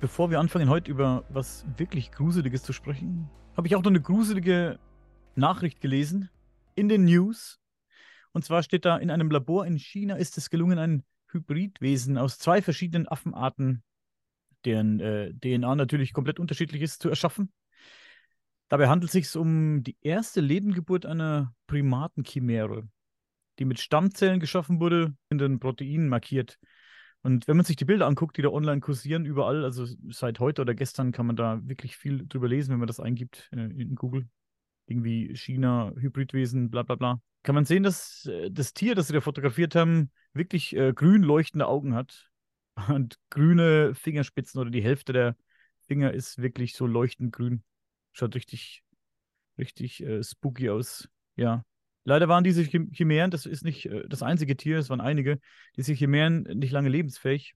[0.00, 4.00] bevor wir anfangen, heute über was wirklich Gruseliges zu sprechen, habe ich auch noch eine
[4.00, 4.78] gruselige
[5.36, 6.30] Nachricht gelesen
[6.74, 7.60] in den News.
[8.32, 12.38] Und zwar steht da, in einem Labor in China ist es gelungen, ein Hybridwesen aus
[12.38, 13.82] zwei verschiedenen Affenarten,
[14.64, 17.52] deren äh, DNA natürlich komplett unterschiedlich ist, zu erschaffen.
[18.68, 22.88] Dabei handelt es sich um die erste Lebendgeburt einer Primatenchimäre,
[23.58, 26.58] die mit Stammzellen geschaffen wurde, in den Proteinen markiert.
[27.22, 30.62] Und wenn man sich die Bilder anguckt, die da online kursieren, überall, also seit heute
[30.62, 33.94] oder gestern kann man da wirklich viel drüber lesen, wenn man das eingibt äh, in
[33.94, 34.28] Google.
[34.86, 37.20] Irgendwie China, Hybridwesen, bla bla bla.
[37.42, 41.22] Kann man sehen, dass äh, das Tier, das sie da fotografiert haben, wirklich äh, grün
[41.22, 42.30] leuchtende Augen hat
[42.88, 45.36] und grüne Fingerspitzen oder die Hälfte der
[45.86, 47.62] Finger ist wirklich so leuchtend grün.
[48.12, 48.82] Schaut richtig,
[49.58, 51.08] richtig äh, spooky aus.
[51.36, 51.64] Ja.
[52.10, 55.38] Leider waren diese Chimären, das ist nicht äh, das einzige Tier, es waren einige,
[55.76, 57.54] diese Chimären nicht lange lebensfähig.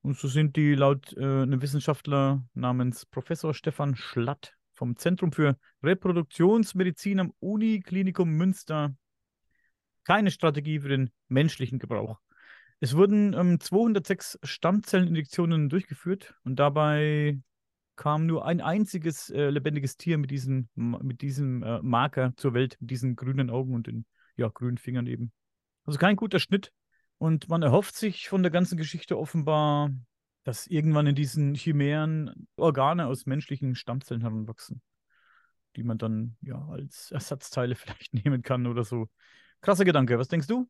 [0.00, 5.56] Und so sind die laut äh, einem Wissenschaftler namens Professor Stefan Schlatt vom Zentrum für
[5.80, 8.96] Reproduktionsmedizin am Uniklinikum Münster
[10.02, 12.18] keine Strategie für den menschlichen Gebrauch.
[12.80, 17.38] Es wurden ähm, 206 Stammzelleninjektionen durchgeführt und dabei
[17.96, 22.76] kam nur ein einziges äh, lebendiges Tier mit diesem, mit diesem äh, Marker zur Welt,
[22.80, 25.32] mit diesen grünen Augen und den ja, grünen Fingern eben.
[25.84, 26.72] Also kein guter Schnitt.
[27.18, 29.90] Und man erhofft sich von der ganzen Geschichte offenbar,
[30.44, 34.82] dass irgendwann in diesen Chimären Organe aus menschlichen Stammzellen heranwachsen,
[35.76, 39.08] die man dann ja als Ersatzteile vielleicht nehmen kann oder so.
[39.60, 40.18] Krasser Gedanke.
[40.18, 40.68] Was denkst du?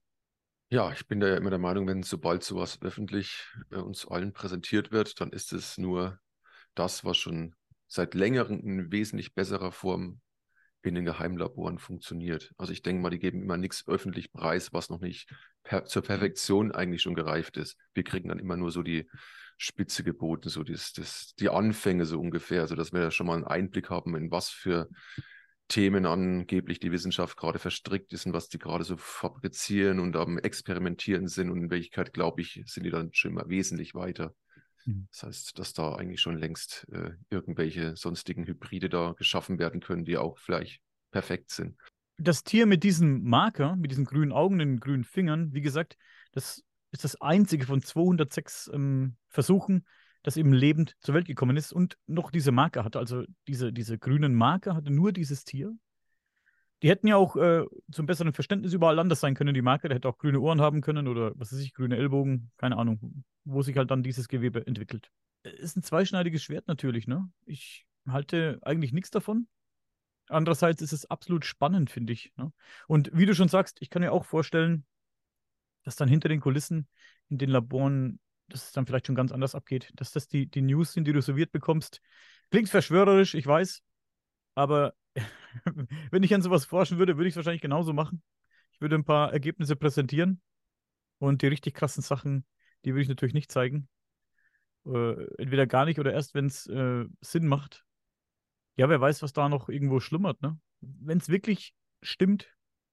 [0.68, 4.32] Ja, ich bin da ja immer der Meinung, wenn sobald sowas öffentlich äh, uns allen
[4.32, 6.18] präsentiert wird, dann ist es nur
[6.74, 7.54] das, was schon
[7.86, 10.20] seit längerem in wesentlich besserer Form
[10.82, 12.52] in den Geheimlaboren funktioniert.
[12.56, 16.02] Also ich denke mal, die geben immer nichts öffentlich preis, was noch nicht per zur
[16.02, 17.76] Perfektion eigentlich schon gereift ist.
[17.94, 19.08] Wir kriegen dann immer nur so die
[19.58, 23.44] Spitze geboten, so das, das, die Anfänge so ungefähr, sodass wir da schon mal einen
[23.44, 24.88] Einblick haben, in was für
[25.68, 30.38] Themen angeblich die Wissenschaft gerade verstrickt ist und was die gerade so fabrizieren und am
[30.38, 31.50] Experimentieren sind.
[31.50, 34.34] Und in Wirklichkeit, glaube ich, sind die dann schon mal wesentlich weiter.
[34.84, 35.08] Mhm.
[35.10, 40.04] Das heißt, dass da eigentlich schon längst äh, irgendwelche sonstigen Hybride da geschaffen werden können,
[40.04, 41.76] die auch vielleicht perfekt sind.
[42.18, 45.96] Das Tier mit diesem Marker, mit diesen grünen Augen, den grünen Fingern, wie gesagt,
[46.32, 49.86] das ist das einzige von 206 ähm, Versuchen,
[50.22, 52.98] das eben lebend zur Welt gekommen ist und noch diese Marke hatte.
[52.98, 55.74] Also diese, diese grünen Marker hatte nur dieses Tier.
[56.82, 59.88] Die hätten ja auch äh, zum besseren Verständnis überall anders sein können, die Marke.
[59.88, 63.24] Der hätte auch grüne Ohren haben können oder was weiß ich, grüne Ellbogen, keine Ahnung,
[63.44, 65.10] wo sich halt dann dieses Gewebe entwickelt.
[65.44, 67.30] Ist ein zweischneidiges Schwert natürlich, ne?
[67.46, 69.46] Ich halte eigentlich nichts davon.
[70.28, 72.32] Andererseits ist es absolut spannend, finde ich.
[72.36, 72.52] Ne?
[72.86, 74.84] Und wie du schon sagst, ich kann mir auch vorstellen,
[75.84, 76.88] dass dann hinter den Kulissen
[77.28, 79.90] in den Laboren, dass es dann vielleicht schon ganz anders abgeht.
[79.94, 82.00] Dass das die, die News sind, die du serviert bekommst.
[82.50, 83.82] Klingt verschwörerisch, ich weiß.
[84.54, 84.94] Aber
[86.10, 88.22] wenn ich an sowas forschen würde, würde ich es wahrscheinlich genauso machen.
[88.72, 90.40] Ich würde ein paar Ergebnisse präsentieren
[91.18, 92.44] und die richtig krassen Sachen,
[92.84, 93.88] die würde ich natürlich nicht zeigen.
[94.86, 97.84] Äh, entweder gar nicht oder erst, wenn es äh, Sinn macht.
[98.76, 100.58] Ja, wer weiß, was da noch irgendwo schlummert, ne?
[100.80, 102.48] Wenn es wirklich stimmt,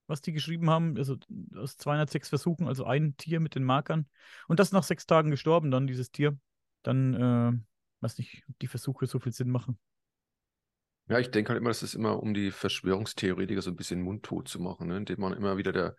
[0.06, 1.18] was die geschrieben haben, also
[1.56, 4.08] aus 206 Versuchen, also ein Tier mit den Markern
[4.48, 6.38] und das nach sechs Tagen gestorben, dann dieses Tier,
[6.84, 7.60] dann äh,
[8.02, 9.80] weiß nicht, ob die Versuche so viel Sinn machen.
[11.10, 14.48] Ja, ich denke halt immer, dass es immer um die Verschwörungstheoretiker so ein bisschen mundtot
[14.48, 14.98] zu machen, ne?
[14.98, 15.96] indem man immer wieder der,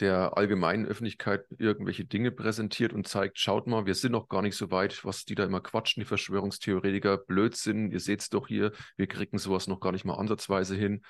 [0.00, 4.56] der allgemeinen Öffentlichkeit irgendwelche Dinge präsentiert und zeigt, schaut mal, wir sind noch gar nicht
[4.56, 8.72] so weit, was die da immer quatschen, die Verschwörungstheoretiker, Blödsinn, ihr seht es doch hier,
[8.98, 11.00] wir kriegen sowas noch gar nicht mal ansatzweise hin.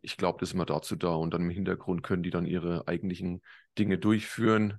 [0.00, 2.88] Ich glaube, das ist immer dazu da und dann im Hintergrund können die dann ihre
[2.88, 3.42] eigentlichen
[3.78, 4.78] Dinge durchführen,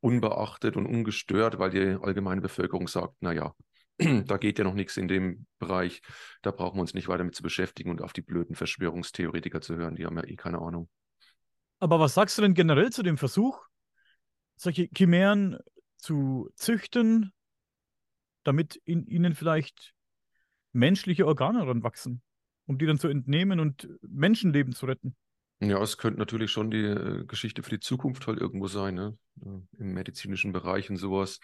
[0.00, 3.54] unbeachtet und ungestört, weil die allgemeine Bevölkerung sagt, naja,
[3.98, 6.02] da geht ja noch nichts in dem Bereich.
[6.42, 9.76] Da brauchen wir uns nicht weiter mit zu beschäftigen und auf die blöden Verschwörungstheoretiker zu
[9.76, 9.96] hören.
[9.96, 10.88] Die haben ja eh keine Ahnung.
[11.78, 13.58] Aber was sagst du denn generell zu dem Versuch,
[14.56, 15.58] solche Chimären
[15.96, 17.32] zu züchten,
[18.44, 19.94] damit in ihnen vielleicht
[20.72, 22.22] menschliche Organe ranwachsen,
[22.66, 25.16] um die dann zu entnehmen und Menschenleben zu retten?
[25.60, 29.18] Ja, es könnte natürlich schon die äh, Geschichte für die Zukunft halt irgendwo sein, ne?
[29.78, 31.40] im medizinischen Bereich und sowas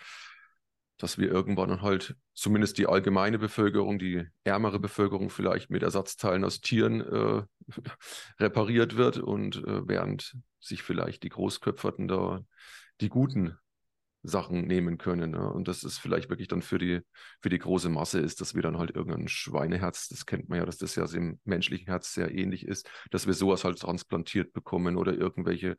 [1.02, 6.44] dass wir irgendwann dann halt zumindest die allgemeine Bevölkerung, die ärmere Bevölkerung vielleicht mit Ersatzteilen
[6.44, 7.42] aus Tieren äh,
[8.38, 12.44] repariert wird und äh, während sich vielleicht die Großköpferten da
[13.00, 13.58] die guten
[14.22, 15.32] Sachen nehmen können.
[15.32, 15.52] Ne?
[15.52, 17.00] Und das ist vielleicht wirklich dann für die,
[17.40, 20.64] für die große Masse ist, dass wir dann halt irgendein Schweineherz, das kennt man ja,
[20.64, 24.96] dass das ja dem menschlichen Herz sehr ähnlich ist, dass wir sowas halt transplantiert bekommen
[24.96, 25.76] oder irgendwelche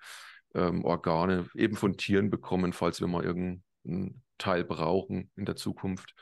[0.54, 6.16] ähm, Organe eben von Tieren bekommen, falls wir mal irgendein Teil brauchen in der Zukunft.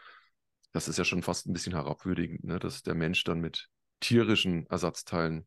[0.73, 2.59] das ist ja schon fast ein bisschen herabwürdigend, ne?
[2.59, 3.67] dass der Mensch dann mit
[3.99, 5.45] tierischen Ersatzteilen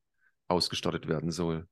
[0.49, 1.67] ausgestattet werden soll.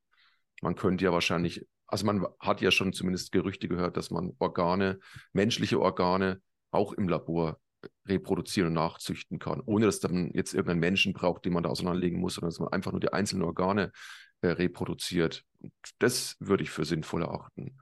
[0.62, 5.00] Man könnte ja wahrscheinlich, also man hat ja schon zumindest Gerüchte gehört, dass man Organe,
[5.32, 6.40] menschliche Organe
[6.70, 7.60] auch im Labor
[8.06, 12.20] reproduzieren und nachzüchten kann, ohne dass dann jetzt irgendein Menschen braucht, den man da auseinanderlegen
[12.20, 13.92] muss, sondern dass man einfach nur die einzelnen Organe
[14.40, 15.44] äh, reproduziert.
[15.98, 17.78] Das würde ich für sinnvoll erachten.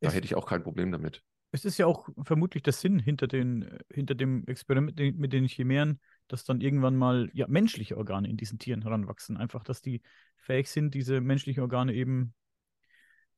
[0.00, 1.22] Da hätte ich auch kein Problem damit.
[1.54, 6.00] Es ist ja auch vermutlich der Sinn hinter, den, hinter dem Experiment mit den Chimären,
[6.26, 9.36] dass dann irgendwann mal ja, menschliche Organe in diesen Tieren heranwachsen.
[9.36, 10.02] Einfach, dass die
[10.36, 12.34] fähig sind, diese menschlichen Organe eben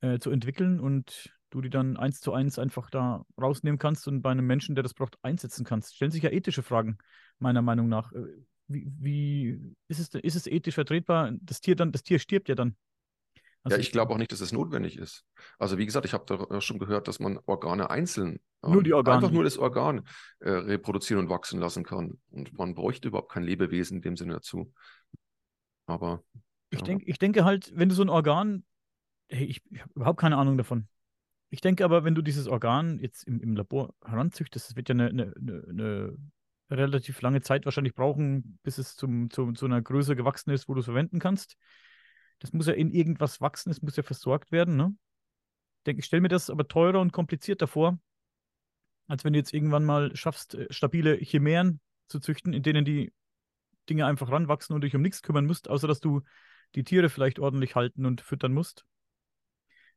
[0.01, 4.23] äh, zu entwickeln und du die dann eins zu eins einfach da rausnehmen kannst und
[4.23, 5.95] bei einem Menschen, der das braucht, einsetzen kannst.
[5.95, 6.97] Stellen sich ja ethische Fragen,
[7.37, 8.11] meiner Meinung nach.
[8.13, 8.25] Äh,
[8.67, 11.33] wie, wie ist, es, ist es ethisch vertretbar?
[11.39, 12.77] Das Tier dann, das Tier stirbt ja dann.
[13.63, 15.25] Also ja, ich glaube auch nicht, dass es notwendig ist.
[15.59, 19.17] Also wie gesagt, ich habe da schon gehört, dass man Organe einzeln, nur die Organe.
[19.17, 20.07] einfach nur das Organ
[20.39, 22.19] äh, reproduzieren und wachsen lassen kann.
[22.29, 24.71] Und man bräuchte überhaupt kein Lebewesen in dem Sinne dazu.
[25.85, 26.23] Aber
[26.69, 26.85] ich, ja.
[26.85, 28.63] denk, ich denke halt, wenn du so ein Organ,
[29.29, 30.87] hey, ich, ich habe überhaupt keine Ahnung davon.
[31.49, 34.93] Ich denke aber, wenn du dieses Organ jetzt im, im Labor heranzüchtest, das wird ja
[34.93, 35.33] eine, eine,
[35.69, 36.17] eine,
[36.69, 40.73] relativ lange Zeit wahrscheinlich brauchen, bis es zum, zum, zu einer Größe gewachsen ist, wo
[40.73, 41.55] du es verwenden kannst.
[42.39, 44.75] Das muss ja in irgendwas wachsen, es muss ja versorgt werden.
[44.75, 44.95] Ne?
[45.79, 47.97] Ich denke, ich stelle mir das aber teurer und komplizierter vor,
[49.07, 53.11] als wenn du jetzt irgendwann mal schaffst, äh, stabile Chimären zu züchten, in denen die
[53.89, 56.21] Dinge einfach ranwachsen und dich um nichts kümmern musst, außer dass du
[56.75, 58.85] die Tiere vielleicht ordentlich halten und füttern musst.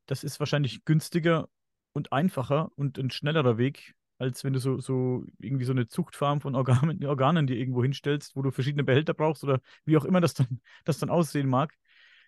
[0.05, 1.49] Das ist wahrscheinlich günstiger
[1.93, 6.41] und einfacher und ein schnellerer Weg, als wenn du so, so irgendwie so eine Zuchtfarm
[6.41, 10.21] von Organen, Organen dir irgendwo hinstellst, wo du verschiedene Behälter brauchst oder wie auch immer
[10.21, 11.73] das dann, das dann aussehen mag.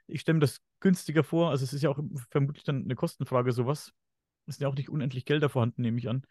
[0.08, 1.50] Ich stelle mir das günstiger vor.
[1.50, 3.94] Also es ist ja auch vermutlich dann eine Kostenfrage, sowas.
[4.46, 6.24] Es sind ja auch nicht unendlich Gelder vorhanden, nehme ich an.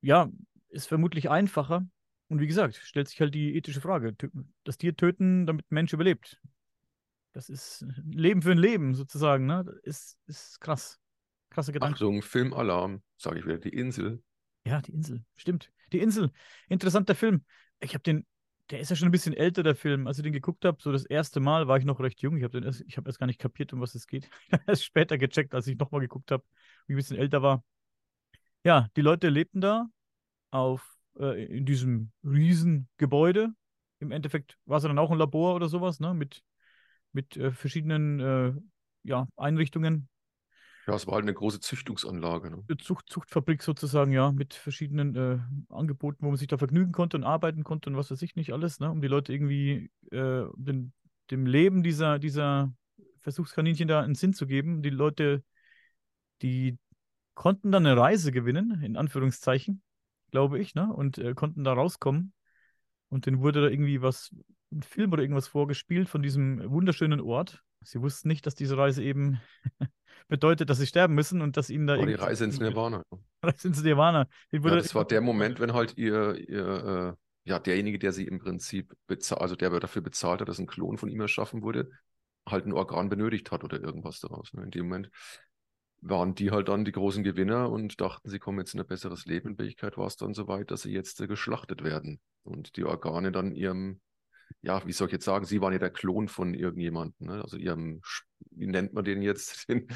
[0.00, 0.30] Ja,
[0.68, 1.86] ist vermutlich einfacher.
[2.28, 4.14] Und wie gesagt, stellt sich halt die ethische Frage.
[4.64, 6.40] Das Tier töten, damit ein Mensch überlebt.
[7.32, 9.64] Das ist Leben für ein Leben sozusagen, ne?
[9.64, 10.98] Das ist, ist krass.
[11.50, 11.94] Krasse Gedanke.
[11.94, 14.22] Achtung, Filmalarm, sage ich wieder, die Insel.
[14.64, 15.70] Ja, die Insel, stimmt.
[15.92, 16.30] Die Insel,
[16.68, 17.44] interessanter Film.
[17.80, 18.26] Ich habe den,
[18.72, 20.06] der ist ja schon ein bisschen älter, der Film.
[20.06, 22.36] Als ich den geguckt habe, so das erste Mal war ich noch recht jung.
[22.36, 24.28] Ich habe erst, hab erst gar nicht kapiert, um was es geht.
[24.66, 26.42] Erst später gecheckt, als ich nochmal geguckt habe,
[26.86, 27.62] wie ich ein bisschen älter war.
[28.64, 29.86] Ja, die Leute lebten da
[30.50, 33.50] auf, äh, in diesem Riesengebäude.
[34.00, 36.14] Im Endeffekt war es dann auch ein Labor oder sowas, ne?
[36.14, 36.42] Mit
[37.12, 38.52] mit äh, verschiedenen äh,
[39.04, 40.08] ja, Einrichtungen.
[40.86, 42.50] Ja, es war halt eine große Züchtungsanlage.
[42.50, 42.76] Ne?
[42.78, 45.38] Zucht, Zuchtfabrik sozusagen, ja, mit verschiedenen äh,
[45.72, 48.52] Angeboten, wo man sich da vergnügen konnte und arbeiten konnte und was weiß ich nicht
[48.52, 48.90] alles, ne?
[48.90, 50.92] um die Leute irgendwie äh, den,
[51.30, 52.72] dem Leben dieser, dieser
[53.20, 54.82] Versuchskaninchen da einen Sinn zu geben.
[54.82, 55.44] Die Leute,
[56.42, 56.78] die
[57.34, 59.82] konnten dann eine Reise gewinnen, in Anführungszeichen,
[60.30, 60.92] glaube ich, ne?
[60.92, 62.32] und äh, konnten da rauskommen.
[63.08, 64.34] Und denen wurde da irgendwie was
[64.72, 67.62] ein Film oder irgendwas vorgespielt von diesem wunderschönen Ort.
[67.84, 69.40] Sie wussten nicht, dass diese Reise eben
[70.28, 71.96] bedeutet, dass sie sterben müssen und dass ihnen da.
[71.96, 73.02] Oh, die Reise ins Nirvana.
[73.42, 74.28] Reise ins Nirvana.
[74.50, 78.38] Ja, das war der Moment, wenn halt ihr, ihr äh, ja, derjenige, der sie im
[78.38, 81.90] Prinzip bezahlt, also der dafür bezahlt hat, dass ein Klon von ihm erschaffen wurde,
[82.48, 84.52] halt ein Organ benötigt hat oder irgendwas daraus.
[84.52, 84.62] Ne?
[84.64, 85.10] In dem Moment
[86.00, 89.24] waren die halt dann die großen Gewinner und dachten, sie kommen jetzt in ein besseres
[89.24, 89.50] Leben.
[89.50, 92.84] In Wirklichkeit war es dann so weit, dass sie jetzt äh, geschlachtet werden und die
[92.84, 94.00] Organe dann ihrem
[94.60, 97.42] ja, wie soll ich jetzt sagen, sie waren ja der Klon von irgendjemandem, ne?
[97.42, 98.00] also ihrem,
[98.50, 99.68] wie nennt man den jetzt?
[99.68, 99.86] Den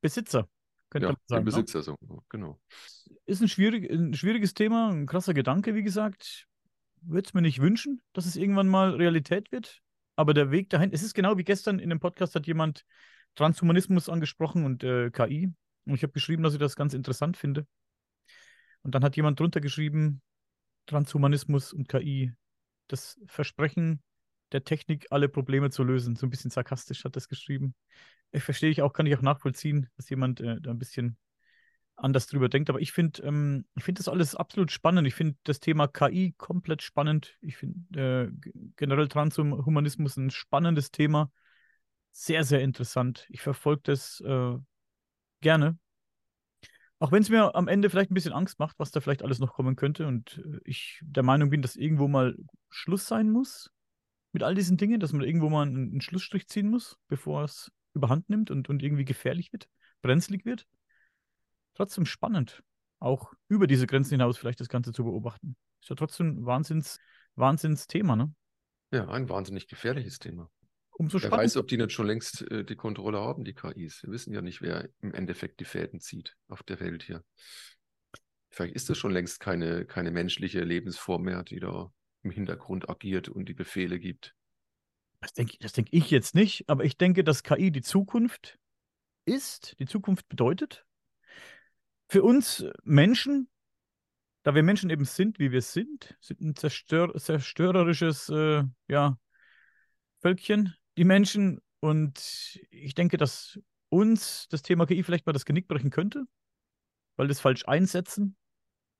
[0.00, 0.48] Besitzer,
[0.90, 1.44] könnte ja, man sagen.
[1.44, 1.62] Den ne?
[1.62, 1.96] Besitzer, so,
[2.28, 2.60] genau.
[3.26, 6.46] Ist ein, schwierig, ein schwieriges Thema, ein krasser Gedanke, wie gesagt.
[7.00, 9.80] Würde es mir nicht wünschen, dass es irgendwann mal Realität wird.
[10.16, 12.84] Aber der Weg dahin, es ist genau wie gestern in dem Podcast hat jemand
[13.34, 15.52] Transhumanismus angesprochen und äh, KI.
[15.86, 17.66] Und ich habe geschrieben, dass ich das ganz interessant finde.
[18.82, 20.22] Und dann hat jemand drunter geschrieben,
[20.86, 22.32] Transhumanismus und KI
[22.88, 24.02] das Versprechen
[24.52, 26.16] der Technik, alle Probleme zu lösen.
[26.16, 27.74] So ein bisschen sarkastisch hat das geschrieben.
[28.32, 31.16] Ich verstehe ich auch, kann ich auch nachvollziehen, dass jemand äh, da ein bisschen
[31.96, 32.70] anders drüber denkt.
[32.70, 35.06] Aber ich finde, ähm, ich finde das alles absolut spannend.
[35.06, 37.36] Ich finde das Thema KI komplett spannend.
[37.40, 41.30] Ich finde äh, generell Transhumanismus ein spannendes Thema.
[42.12, 43.26] Sehr, sehr interessant.
[43.28, 44.56] Ich verfolge das äh,
[45.40, 45.78] gerne.
[47.04, 49.38] Auch wenn es mir am Ende vielleicht ein bisschen Angst macht, was da vielleicht alles
[49.38, 52.34] noch kommen könnte und äh, ich der Meinung bin, dass irgendwo mal
[52.70, 53.70] Schluss sein muss
[54.32, 58.30] mit all diesen Dingen, dass man irgendwo mal einen, Schlussstrich ziehen muss, bevor es überhand
[58.30, 59.68] nimmt und, und irgendwie gefährlich wird,
[60.00, 60.66] brenzlig wird.
[61.74, 62.62] Trotzdem spannend,
[63.00, 65.56] auch über diese Grenzen hinaus vielleicht das Ganze zu beobachten.
[65.82, 67.00] Ist ja trotzdem ein Wahnsinns,
[67.34, 68.34] Wahnsinns-Thema, ne?
[68.92, 70.48] Ja, ein wahnsinnig gefährliches Thema
[70.94, 71.38] umso spannender.
[71.38, 74.02] Wer weiß, ob die nicht schon längst äh, die Kontrolle haben, die KIs.
[74.02, 77.24] Wir wissen ja nicht, wer im Endeffekt die Fäden zieht auf der Welt hier.
[78.50, 83.28] vielleicht ist das schon längst keine, keine menschliche Lebensform mehr, die da im Hintergrund agiert
[83.28, 84.34] und die Befehle gibt.
[85.20, 88.58] Das denke das denk ich jetzt nicht, aber ich denke, dass KI die Zukunft
[89.24, 90.84] ist, die Zukunft bedeutet.
[92.08, 93.48] Für uns Menschen,
[94.42, 99.18] da wir Menschen eben sind, wie wir sind, sind ein zerstör zerstörerisches äh, ja,
[100.20, 101.60] Völkchen, die Menschen.
[101.80, 103.58] Und ich denke, dass
[103.88, 106.24] uns das Thema KI vielleicht mal das Genick brechen könnte,
[107.16, 108.36] weil das falsch einsetzen.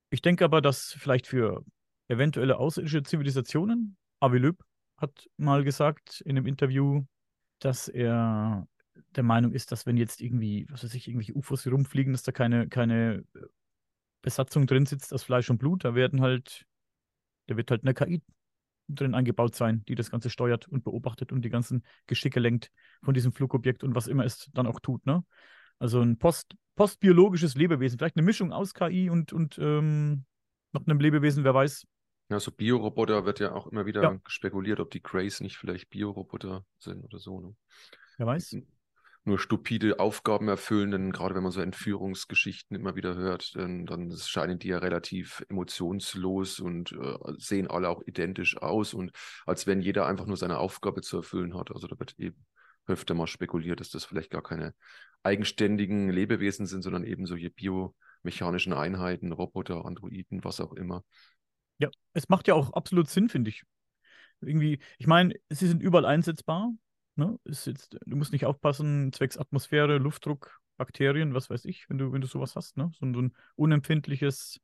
[0.09, 1.65] Ich denke aber, dass vielleicht für
[2.07, 4.63] eventuelle außerirdische Zivilisationen, Avi Löb
[4.97, 7.03] hat mal gesagt in einem Interview,
[7.59, 8.67] dass er
[9.15, 12.23] der Meinung ist, dass wenn jetzt irgendwie, was weiß ich, irgendwelche UFOs hier rumfliegen, dass
[12.23, 13.39] da keine, keine äh,
[14.21, 16.65] Besatzung drin sitzt aus Fleisch und Blut, da werden halt,
[17.47, 18.21] da wird halt eine KI
[18.87, 22.71] drin eingebaut sein, die das Ganze steuert und beobachtet und die ganzen Geschicke lenkt
[23.03, 25.23] von diesem Flugobjekt und was immer es dann auch tut, ne?
[25.77, 30.25] Also ein Post, postbiologisches Lebewesen, vielleicht eine Mischung aus KI und, und ähm,
[30.71, 31.85] noch einem Lebewesen, wer weiß.
[32.29, 34.19] Ja, so Bioroboter wird ja auch immer wieder ja.
[34.25, 37.39] spekuliert, ob die Grays nicht vielleicht Bioroboter sind oder so.
[37.39, 37.55] Ne?
[38.17, 38.53] Wer weiß
[39.25, 44.15] nur stupide Aufgaben erfüllen, denn gerade wenn man so Entführungsgeschichten immer wieder hört, dann, dann
[44.15, 49.11] scheinen die ja relativ emotionslos und äh, sehen alle auch identisch aus und
[49.45, 51.71] als wenn jeder einfach nur seine Aufgabe zu erfüllen hat.
[51.71, 52.45] Also da wird eben
[52.85, 54.75] öfter mal spekuliert, dass das vielleicht gar keine
[55.23, 61.03] eigenständigen Lebewesen sind, sondern eben solche biomechanischen Einheiten, Roboter, Androiden, was auch immer.
[61.79, 63.63] Ja, es macht ja auch absolut Sinn, finde ich.
[64.41, 66.71] Irgendwie, ich meine, sie sind überall einsetzbar.
[67.15, 67.39] Ne?
[67.45, 72.11] Ist jetzt, du musst nicht aufpassen, zwecks Atmosphäre, Luftdruck, Bakterien, was weiß ich, wenn du,
[72.11, 72.91] wenn du sowas hast, ne?
[72.99, 74.59] So, so ein unempfindliches,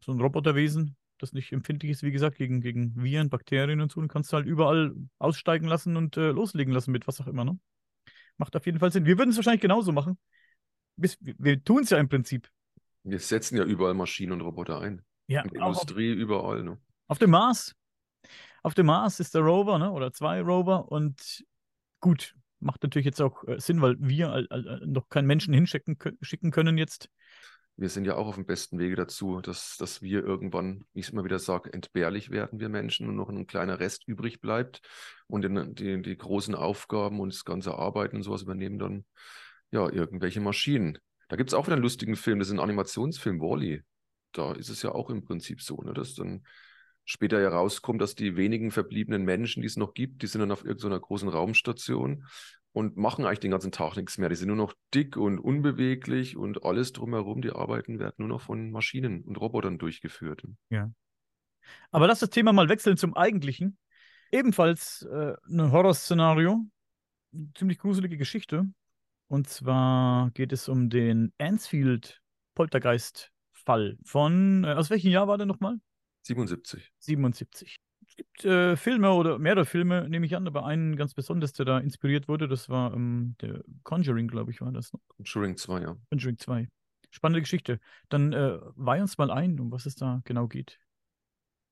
[0.00, 4.00] so ein Roboterwesen, das nicht empfindlich ist, wie gesagt, gegen, gegen Viren, Bakterien und so,
[4.00, 7.44] dann kannst du halt überall aussteigen lassen und äh, loslegen lassen mit was auch immer,
[7.44, 7.58] ne?
[8.36, 9.04] Macht auf jeden Fall Sinn.
[9.04, 10.16] Wir würden es wahrscheinlich genauso machen.
[10.96, 12.48] Wir, wir tun es ja im Prinzip.
[13.02, 15.02] Wir setzen ja überall Maschinen und Roboter ein.
[15.26, 16.62] Ja, In der Industrie, auf, überall.
[16.62, 16.78] Ne?
[17.08, 17.74] Auf dem Mars.
[18.62, 19.90] Auf dem Mars ist der Rover, ne?
[19.90, 21.44] Oder zwei Rover und
[22.00, 24.46] gut, macht natürlich jetzt auch äh, Sinn, weil wir
[24.84, 27.08] noch keinen Menschen hinschicken schicken können jetzt.
[27.76, 31.06] Wir sind ja auch auf dem besten Wege dazu, dass, dass wir irgendwann, wie ich
[31.06, 34.80] es immer wieder sage, entbehrlich werden, wir Menschen, und noch ein kleiner Rest übrig bleibt.
[35.28, 39.04] Und in, die, die großen Aufgaben und das ganze Arbeiten und sowas übernehmen dann
[39.70, 40.98] ja irgendwelche Maschinen.
[41.28, 43.84] Da gibt es auch wieder einen lustigen Film, das ist ein Animationsfilm, Wally.
[44.32, 46.42] Da ist es ja auch im Prinzip so, ne, dass dann
[47.08, 50.62] später herauskommt, dass die wenigen verbliebenen Menschen, die es noch gibt, die sind dann auf
[50.62, 52.26] irgendeiner großen Raumstation
[52.72, 54.28] und machen eigentlich den ganzen Tag nichts mehr.
[54.28, 58.42] Die sind nur noch dick und unbeweglich und alles drumherum, die Arbeiten werden nur noch
[58.42, 60.42] von Maschinen und Robotern durchgeführt.
[60.68, 60.90] Ja.
[61.90, 63.78] Aber lass das Thema mal wechseln zum eigentlichen.
[64.30, 66.66] Ebenfalls äh, ein Horrorszenario,
[67.54, 68.66] ziemlich gruselige Geschichte.
[69.28, 72.20] Und zwar geht es um den Ansfield
[72.54, 75.78] Poltergeist-Fall von, äh, aus welchem Jahr war der nochmal?
[76.28, 76.92] 77.
[76.98, 77.80] 77.
[78.06, 81.66] Es gibt äh, Filme oder mehrere Filme, nehme ich an, aber einen ganz besonders, der
[81.66, 84.92] da inspiriert wurde, das war ähm, der Conjuring, glaube ich, war das.
[84.92, 85.00] Ne?
[85.16, 85.96] Conjuring 2, ja.
[86.10, 86.68] Conjuring 2.
[87.10, 87.80] Spannende Geschichte.
[88.08, 90.78] Dann äh, weih uns mal ein, um was es da genau geht.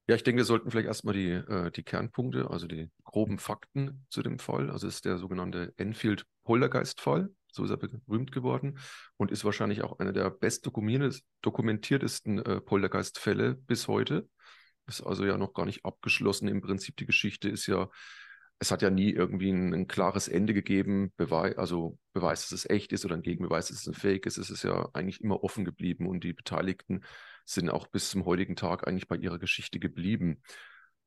[0.08, 4.06] Ja, ich denke, wir sollten vielleicht erstmal die, äh, die Kernpunkte, also die groben Fakten
[4.08, 4.70] zu dem Fall.
[4.70, 7.30] Also es ist der sogenannte Enfield Poltergeist-Fall.
[7.50, 8.79] So ist er berühmt geworden
[9.17, 14.29] und ist wahrscheinlich auch einer der bestdokumentiertesten äh, Poltergeist-Fälle bis heute.
[14.87, 16.49] Ist also ja noch gar nicht abgeschlossen.
[16.49, 17.88] Im Prinzip die Geschichte ist ja,
[18.59, 22.71] es hat ja nie irgendwie ein, ein klares Ende gegeben, Beweis, also Beweis, dass es
[22.71, 24.38] echt ist oder ein Gegenbeweis, dass es ein Fake ist.
[24.38, 27.05] Es ist ja eigentlich immer offen geblieben und die Beteiligten
[27.45, 30.43] sind auch bis zum heutigen Tag eigentlich bei ihrer Geschichte geblieben.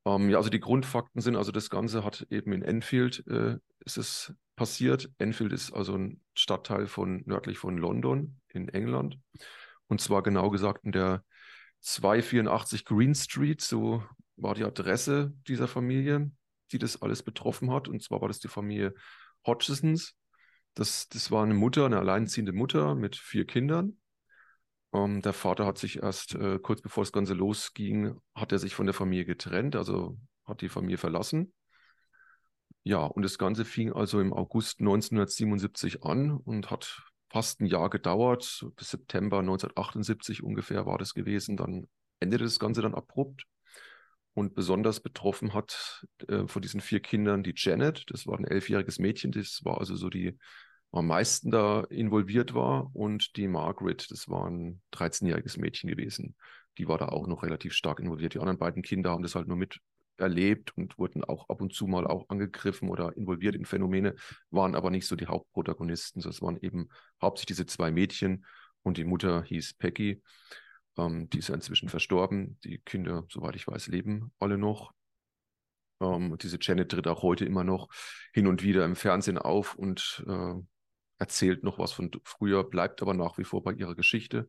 [0.05, 3.97] Ähm, ja, also die Grundfakten sind, also das Ganze hat eben in Enfield äh, ist
[3.97, 5.09] es passiert.
[5.19, 9.17] Enfield ist also ein Stadtteil von nördlich von London in England.
[9.87, 11.23] Und zwar genau gesagt in der
[11.79, 14.03] 284 Green Street, so
[14.35, 16.29] war die Adresse dieser Familie,
[16.73, 17.87] die das alles betroffen hat.
[17.87, 18.93] Und zwar war das die Familie
[19.47, 20.15] Hodgsons.
[20.73, 23.97] Das, das war eine Mutter, eine alleinziehende Mutter mit vier Kindern.
[24.91, 28.75] Ähm, der Vater hat sich erst äh, kurz bevor das Ganze losging, hat er sich
[28.75, 31.53] von der Familie getrennt, also hat die Familie verlassen.
[32.83, 37.89] Ja, und das Ganze fing also im August 1977 an und hat fast ein Jahr
[37.89, 38.65] gedauert.
[38.75, 41.57] Bis September 1978 ungefähr war das gewesen.
[41.57, 41.87] Dann
[42.19, 43.45] endete das Ganze dann abrupt.
[44.33, 48.05] Und besonders betroffen hat äh, von diesen vier Kindern die Janet.
[48.09, 49.31] Das war ein elfjähriges Mädchen.
[49.31, 50.37] Das war also so die
[50.91, 52.89] am meisten da involviert war.
[52.95, 56.35] Und die Margaret, das war ein 13-jähriges Mädchen gewesen.
[56.77, 58.33] Die war da auch noch relativ stark involviert.
[58.33, 59.79] Die anderen beiden Kinder haben das halt nur mit
[60.19, 64.15] erlebt und wurden auch ab und zu mal auch angegriffen oder involviert in Phänomene,
[64.51, 66.21] waren aber nicht so die Hauptprotagonisten.
[66.27, 66.89] Es waren eben
[67.21, 68.45] hauptsächlich diese zwei Mädchen
[68.83, 70.21] und die Mutter hieß Peggy.
[70.97, 72.59] Ähm, die ist ja inzwischen verstorben.
[72.63, 74.93] Die Kinder, soweit ich weiß, leben alle noch.
[76.01, 77.89] Ähm, diese Janet tritt auch heute immer noch
[78.33, 80.53] hin und wieder im Fernsehen auf und äh,
[81.17, 84.47] erzählt noch was von früher, bleibt aber nach wie vor bei ihrer Geschichte,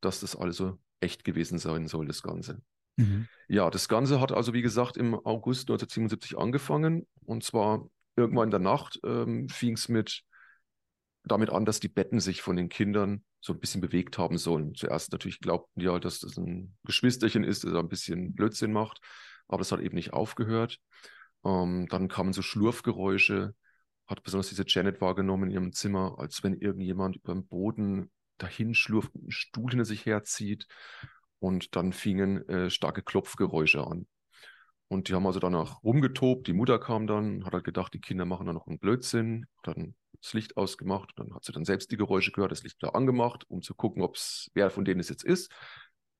[0.00, 2.62] dass das also echt gewesen sein soll, das Ganze.
[2.98, 3.28] Mhm.
[3.48, 7.06] Ja, das Ganze hat also, wie gesagt, im August 1977 angefangen.
[7.24, 10.22] Und zwar irgendwann in der Nacht ähm, fing es mit
[11.24, 14.74] damit an, dass die Betten sich von den Kindern so ein bisschen bewegt haben sollen.
[14.74, 19.00] Zuerst natürlich glaubten die ja, dass das ein Geschwisterchen ist, das ein bisschen Blödsinn macht
[19.48, 20.78] aber das hat eben nicht aufgehört.
[21.44, 23.54] Ähm, dann kamen so Schlurfgeräusche,
[24.06, 28.74] hat besonders diese Janet wahrgenommen in ihrem Zimmer, als wenn irgendjemand über dem Boden dahin
[28.74, 30.66] schlurft, einen Stuhl hinter sich herzieht.
[31.40, 34.06] Und dann fingen äh, starke Klopfgeräusche an.
[34.88, 36.46] Und die haben also danach rumgetobt.
[36.46, 39.76] Die Mutter kam dann, hat halt gedacht, die Kinder machen da noch einen Blödsinn, hat
[39.76, 41.12] dann das Licht ausgemacht.
[41.16, 44.02] Dann hat sie dann selbst die Geräusche gehört, das Licht wieder angemacht, um zu gucken,
[44.02, 44.16] ob
[44.54, 45.52] wer von denen es jetzt ist.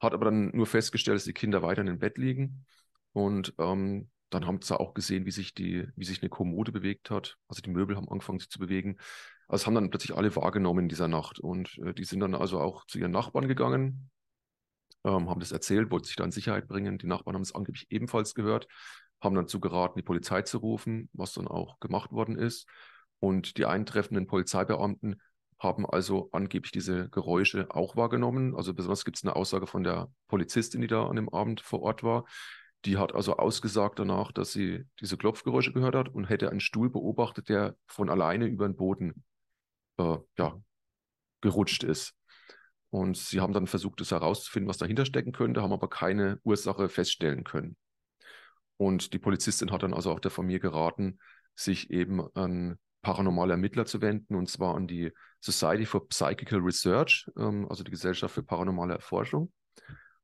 [0.00, 2.66] Hat aber dann nur festgestellt, dass die Kinder weiter in dem Bett liegen.
[3.12, 7.10] Und ähm, dann haben sie auch gesehen, wie sich, die, wie sich eine Kommode bewegt
[7.10, 7.38] hat.
[7.48, 8.98] Also die Möbel haben angefangen sich zu bewegen.
[9.48, 11.40] Also haben dann plötzlich alle wahrgenommen in dieser Nacht.
[11.40, 14.10] Und äh, die sind dann also auch zu ihren Nachbarn gegangen,
[15.04, 16.98] ähm, haben das erzählt, wollten sich da in Sicherheit bringen.
[16.98, 18.66] Die Nachbarn haben es angeblich ebenfalls gehört,
[19.20, 22.66] haben dann dazu geraten, die Polizei zu rufen, was dann auch gemacht worden ist.
[23.20, 25.20] Und die eintreffenden Polizeibeamten
[25.58, 28.54] haben also angeblich diese Geräusche auch wahrgenommen.
[28.54, 31.82] Also besonders gibt es eine Aussage von der Polizistin, die da an dem Abend vor
[31.82, 32.26] Ort war,
[32.84, 36.90] die hat also ausgesagt danach, dass sie diese Klopfgeräusche gehört hat und hätte einen Stuhl
[36.90, 39.24] beobachtet, der von alleine über den Boden
[39.98, 40.60] äh, ja,
[41.40, 42.14] gerutscht ist.
[42.90, 46.88] Und sie haben dann versucht, es herauszufinden, was dahinter stecken könnte, haben aber keine Ursache
[46.88, 47.76] feststellen können.
[48.76, 51.18] Und die Polizistin hat dann also auch der Familie geraten,
[51.54, 57.26] sich eben an paranormale Ermittler zu wenden, und zwar an die Society for Psychical Research,
[57.36, 59.52] ähm, also die Gesellschaft für paranormale Erforschung.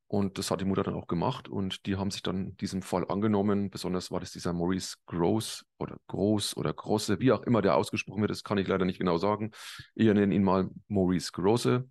[0.07, 3.05] Und das hat die Mutter dann auch gemacht und die haben sich dann diesem Fall
[3.09, 3.71] angenommen.
[3.71, 8.21] Besonders war das dieser Maurice Gross oder Groß oder Grosse, wie auch immer der ausgesprochen
[8.21, 9.51] wird, das kann ich leider nicht genau sagen.
[9.95, 11.89] Ich nenne ihn mal Maurice Grosse.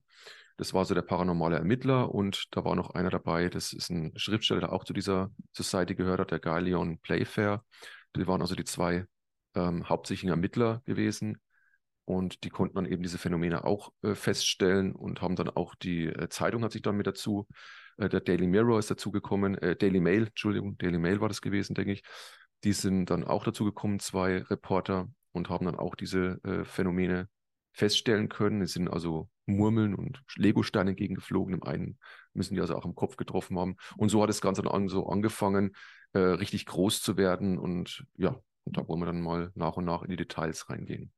[0.58, 4.14] Das war so der paranormale Ermittler und da war noch einer dabei, das ist ein
[4.16, 7.64] Schriftsteller, der auch zu dieser Society gehört hat, der Guy Leon Playfair.
[8.16, 9.06] Die waren also die zwei
[9.56, 11.42] ähm, hauptsächlichen Ermittler gewesen
[12.06, 16.06] und die konnten dann eben diese Phänomene auch äh, feststellen und haben dann auch die
[16.06, 17.48] äh, Zeitung hat sich dann mit dazu
[17.98, 21.74] äh, der Daily Mirror ist dazugekommen, äh, Daily Mail, Entschuldigung, Daily Mail war das gewesen,
[21.76, 22.04] denke ich.
[22.64, 27.28] Die sind dann auch dazugekommen, zwei Reporter, und haben dann auch diese äh, Phänomene
[27.72, 28.62] feststellen können.
[28.62, 31.56] Es sind also Murmeln und Legosteine entgegengeflogen.
[31.56, 32.00] Im einen
[32.34, 33.76] müssen die also auch im Kopf getroffen haben.
[33.98, 35.76] Und so hat das Ganze dann an, so angefangen,
[36.14, 37.58] äh, richtig groß zu werden.
[37.58, 41.12] Und ja, und da wollen wir dann mal nach und nach in die Details reingehen.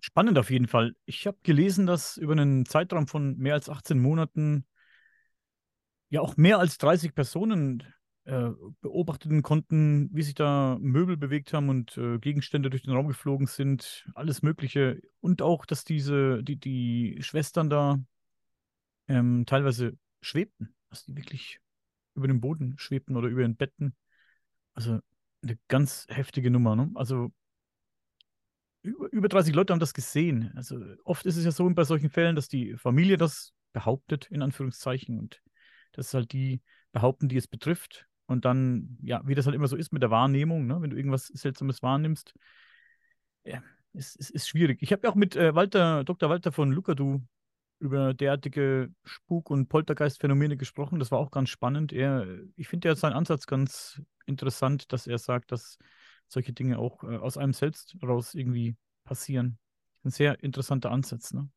[0.00, 0.94] Spannend auf jeden Fall.
[1.04, 4.66] Ich habe gelesen, dass über einen Zeitraum von mehr als 18 Monaten
[6.08, 7.84] ja auch mehr als 30 Personen
[8.24, 13.08] äh, beobachten konnten, wie sich da Möbel bewegt haben und äh, Gegenstände durch den Raum
[13.08, 15.00] geflogen sind, alles Mögliche.
[15.20, 18.00] Und auch, dass diese, die, die Schwestern da
[19.08, 21.58] ähm, teilweise schwebten, dass die wirklich
[22.14, 23.96] über dem Boden schwebten oder über den Betten.
[24.74, 25.00] Also
[25.42, 26.90] eine ganz heftige Nummer, ne?
[26.94, 27.32] Also
[28.82, 30.52] über, über 30 Leute haben das gesehen.
[30.56, 34.42] Also oft ist es ja so bei solchen Fällen, dass die Familie das behauptet, in
[34.42, 35.18] Anführungszeichen.
[35.18, 35.42] Und
[35.92, 36.60] das ist halt die
[36.92, 38.06] behaupten, die es betrifft.
[38.32, 40.80] Und dann, ja, wie das halt immer so ist mit der Wahrnehmung, ne?
[40.80, 42.34] wenn du irgendwas Seltsames wahrnimmst,
[43.44, 44.82] ja, ist, ist, ist schwierig.
[44.82, 46.30] Ich habe ja auch mit äh, Walter, Dr.
[46.30, 47.20] Walter von Lukadu
[47.78, 50.98] über derartige Spuk- und Poltergeistphänomene gesprochen.
[50.98, 51.92] Das war auch ganz spannend.
[51.92, 55.78] Er, ich finde ja seinen Ansatz ganz interessant, dass er sagt, dass
[56.28, 59.58] solche Dinge auch äh, aus einem selbst raus irgendwie passieren.
[60.04, 61.32] Ein sehr interessanter Ansatz.
[61.32, 61.48] Ne?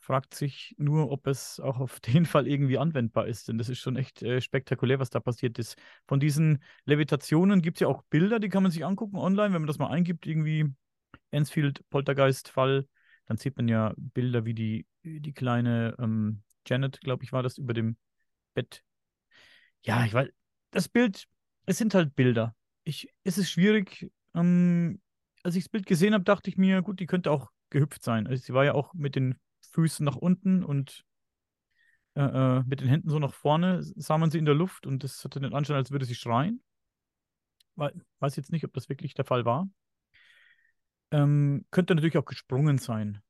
[0.00, 3.78] Fragt sich nur, ob es auch auf den Fall irgendwie anwendbar ist, denn das ist
[3.78, 5.76] schon echt äh, spektakulär, was da passiert ist.
[6.06, 9.62] Von diesen Levitationen gibt es ja auch Bilder, die kann man sich angucken online, wenn
[9.62, 10.66] man das mal eingibt, irgendwie
[11.30, 12.86] Ensfield Poltergeist-Fall,
[13.26, 17.58] dann sieht man ja Bilder, wie die, die kleine ähm, Janet, glaube ich, war das,
[17.58, 17.96] über dem
[18.54, 18.82] Bett.
[19.82, 20.28] Ja, ich weiß,
[20.72, 21.26] das Bild,
[21.66, 24.10] es sind halt Bilder ich, es ist schwierig.
[24.34, 25.00] Ähm,
[25.42, 28.26] als ich das Bild gesehen habe, dachte ich mir, gut, die könnte auch gehüpft sein.
[28.26, 29.36] Also sie war ja auch mit den
[29.70, 31.04] Füßen nach unten und
[32.14, 35.04] äh, äh, mit den Händen so nach vorne, sah man sie in der Luft und
[35.04, 36.62] das hatte den Anschein, als würde sie schreien.
[37.76, 39.68] weiß jetzt nicht, ob das wirklich der Fall war.
[41.12, 43.22] Ähm, könnte natürlich auch gesprungen sein.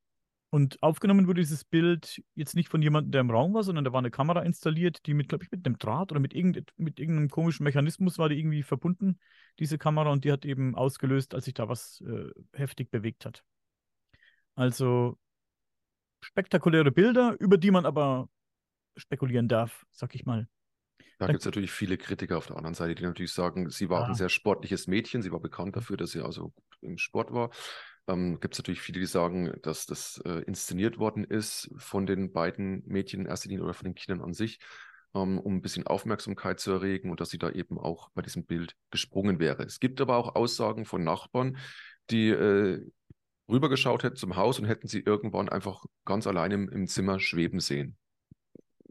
[0.52, 3.92] Und aufgenommen wurde dieses Bild jetzt nicht von jemandem, der im Raum war, sondern da
[3.92, 6.98] war eine Kamera installiert, die mit, glaube ich, mit einem Draht oder mit, irgend, mit
[6.98, 9.20] irgendeinem komischen Mechanismus war die irgendwie verbunden,
[9.60, 13.44] diese Kamera, und die hat eben ausgelöst, als sich da was äh, heftig bewegt hat.
[14.56, 15.16] Also
[16.20, 18.28] spektakuläre Bilder, über die man aber
[18.96, 20.48] spekulieren darf, sag ich mal.
[21.18, 24.04] Da gibt es natürlich viele Kritiker auf der anderen Seite, die natürlich sagen, sie war
[24.04, 24.06] ah.
[24.06, 27.50] ein sehr sportliches Mädchen, sie war bekannt dafür, dass sie also im Sport war.
[28.08, 32.32] Ähm, gibt es natürlich viele, die sagen, dass das äh, inszeniert worden ist von den
[32.32, 34.60] beiden Mädchen in erster Linie oder von den Kindern an sich,
[35.14, 38.46] ähm, um ein bisschen Aufmerksamkeit zu erregen und dass sie da eben auch bei diesem
[38.46, 39.62] Bild gesprungen wäre.
[39.64, 41.58] Es gibt aber auch Aussagen von Nachbarn,
[42.08, 42.82] die äh,
[43.50, 47.60] rübergeschaut hätten zum Haus und hätten sie irgendwann einfach ganz allein im, im Zimmer schweben
[47.60, 47.96] sehen.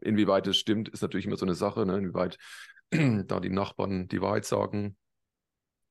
[0.00, 1.98] Inwieweit es stimmt, ist natürlich immer so eine Sache, ne?
[1.98, 2.38] inwieweit
[2.90, 4.96] da die Nachbarn die Wahrheit sagen,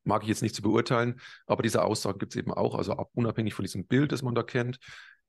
[0.03, 2.75] mag ich jetzt nicht zu beurteilen, aber diese Aussagen gibt es eben auch.
[2.75, 4.79] Also ab, unabhängig von diesem Bild, das man da kennt,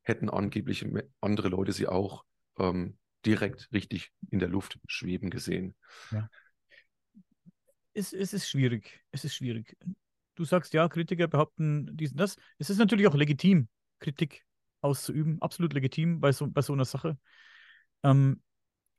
[0.03, 0.87] hätten angeblich
[1.21, 2.25] andere Leute sie auch
[2.59, 5.77] ähm, direkt richtig in der Luft schweben gesehen.
[6.11, 6.29] Ja.
[7.93, 9.01] Es, es ist schwierig.
[9.11, 9.77] Es ist schwierig.
[10.41, 12.39] Du sagst ja, Kritiker behaupten diesen das.
[12.57, 14.47] Es ist natürlich auch legitim, Kritik
[14.81, 15.37] auszuüben.
[15.43, 17.19] Absolut legitim bei so, bei so einer Sache.
[18.03, 18.41] Ähm,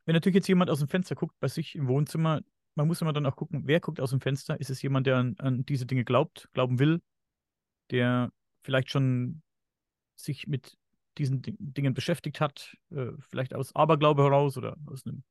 [0.06, 2.42] wenn natürlich jetzt jemand aus dem Fenster guckt bei sich im Wohnzimmer,
[2.76, 4.60] man muss immer dann auch gucken, wer guckt aus dem Fenster.
[4.60, 7.02] Ist es jemand, der an, an diese Dinge glaubt, glauben will,
[7.90, 9.42] der vielleicht schon
[10.16, 10.78] sich mit
[11.18, 15.24] diesen D Dingen beschäftigt hat, äh, vielleicht aus Aberglaube heraus oder aus, einem,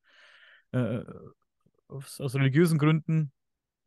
[0.73, 1.05] äh,
[1.87, 3.31] aus, aus religiösen Gründen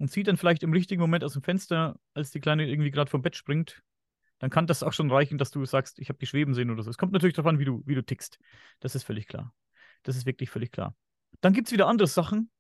[0.03, 3.09] und sieht dann vielleicht im richtigen Moment aus dem Fenster, als die Kleine irgendwie gerade
[3.09, 3.81] vom Bett springt,
[4.37, 6.83] dann kann das auch schon reichen, dass du sagst, ich habe die schweben sehen oder
[6.83, 6.89] so.
[6.89, 8.37] Es kommt natürlich darauf an, wie du, wie du tickst.
[8.81, 9.53] Das ist völlig klar.
[10.01, 10.93] Das ist wirklich völlig klar.
[11.39, 12.51] Dann gibt es wieder andere Sachen,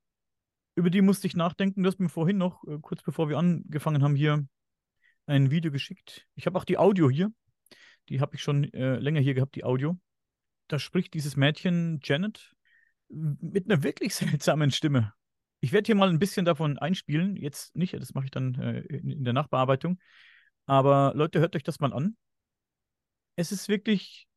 [0.75, 1.83] über die musste ich nachdenken.
[1.83, 4.47] Du hast mir vorhin noch, äh, kurz bevor wir angefangen haben, hier
[5.25, 6.25] ein Video geschickt.
[6.35, 7.29] Ich habe auch die Audio hier.
[8.07, 9.99] Die habe ich schon äh, länger hier gehabt, die Audio.
[10.69, 12.55] Da spricht dieses Mädchen Janet
[13.09, 15.13] mit einer wirklich seltsamen Stimme.
[15.63, 17.37] Ich werde hier mal ein bisschen davon einspielen.
[17.37, 19.97] Jetzt nicht, das mache ich dann äh, in, in der Nachbearbeitung.
[20.65, 22.17] Aber Leute, hört euch das mal an.
[23.37, 24.27] Es ist wirklich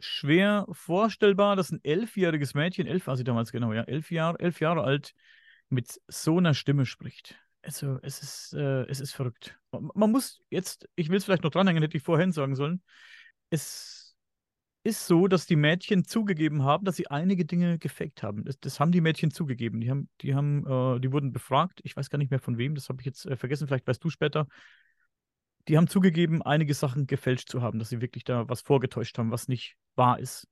[0.00, 4.58] schwer vorstellbar, dass ein elfjähriges Mädchen, elf war sie damals genau, ja, elf Jahre, elf
[4.58, 5.14] Jahre alt,
[5.68, 7.38] mit so einer Stimme spricht.
[7.62, 9.56] Also, es ist, äh, es ist verrückt.
[9.70, 12.82] Man muss jetzt, ich will es vielleicht noch dranhängen, hätte ich vorhin sagen sollen.
[13.50, 13.95] Es
[14.86, 18.44] ist so, dass die Mädchen zugegeben haben, dass sie einige Dinge gefaked haben.
[18.44, 19.80] Das, das haben die Mädchen zugegeben.
[19.80, 21.80] Die haben, die haben, äh, die wurden befragt.
[21.82, 24.02] Ich weiß gar nicht mehr von wem, das habe ich jetzt äh, vergessen, vielleicht weißt
[24.02, 24.46] du später.
[25.66, 29.32] Die haben zugegeben, einige Sachen gefälscht zu haben, dass sie wirklich da was vorgetäuscht haben,
[29.32, 30.46] was nicht wahr ist.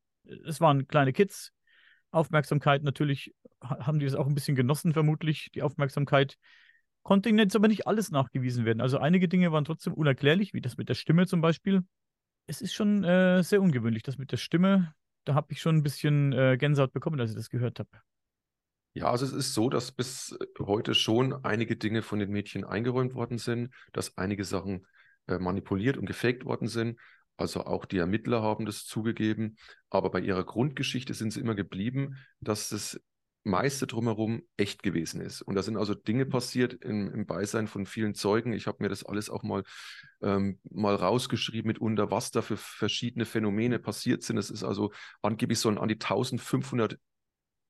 [0.44, 1.53] Es waren kleine Kids,
[2.11, 2.83] Aufmerksamkeit.
[2.83, 6.38] Natürlich haben die das auch ein bisschen genossen, vermutlich, die Aufmerksamkeit.
[7.05, 8.81] Konnte ihnen jetzt aber nicht alles nachgewiesen werden.
[8.81, 11.85] Also einige Dinge waren trotzdem unerklärlich, wie das mit der Stimme zum Beispiel.
[12.46, 14.94] Es ist schon äh, sehr ungewöhnlich, das mit der Stimme.
[15.24, 17.90] Da habe ich schon ein bisschen äh, Gänsehaut bekommen, als ich das gehört habe.
[18.92, 23.14] Ja, also es ist so, dass bis heute schon einige Dinge von den Mädchen eingeräumt
[23.14, 24.87] worden sind, dass einige Sachen
[25.26, 27.00] äh, manipuliert und gefaked worden sind.
[27.37, 29.57] Also auch die Ermittler haben das zugegeben,
[29.90, 33.00] aber bei ihrer Grundgeschichte sind sie immer geblieben, dass das
[33.44, 35.42] meiste drumherum echt gewesen ist.
[35.42, 38.52] Und da sind also Dinge passiert im, im Beisein von vielen Zeugen.
[38.52, 39.62] Ich habe mir das alles auch mal,
[40.22, 44.38] ähm, mal rausgeschrieben mitunter, was da für verschiedene Phänomene passiert sind.
[44.38, 46.98] Es ist also angeblich sollen an die 1500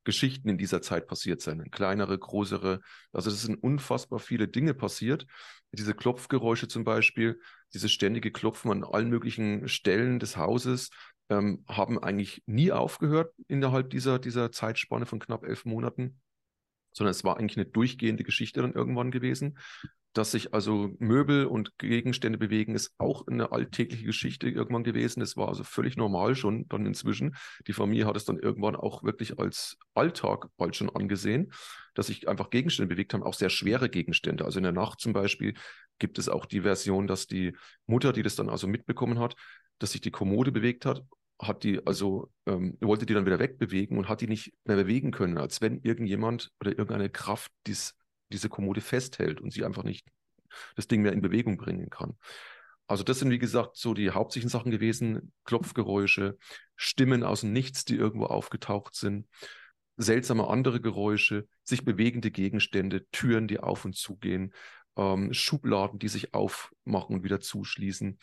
[0.04, 1.70] Geschichten in dieser Zeit passiert sein.
[1.70, 2.80] Kleinere, größere.
[3.12, 5.26] Also es sind unfassbar viele Dinge passiert.
[5.72, 7.40] Diese Klopfgeräusche zum Beispiel,
[7.72, 10.90] dieses ständige Klopfen an allen möglichen Stellen des Hauses,
[11.28, 16.20] ähm, haben eigentlich nie aufgehört innerhalb dieser, dieser Zeitspanne von knapp elf Monaten,
[16.92, 19.58] sondern es war eigentlich eine durchgehende Geschichte dann irgendwann gewesen.
[20.12, 25.18] Dass sich also Möbel und Gegenstände bewegen, ist auch eine alltägliche Geschichte irgendwann gewesen.
[25.18, 27.34] Das war also völlig normal schon dann inzwischen.
[27.66, 31.52] Die Familie hat es dann irgendwann auch wirklich als Alltag bald schon angesehen,
[31.94, 34.44] dass sich einfach Gegenstände bewegt haben, auch sehr schwere Gegenstände.
[34.44, 35.54] Also in der Nacht zum Beispiel
[35.98, 37.56] gibt es auch die Version, dass die
[37.86, 39.34] Mutter, die das dann also mitbekommen hat,
[39.84, 41.04] dass sich die Kommode bewegt hat,
[41.38, 45.10] hat die also ähm, wollte die dann wieder wegbewegen und hat die nicht mehr bewegen
[45.10, 47.94] können, als wenn irgendjemand oder irgendeine Kraft dies
[48.32, 50.06] diese Kommode festhält und sie einfach nicht
[50.74, 52.16] das Ding mehr in Bewegung bringen kann.
[52.86, 55.34] Also das sind, wie gesagt, so die hauptsächlichen Sachen gewesen.
[55.44, 56.38] Klopfgeräusche,
[56.76, 59.28] Stimmen aus dem Nichts, die irgendwo aufgetaucht sind,
[59.98, 64.54] seltsame andere Geräusche, sich bewegende Gegenstände, Türen, die auf und zugehen,
[64.96, 68.18] ähm, Schubladen, die sich aufmachen und wieder zuschließen.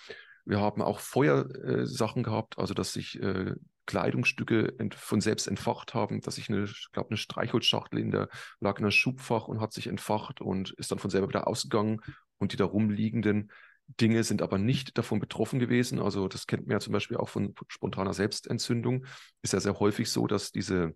[0.45, 6.21] Wir haben auch Feuersachen äh, gehabt, also dass sich äh, Kleidungsstücke von selbst entfacht haben,
[6.21, 9.87] dass ich eine, glaube, eine Streichholzschachtel in der lag in einem Schubfach und hat sich
[9.87, 12.01] entfacht und ist dann von selber wieder ausgegangen
[12.37, 13.51] und die darum liegenden
[13.99, 15.99] Dinge sind aber nicht davon betroffen gewesen.
[15.99, 19.05] Also das kennt man ja zum Beispiel auch von spontaner Selbstentzündung.
[19.41, 20.95] Ist ja sehr häufig so, dass diese,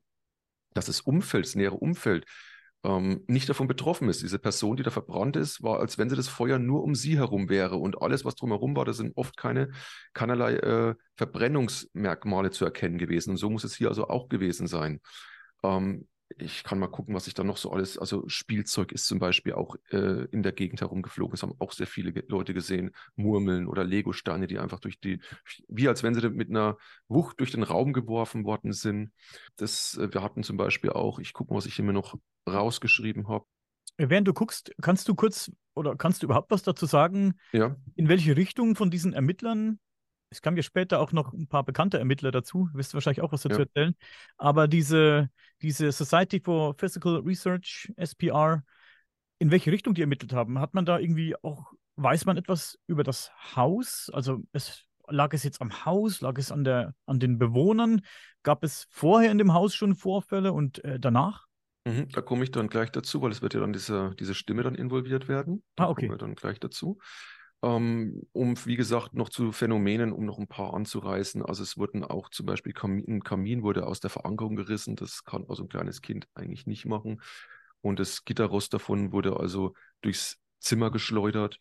[0.74, 2.26] dass das Umfeld, das nähere Umfeld
[2.86, 4.22] ähm, nicht davon betroffen ist.
[4.22, 7.18] Diese Person, die da verbrannt ist, war, als wenn sie das Feuer nur um sie
[7.18, 7.78] herum wäre.
[7.78, 9.72] Und alles, was drumherum war, da sind oft keine,
[10.14, 13.32] keinerlei äh, Verbrennungsmerkmale zu erkennen gewesen.
[13.32, 15.02] Und so muss es hier also auch gewesen sein.
[15.64, 19.20] Ähm, ich kann mal gucken, was ich da noch so alles, also Spielzeug ist zum
[19.20, 21.32] Beispiel auch äh, in der Gegend herumgeflogen.
[21.32, 22.92] Das haben auch sehr viele Leute gesehen.
[23.16, 25.20] Murmeln oder Lego-Steine, die einfach durch die,
[25.68, 29.12] wie als wenn sie mit einer Wucht durch den Raum geworfen worden sind.
[29.56, 32.18] Das, äh, wir hatten zum Beispiel auch, ich gucke mal, was ich hier mir noch
[32.48, 33.46] rausgeschrieben habe.
[33.98, 37.78] Während du guckst, kannst du kurz oder kannst du überhaupt was dazu sagen, ja.
[37.96, 39.80] in welche Richtung von diesen Ermittlern
[40.30, 43.32] es kamen ja später auch noch ein paar bekannte Ermittler dazu, wirst du wahrscheinlich auch
[43.32, 43.66] was dazu ja.
[43.66, 43.96] erzählen.
[44.38, 45.30] Aber diese,
[45.62, 48.64] diese Society for Physical Research, SPR,
[49.40, 53.04] in welche Richtung die ermittelt haben, hat man da irgendwie auch, weiß man etwas über
[53.04, 54.10] das Haus?
[54.14, 58.02] Also es, lag es jetzt am Haus, lag es an, der, an den Bewohnern?
[58.44, 61.46] Gab es vorher in dem Haus schon Vorfälle und äh, danach?
[61.86, 64.64] Mhm, da komme ich dann gleich dazu, weil es wird ja dann diese, diese Stimme
[64.64, 65.64] dann involviert werden.
[65.76, 66.08] Da ah, okay.
[66.08, 67.00] kommen wir dann gleich dazu
[67.62, 71.42] um, wie gesagt, noch zu Phänomenen, um noch ein paar anzureißen.
[71.44, 74.96] Also es wurden auch zum Beispiel Kamin, ein Kamin wurde aus der Verankerung gerissen.
[74.96, 77.22] Das kann also ein kleines Kind eigentlich nicht machen.
[77.82, 81.58] Und das Gitterrost davon wurde also durchs Zimmer geschleudert.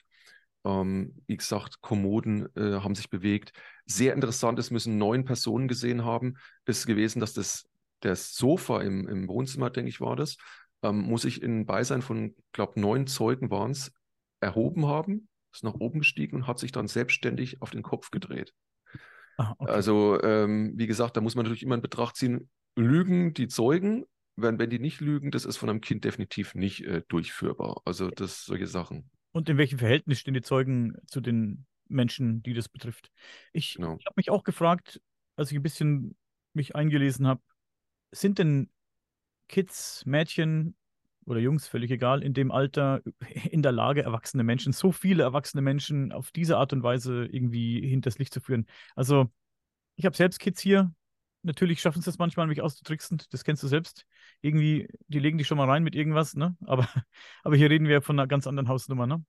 [0.65, 3.53] Ähm, wie gesagt, Kommoden äh, haben sich bewegt.
[3.87, 7.69] Sehr interessant, es müssen neun Personen gesehen haben, ist gewesen, dass das,
[8.01, 10.37] das Sofa im, im Wohnzimmer, denke ich, war das,
[10.83, 13.93] ähm, muss ich in Beisein von, glaube neun Zeugen waren es,
[14.41, 18.53] erhoben haben ist nach oben gestiegen und hat sich dann selbstständig auf den Kopf gedreht.
[19.37, 19.73] Ah, okay.
[19.73, 24.05] Also, ähm, wie gesagt, da muss man natürlich immer in Betracht ziehen, lügen die Zeugen,
[24.37, 27.83] wenn, wenn die nicht lügen, das ist von einem Kind definitiv nicht äh, durchführbar.
[27.85, 29.11] Also, das solche Sachen.
[29.33, 33.11] Und in welchem Verhältnis stehen die Zeugen zu den Menschen, die das betrifft?
[33.53, 33.97] Ich, genau.
[33.99, 35.01] ich habe mich auch gefragt,
[35.37, 36.17] als ich ein bisschen
[36.53, 37.43] mich eingelesen habe,
[38.13, 38.71] sind denn
[39.49, 40.77] Kids, Mädchen
[41.27, 43.03] oder Jungs, völlig egal, in dem Alter
[43.51, 47.87] in der Lage, erwachsene Menschen, so viele erwachsene Menschen auf diese Art und Weise irgendwie
[47.87, 48.67] hinters Licht zu führen.
[48.95, 49.31] Also,
[49.97, 50.93] ich habe selbst Kids hier.
[51.43, 53.21] Natürlich schaffen sie es manchmal, mich auszutricksen.
[53.31, 54.07] Das kennst du selbst.
[54.41, 56.57] Irgendwie, die legen dich schon mal rein mit irgendwas, ne?
[56.65, 56.89] Aber,
[57.43, 59.25] aber hier reden wir von einer ganz anderen Hausnummer, ne?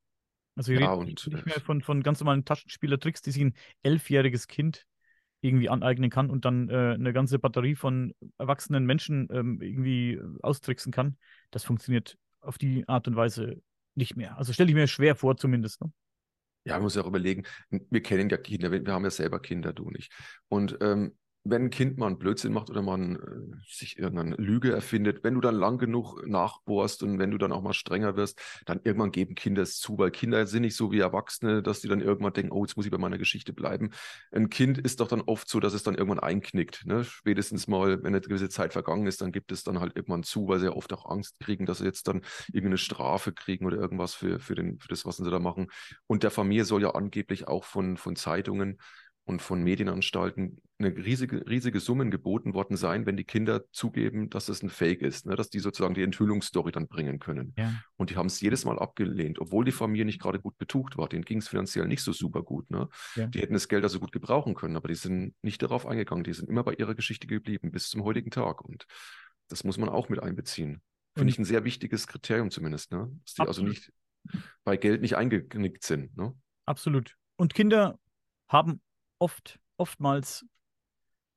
[0.55, 3.55] Also hier ja, reden wir nicht mehr von, von ganz normalen Taschenspielertricks, die sich ein
[3.83, 4.85] elfjähriges Kind
[5.45, 10.91] irgendwie aneignen kann und dann äh, eine ganze Batterie von erwachsenen Menschen ähm, irgendwie austricksen
[10.91, 11.17] kann.
[11.51, 13.61] Das funktioniert auf die Art und Weise
[13.95, 14.37] nicht mehr.
[14.37, 15.81] Also stelle ich mir schwer vor, zumindest.
[15.81, 15.91] Ne?
[16.65, 19.71] Ja, man muss ja auch überlegen, wir kennen ja Kinder, wir haben ja selber Kinder,
[19.71, 20.11] du nicht.
[20.47, 21.15] Und ähm,
[21.47, 25.35] wenn ein Kind mal einen Blödsinn macht oder man äh, sich irgendeine Lüge erfindet, wenn
[25.35, 29.11] du dann lang genug nachbohrst und wenn du dann auch mal strenger wirst, dann irgendwann
[29.11, 32.33] geben Kinder es zu, weil Kinder sind nicht so wie Erwachsene, dass die dann irgendwann
[32.33, 33.91] denken, oh, jetzt muss ich bei meiner Geschichte bleiben.
[34.31, 36.85] Ein Kind ist doch dann oft so, dass es dann irgendwann einknickt.
[36.87, 37.03] Ne?
[37.03, 40.47] Spätestens mal, wenn eine gewisse Zeit vergangen ist, dann gibt es dann halt irgendwann zu,
[40.47, 43.77] weil sie ja oft auch Angst kriegen, dass sie jetzt dann irgendeine Strafe kriegen oder
[43.77, 45.67] irgendwas für, für, den, für das, was sie da machen.
[46.07, 48.79] Und der Familie soll ja angeblich auch von, von Zeitungen
[49.25, 54.49] und von Medienanstalten eine riesige, riesige Summen geboten worden sein, wenn die Kinder zugeben, dass
[54.49, 55.35] es ein Fake ist, ne?
[55.35, 57.53] dass die sozusagen die Enthüllungsstory dann bringen können.
[57.57, 57.73] Ja.
[57.95, 61.09] Und die haben es jedes Mal abgelehnt, obwohl die Familie nicht gerade gut betucht war.
[61.09, 62.69] Denen ging es finanziell nicht so super gut.
[62.69, 62.87] Ne?
[63.15, 63.25] Ja.
[63.27, 66.23] Die hätten das Geld also gut gebrauchen können, aber die sind nicht darauf eingegangen.
[66.23, 68.61] Die sind immer bei ihrer Geschichte geblieben bis zum heutigen Tag.
[68.61, 68.85] Und
[69.47, 70.81] das muss man auch mit einbeziehen.
[71.15, 73.09] Finde ich ein sehr wichtiges Kriterium zumindest, ne?
[73.23, 73.69] dass die also Absolut.
[73.69, 73.91] also nicht
[74.63, 76.15] bei Geld nicht eingeknickt sind.
[76.17, 76.33] Ne?
[76.65, 77.15] Absolut.
[77.37, 77.97] Und Kinder
[78.49, 78.81] haben
[79.25, 80.45] oft, oftmals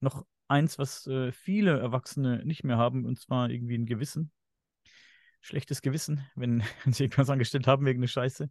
[0.00, 4.30] noch eins, was äh, viele Erwachsene nicht mehr haben, und zwar irgendwie ein Gewissen.
[5.40, 8.50] Schlechtes Gewissen, wenn, sie irgendwas angestellt haben wegen der Scheiße,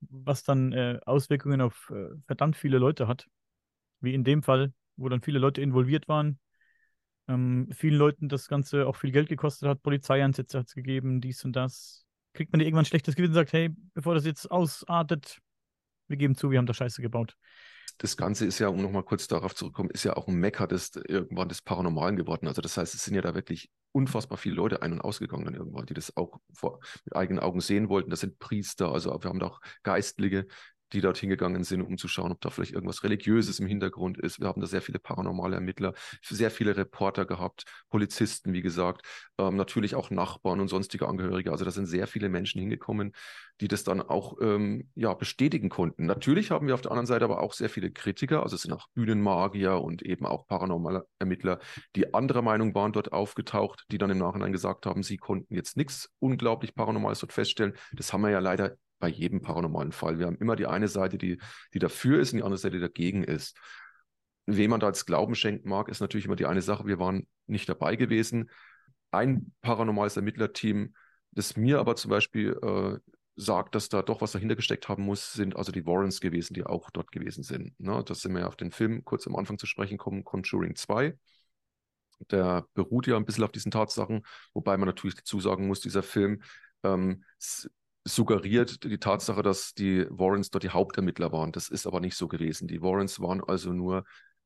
[0.00, 3.26] was dann äh, Auswirkungen auf äh, verdammt viele Leute hat.
[4.00, 6.38] Wie in dem Fall, wo dann viele Leute involviert waren.
[7.28, 11.44] Ähm, vielen Leuten das Ganze auch viel Geld gekostet hat, Polizeieinsätze hat es gegeben, dies
[11.44, 12.06] und das.
[12.32, 15.40] Kriegt man irgendwann ein schlechtes Gewissen und sagt, hey, bevor das jetzt ausartet,
[16.06, 17.36] wir geben zu, wir haben da Scheiße gebaut
[17.98, 20.92] das Ganze ist ja, um nochmal kurz darauf zurückzukommen, ist ja auch ein Mecker des
[20.94, 22.46] irgendwann des Paranormalen geworden.
[22.46, 25.54] Also das heißt, es sind ja da wirklich unfassbar viele Leute ein- und ausgegangen dann
[25.54, 28.10] irgendwann, die das auch vor, mit eigenen Augen sehen wollten.
[28.10, 30.46] Das sind Priester, also wir haben da auch Geistliche,
[30.92, 34.40] die dort hingegangen sind, um zu schauen, ob da vielleicht irgendwas Religiöses im Hintergrund ist.
[34.40, 39.06] Wir haben da sehr viele paranormale Ermittler, sehr viele Reporter gehabt, Polizisten, wie gesagt,
[39.38, 41.52] ähm, natürlich auch Nachbarn und sonstige Angehörige.
[41.52, 43.12] Also da sind sehr viele Menschen hingekommen,
[43.60, 46.06] die das dann auch ähm, ja, bestätigen konnten.
[46.06, 48.72] Natürlich haben wir auf der anderen Seite aber auch sehr viele Kritiker, also es sind
[48.72, 51.58] auch Bühnenmagier und eben auch paranormale Ermittler,
[51.96, 55.76] die anderer Meinung waren, dort aufgetaucht, die dann im Nachhinein gesagt haben, sie konnten jetzt
[55.76, 57.74] nichts unglaublich Paranormales dort feststellen.
[57.92, 60.18] Das haben wir ja leider bei jedem paranormalen Fall.
[60.18, 61.38] Wir haben immer die eine Seite, die,
[61.74, 63.56] die dafür ist und die andere Seite, die dagegen ist.
[64.46, 66.86] Wem man da als Glauben schenken mag, ist natürlich immer die eine Sache.
[66.86, 68.50] Wir waren nicht dabei gewesen.
[69.10, 70.94] Ein paranormales Ermittlerteam,
[71.30, 72.98] Das mir aber zum Beispiel äh,
[73.36, 76.64] sagt, dass da doch was dahinter gesteckt haben muss, sind also die Warrens gewesen, die
[76.64, 77.78] auch dort gewesen sind.
[77.78, 78.02] Ne?
[78.04, 81.16] Das sind wir ja auf den Film kurz am Anfang zu sprechen kommen, Conjuring 2.
[82.30, 86.02] Der beruht ja ein bisschen auf diesen Tatsachen, wobei man natürlich dazu sagen muss, dieser
[86.02, 86.42] Film
[86.82, 87.24] ähm,
[88.08, 91.52] suggeriert die Tatsache, dass die Warrens dort die Hauptermittler waren.
[91.52, 92.68] Das ist aber nicht so gewesen.
[92.68, 94.04] Die Warrens waren also nur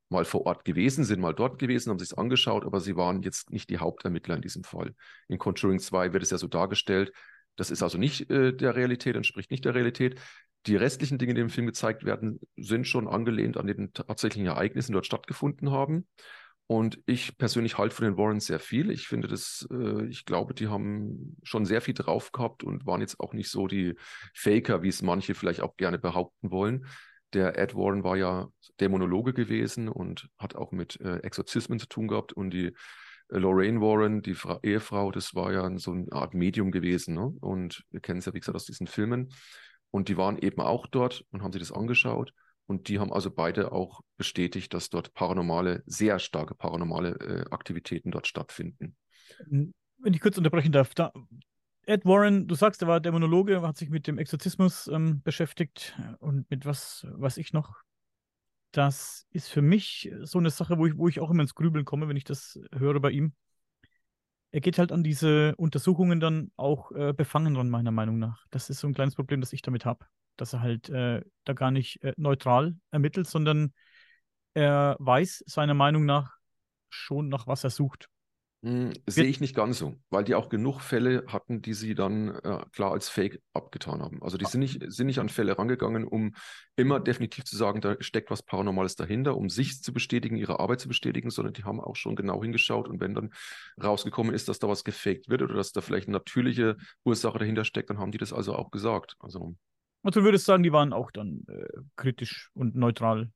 [0.09, 3.23] mal vor Ort gewesen, sind mal dort gewesen, haben sich es angeschaut, aber sie waren
[3.23, 4.95] jetzt nicht die Hauptermittler in diesem Fall.
[5.29, 7.13] In Conjuring 2 wird es ja so dargestellt.
[7.57, 10.21] Das ist also nicht äh, der Realität, entspricht nicht der Realität.
[10.67, 14.93] Die restlichen Dinge, die im Film gezeigt werden, sind schon angelehnt an den tatsächlichen Ereignissen,
[14.93, 16.07] die dort stattgefunden haben.
[16.73, 18.91] Und ich persönlich halte von den Warrens sehr viel.
[18.91, 23.03] Ich finde das, äh, ich glaube, die haben schon sehr viel drauf gehabt und waren
[23.03, 23.95] jetzt auch nicht so die
[24.33, 26.87] Faker, wie es manche vielleicht auch gerne behaupten wollen.
[27.35, 28.49] Der Ed Warren war ja
[28.81, 32.33] Dämonologe gewesen und hat auch mit äh, Exorzismen zu tun gehabt.
[32.33, 32.73] Und die äh,
[33.37, 37.15] Lorraine Warren, die Fra Ehefrau, das war ja so eine Art Medium gewesen.
[37.15, 37.35] Ne?
[37.43, 39.29] Und wir kennen es ja, wie gesagt, aus diesen Filmen.
[39.91, 42.33] Und die waren eben auch dort und haben sich das angeschaut.
[42.67, 48.11] Und die haben also beide auch bestätigt, dass dort paranormale, sehr starke paranormale äh, Aktivitäten
[48.11, 48.97] dort stattfinden.
[49.49, 51.13] Wenn ich kurz unterbrechen darf, da,
[51.85, 56.49] Ed Warren, du sagst, er war Dämonologe, hat sich mit dem Exorzismus ähm, beschäftigt und
[56.51, 57.83] mit was weiß ich noch.
[58.71, 61.85] Das ist für mich so eine Sache, wo ich, wo ich auch immer ins Grübeln
[61.85, 63.35] komme, wenn ich das höre bei ihm.
[64.53, 68.47] Er geht halt an diese Untersuchungen dann auch äh, befangen ran, meiner Meinung nach.
[68.51, 70.07] Das ist so ein kleines Problem, das ich damit habe
[70.43, 73.73] dass er halt äh, da gar nicht äh, neutral ermittelt, sondern
[74.55, 76.37] er weiß seiner Meinung nach
[76.91, 78.09] schon, nach was er sucht.
[78.65, 82.29] Hm, sehe ich nicht ganz so, weil die auch genug Fälle hatten, die sie dann
[82.29, 84.23] äh, klar als Fake abgetan haben.
[84.23, 84.49] Also die ah.
[84.49, 86.35] sind nicht, sind nicht an Fälle rangegangen, um
[86.77, 90.81] immer definitiv zu sagen, da steckt was Paranormales dahinter, um sich zu bestätigen, ihre Arbeit
[90.81, 93.31] zu bestätigen, sondern die haben auch schon genau hingeschaut und wenn dann
[93.83, 97.65] rausgekommen ist, dass da was gefaked wird oder dass da vielleicht eine natürliche Ursache dahinter
[97.65, 99.17] steckt, dann haben die das also auch gesagt.
[99.19, 99.57] Also
[100.03, 101.65] also du würdest sagen, die waren auch dann äh,
[101.97, 103.31] kritisch und neutral.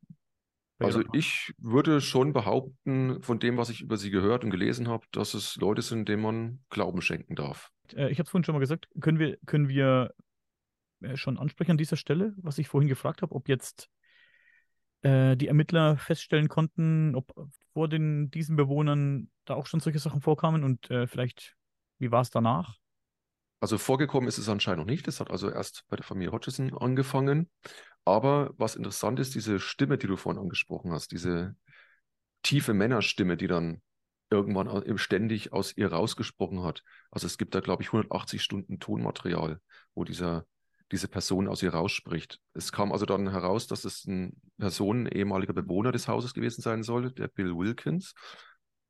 [0.78, 5.06] Also ich würde schon behaupten, von dem, was ich über sie gehört und gelesen habe,
[5.10, 7.70] dass es Leute sind, denen man Glauben schenken darf.
[7.94, 10.12] Äh, ich habe es vorhin schon mal gesagt, können wir, können wir
[11.00, 13.88] äh, schon ansprechen an dieser Stelle, was ich vorhin gefragt habe, ob jetzt
[15.02, 17.32] äh, die Ermittler feststellen konnten, ob
[17.72, 21.56] vor den, diesen Bewohnern da auch schon solche Sachen vorkamen und äh, vielleicht,
[21.98, 22.76] wie war es danach?
[23.60, 25.06] Also vorgekommen ist es anscheinend noch nicht.
[25.06, 27.50] Das hat also erst bei der Familie Hodgson angefangen.
[28.04, 31.56] Aber was interessant ist, diese Stimme, die du vorhin angesprochen hast, diese
[32.42, 33.82] tiefe Männerstimme, die dann
[34.30, 36.82] irgendwann ständig aus ihr rausgesprochen hat.
[37.10, 39.60] Also es gibt da, glaube ich, 180 Stunden Tonmaterial,
[39.94, 40.46] wo dieser,
[40.92, 42.40] diese Person aus ihr rausspricht.
[42.54, 46.62] Es kam also dann heraus, dass es eine Person, ein ehemaliger Bewohner des Hauses gewesen
[46.62, 48.14] sein soll, der Bill Wilkins.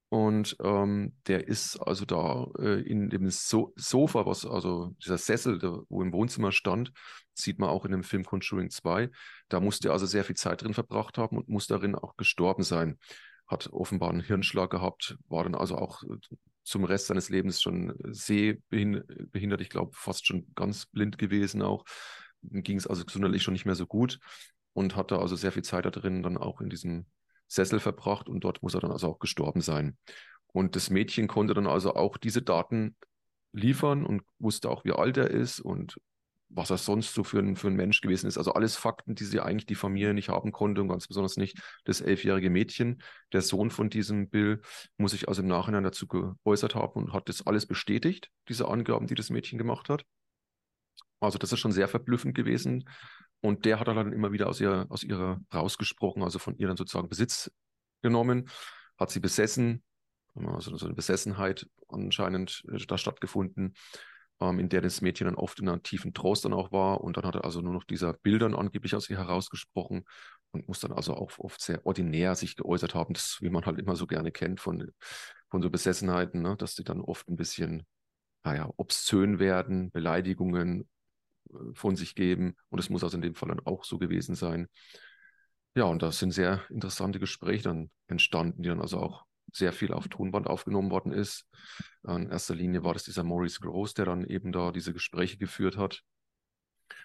[0.09, 5.59] Und ähm, der ist also da äh, in dem so Sofa, was also dieser Sessel,
[5.59, 6.93] der, wo im Wohnzimmer stand,
[7.35, 9.11] sieht man auch in dem Film Conjuring 2.
[9.49, 12.63] Da musste er also sehr viel Zeit drin verbracht haben und muss darin auch gestorben
[12.63, 12.99] sein.
[13.49, 17.95] Hat offenbar einen Hirnschlag gehabt, war dann also auch äh, zum Rest seines Lebens schon
[18.05, 21.85] sehbehindert, ich glaube fast schon ganz blind gewesen auch.
[22.43, 24.21] Ging es also gesundheitlich schon nicht mehr so gut
[24.73, 27.07] und hatte also sehr viel Zeit da drin, dann auch in diesem
[27.49, 29.97] Sessel verbracht und dort muss er dann also auch gestorben sein.
[30.49, 32.97] Und das Mädchen konnte dann also auch diese Daten
[33.53, 35.97] liefern und wusste auch, wie alt er ist und
[36.49, 38.39] was er sonst so für ein, für ein Mensch gewesen ist.
[38.39, 41.61] Also alles Fakten, die sie eigentlich die Familie nicht haben konnte und ganz besonders nicht
[41.85, 43.03] das elfjährige Mädchen.
[43.33, 44.61] Der Sohn von diesem Bill
[44.97, 49.07] muss sich also im Nachhinein dazu geäußert haben und hat das alles bestätigt, diese Angaben,
[49.07, 50.05] die das Mädchen gemacht hat.
[51.19, 52.89] Also das ist schon sehr verblüffend gewesen,
[53.47, 56.77] und der hat dann immer wieder aus, ihr, aus ihrer rausgesprochen, also von ihr dann
[56.77, 57.51] sozusagen Besitz
[58.03, 58.49] genommen,
[58.99, 59.85] hat sie besessen,
[60.35, 63.75] also so eine Besessenheit anscheinend äh, da stattgefunden,
[64.41, 67.01] ähm, in der das Mädchen dann oft in einer tiefen Trost dann auch war.
[67.01, 70.05] Und dann hat er also nur noch dieser Bildern angeblich aus ihr herausgesprochen
[70.51, 73.79] und muss dann also auch oft sehr ordinär sich geäußert haben, das, wie man halt
[73.79, 74.91] immer so gerne kennt von,
[75.51, 76.57] von so Besessenheiten, ne?
[76.57, 77.87] dass die dann oft ein bisschen,
[78.45, 80.89] naja, obszön werden, Beleidigungen
[81.73, 82.57] von sich geben.
[82.69, 84.69] Und es muss also in dem Fall dann auch so gewesen sein.
[85.75, 89.93] Ja, und da sind sehr interessante Gespräche dann entstanden, die dann also auch sehr viel
[89.93, 91.47] auf Tonband aufgenommen worden ist.
[92.07, 95.77] In erster Linie war das dieser Maurice Gross, der dann eben da diese Gespräche geführt
[95.77, 96.03] hat.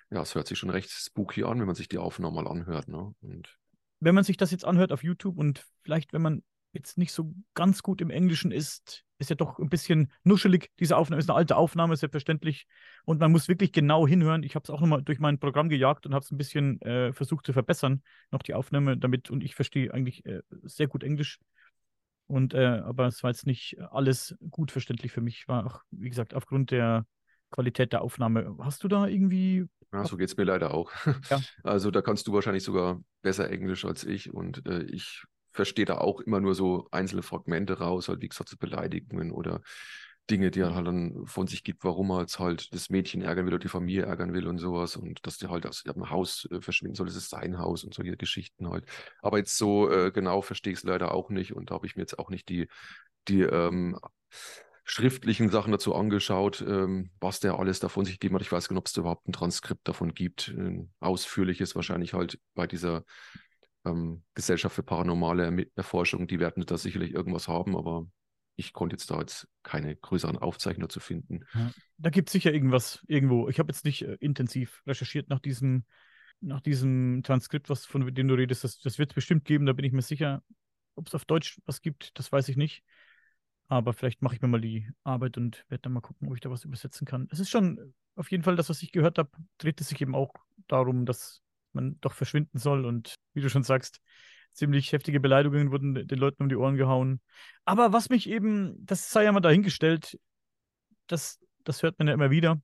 [0.10, 2.88] Ja, es hört sich schon recht spooky an, wenn man sich die Aufnahme mal anhört.
[2.88, 3.14] Ne?
[3.22, 3.58] Und
[4.00, 7.34] wenn man sich das jetzt anhört auf YouTube und vielleicht, wenn man jetzt nicht so
[7.54, 10.72] ganz gut im Englischen ist, ist ja doch ein bisschen nuschelig.
[10.80, 12.68] Diese Aufnahme ist eine alte Aufnahme, selbstverständlich.
[13.06, 14.44] Und man muss wirklich genau hinhören.
[14.44, 17.14] Ich habe es auch nochmal durch mein Programm gejagt und habe es ein bisschen äh,
[17.14, 18.02] versucht zu verbessern,
[18.32, 19.30] noch die Aufnahme damit.
[19.30, 21.40] Und ich verstehe eigentlich äh, sehr gut Englisch.
[22.28, 25.48] Und äh, aber es war jetzt nicht alles gut verständlich für mich.
[25.48, 27.06] War auch, wie gesagt, aufgrund der
[27.52, 28.56] Qualität der Aufnahme.
[28.60, 29.66] Hast du da irgendwie.
[29.94, 30.92] Ja, so geht es mir leider auch.
[31.30, 31.40] Ja.
[31.64, 35.98] Also da kannst du wahrscheinlich sogar besser Englisch als ich und äh, ich verstehe da
[35.98, 39.62] auch immer nur so einzelne Fragmente raus, halt wie gesagt, so Beleidigungen oder
[40.30, 43.46] Dinge, die er halt dann von sich gibt, warum er jetzt halt das Mädchen ärgern
[43.46, 46.48] will oder die Familie ärgern will und sowas und dass die halt aus ihrem Haus
[46.52, 48.86] äh, verschwinden soll, das ist sein Haus und solche Geschichten halt.
[49.22, 51.96] Aber jetzt so äh, genau verstehe ich es leider auch nicht und da habe ich
[51.96, 52.68] mir jetzt auch nicht die,
[53.28, 54.00] die ähm,
[54.84, 58.42] schriftlichen Sachen dazu angeschaut, ähm, was der alles davon sich gegeben hat.
[58.42, 60.50] Ich weiß nicht, ob es überhaupt ein Transkript davon gibt.
[60.50, 63.04] Ein ausführliches wahrscheinlich halt bei dieser
[63.86, 66.28] ähm, Gesellschaft für paranormale Erforschung.
[66.28, 68.08] Die werden da sicherlich irgendwas haben, aber
[68.56, 71.46] ich konnte jetzt da jetzt keine größeren Aufzeichnungen zu finden.
[71.98, 73.50] Da gibt es sicher irgendwas irgendwo.
[73.50, 75.86] Ich habe jetzt nicht äh, intensiv recherchiert nach diesem,
[76.42, 78.64] nach diesem Transkript, was von dem du redest.
[78.64, 80.44] Das, das wird es bestimmt geben, da bin ich mir sicher.
[80.96, 82.84] Ob es auf Deutsch was gibt, das weiß ich nicht.
[83.68, 86.42] Aber vielleicht mache ich mir mal die Arbeit und werde dann mal gucken, ob ich
[86.42, 87.30] da was übersetzen kann.
[87.32, 90.14] Es ist schon auf jeden Fall das, was ich gehört habe, dreht es sich eben
[90.14, 90.34] auch
[90.68, 92.86] darum, dass man doch verschwinden soll.
[92.86, 94.02] Und wie du schon sagst,
[94.54, 97.22] ziemlich heftige Beleidigungen wurden den Leuten um die Ohren gehauen.
[97.66, 100.20] Aber was mich eben, das sei ja mal dahingestellt,
[101.08, 102.62] das, das hört man ja immer wieder.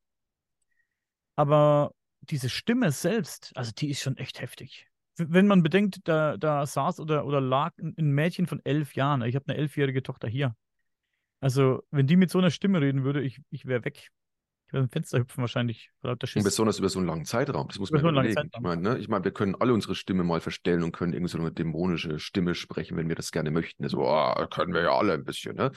[1.36, 1.92] Aber
[2.22, 4.88] diese Stimme selbst, also die ist schon echt heftig.
[5.18, 9.24] Wenn man bedenkt, da, da saß oder, oder lag ein Mädchen von elf Jahren.
[9.24, 10.56] Ich habe eine elfjährige Tochter hier.
[11.40, 14.10] Also, wenn die mit so einer Stimme reden würde, ich, ich wäre weg.
[14.68, 15.92] Ich würde ein Fenster hüpfen wahrscheinlich.
[16.04, 17.68] Und besonders über so einen langen Zeitraum.
[17.70, 18.50] Das muss über man so überlegen.
[18.54, 18.98] Ich meine, ne?
[18.98, 22.20] ich meine, wir können alle unsere Stimme mal verstellen und können irgendwie so eine dämonische
[22.20, 23.88] Stimme sprechen, wenn wir das gerne möchten.
[23.88, 25.56] So, oh, können wir ja alle ein bisschen.
[25.56, 25.72] Ne?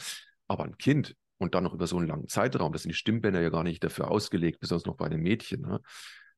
[0.48, 3.40] Aber ein Kind und dann noch über so einen langen Zeitraum, das sind die Stimmbänder
[3.40, 5.62] ja gar nicht dafür ausgelegt, besonders noch bei einem Mädchen.
[5.62, 5.80] Ne?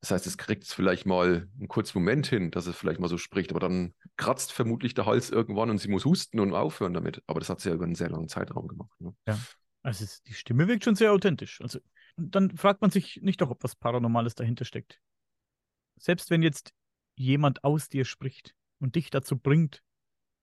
[0.03, 3.09] Das heißt, es kriegt es vielleicht mal einen kurzen Moment hin, dass es vielleicht mal
[3.09, 6.93] so spricht, aber dann kratzt vermutlich der Hals irgendwann und sie muss husten und aufhören
[6.93, 7.23] damit.
[7.27, 9.01] Aber das hat sie ja über einen sehr langen Zeitraum gemacht.
[9.01, 9.15] Ne?
[9.27, 9.39] Ja,
[9.83, 11.61] also die Stimme wirkt schon sehr authentisch.
[11.61, 11.79] Also
[12.17, 15.01] dann fragt man sich nicht doch, ob was Paranormales dahinter steckt.
[15.97, 16.73] Selbst wenn jetzt
[17.17, 19.83] jemand aus dir spricht und dich dazu bringt,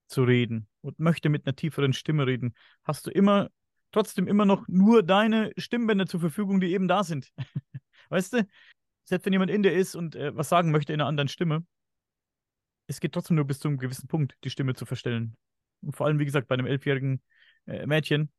[0.07, 3.49] zu reden und möchte mit einer tieferen Stimme reden, hast du immer
[3.91, 7.31] trotzdem immer noch nur deine Stimmbänder zur Verfügung, die eben da sind.
[8.09, 8.47] weißt du?
[9.09, 11.65] selbst wenn jemand in dir ist und äh, was sagen möchte in einer anderen Stimme,
[12.87, 15.35] es geht trotzdem nur bis zu einem gewissen Punkt, die Stimme zu verstellen.
[15.81, 17.21] Und vor allem, wie gesagt, bei einem elfjährigen
[17.65, 18.31] äh, Mädchen,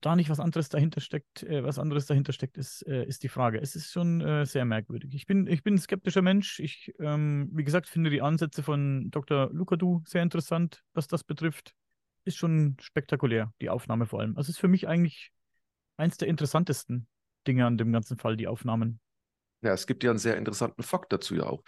[0.00, 3.22] ob da nicht was anderes dahinter steckt, äh, was anderes dahinter steckt, ist, äh, ist
[3.22, 3.60] die Frage.
[3.60, 5.14] Es ist schon äh, sehr merkwürdig.
[5.14, 6.58] Ich bin, ich bin ein skeptischer Mensch.
[6.58, 9.50] Ich, ähm, wie gesagt, finde die Ansätze von Dr.
[9.52, 11.74] Lukadu sehr interessant, was das betrifft.
[12.24, 14.38] Ist schon spektakulär, die Aufnahme vor allem.
[14.38, 15.32] Also ist für mich eigentlich
[15.98, 17.06] eins der interessantesten
[17.46, 19.00] Dinge an dem ganzen Fall, die Aufnahmen.
[19.60, 21.62] Ja, es gibt ja einen sehr interessanten Fakt dazu ja auch.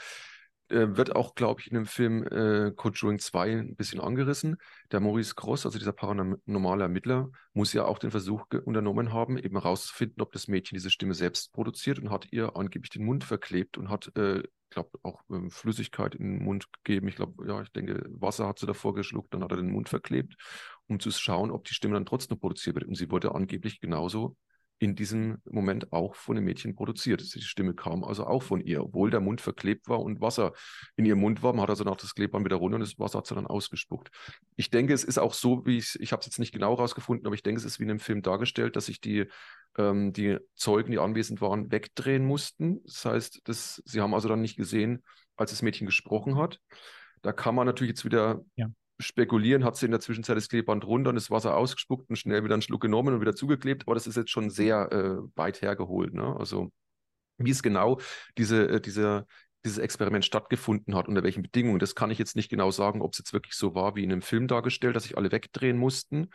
[0.72, 4.56] Äh, wird auch, glaube ich, in dem Film äh, Conjuring 2 ein bisschen angerissen.
[4.90, 9.54] Der Maurice Cross, also dieser paranormale Ermittler, muss ja auch den Versuch unternommen haben, eben
[9.54, 13.76] herauszufinden, ob das Mädchen diese Stimme selbst produziert und hat ihr angeblich den Mund verklebt
[13.76, 17.06] und hat, äh, glaube auch ähm, Flüssigkeit in den Mund gegeben.
[17.08, 19.90] Ich glaube, ja, ich denke, Wasser hat sie davor geschluckt, dann hat er den Mund
[19.90, 20.36] verklebt,
[20.86, 22.86] um zu schauen, ob die Stimme dann trotzdem produziert wird.
[22.86, 24.36] Und sie wurde angeblich genauso
[24.82, 27.20] in diesem Moment auch von dem Mädchen produziert.
[27.36, 30.54] Die Stimme kam also auch von ihr, obwohl der Mund verklebt war und Wasser
[30.96, 31.52] in ihrem Mund war.
[31.52, 34.10] Man hat also nach das Klebband wieder runter und das Wasser hat sie dann ausgespuckt.
[34.56, 37.24] Ich denke, es ist auch so, wie ich, ich habe es jetzt nicht genau rausgefunden,
[37.26, 39.26] aber ich denke, es ist wie in einem Film dargestellt, dass sich die,
[39.78, 42.82] ähm, die Zeugen, die anwesend waren, wegdrehen mussten.
[42.82, 45.04] Das heißt, das, sie haben also dann nicht gesehen,
[45.36, 46.58] als das Mädchen gesprochen hat.
[47.22, 48.66] Da kann man natürlich jetzt wieder ja
[49.02, 52.44] spekulieren, hat sie in der Zwischenzeit das Kleeband runter und das Wasser ausgespuckt und schnell
[52.44, 53.84] wieder einen Schluck genommen und wieder zugeklebt.
[53.86, 56.14] Aber das ist jetzt schon sehr äh, weit hergeholt.
[56.14, 56.36] Ne?
[56.38, 56.72] Also
[57.38, 58.00] wie es genau
[58.38, 59.26] diese, äh, diese,
[59.64, 63.12] dieses Experiment stattgefunden hat, unter welchen Bedingungen, das kann ich jetzt nicht genau sagen, ob
[63.12, 66.30] es jetzt wirklich so war wie in einem Film dargestellt, dass sich alle wegdrehen mussten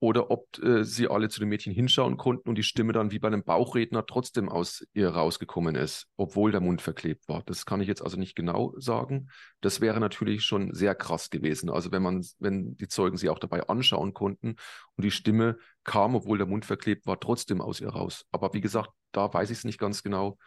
[0.00, 3.18] oder ob äh, sie alle zu dem Mädchen hinschauen konnten und die Stimme dann wie
[3.18, 7.42] bei einem Bauchredner trotzdem aus ihr rausgekommen ist, obwohl der Mund verklebt war.
[7.44, 9.28] Das kann ich jetzt also nicht genau sagen.
[9.60, 11.68] Das wäre natürlich schon sehr krass gewesen.
[11.68, 14.54] Also wenn man, wenn die Zeugen sie auch dabei anschauen konnten
[14.96, 18.24] und die Stimme kam, obwohl der Mund verklebt war, trotzdem aus ihr raus.
[18.30, 20.38] Aber wie gesagt, da weiß ich es nicht ganz genau,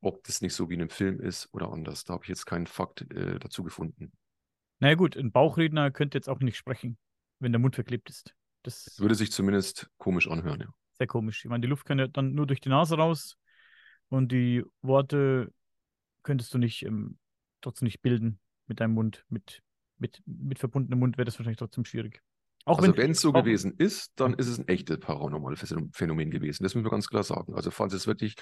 [0.00, 2.04] ob das nicht so wie in einem Film ist oder anders.
[2.04, 4.12] Da habe ich jetzt keinen Fakt äh, dazu gefunden.
[4.78, 6.96] Naja gut, ein Bauchredner könnte jetzt auch nicht sprechen,
[7.40, 8.34] wenn der Mund verklebt ist.
[8.66, 10.66] Das würde sich zumindest komisch anhören, ja.
[10.98, 11.44] Sehr komisch.
[11.44, 13.36] Ich meine, die Luft kann ja dann nur durch die Nase raus
[14.08, 15.52] und die Worte
[16.24, 17.16] könntest du nicht ähm,
[17.60, 19.24] trotzdem nicht bilden mit deinem Mund.
[19.28, 19.62] Mit,
[19.98, 22.22] mit, mit verbundenem Mund wäre das wahrscheinlich trotzdem schwierig.
[22.64, 26.64] Auch also wenn es so gewesen ist, dann ist es ein echtes paranormales Phänomen gewesen.
[26.64, 27.54] Das müssen wir ganz klar sagen.
[27.54, 28.34] Also falls es wirklich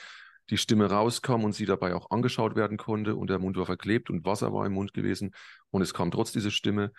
[0.49, 4.09] die Stimme rauskam und sie dabei auch angeschaut werden konnte und der Mund war verklebt
[4.09, 5.35] und Wasser war im Mund gewesen
[5.70, 6.93] und es kam trotz dieser Stimme,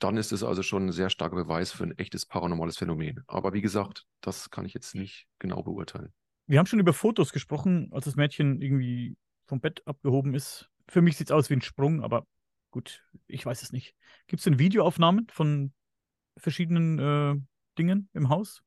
[0.00, 3.22] dann ist es also schon ein sehr starker Beweis für ein echtes paranormales Phänomen.
[3.26, 6.12] Aber wie gesagt, das kann ich jetzt nicht genau beurteilen.
[6.46, 10.68] Wir haben schon über Fotos gesprochen, als das Mädchen irgendwie vom Bett abgehoben ist.
[10.88, 12.26] Für mich sieht es aus wie ein Sprung, aber
[12.70, 13.94] gut, ich weiß es nicht.
[14.26, 15.72] Gibt es denn Videoaufnahmen von
[16.36, 17.36] verschiedenen äh,
[17.78, 18.62] Dingen im Haus?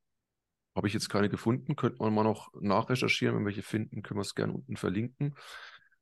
[0.76, 3.36] Habe ich jetzt keine gefunden, könnte man mal noch nachrecherchieren.
[3.36, 5.36] Wenn wir welche finden, können wir es gerne unten verlinken.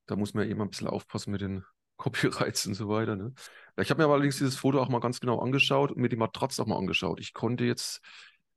[0.05, 1.63] Da muss man ja immer ein bisschen aufpassen mit den
[2.01, 3.15] Copyrights und so weiter.
[3.15, 3.33] Ne?
[3.77, 6.15] Ich habe mir aber allerdings dieses Foto auch mal ganz genau angeschaut und mir die
[6.15, 7.19] Matratze auch mal angeschaut.
[7.19, 8.01] Ich konnte jetzt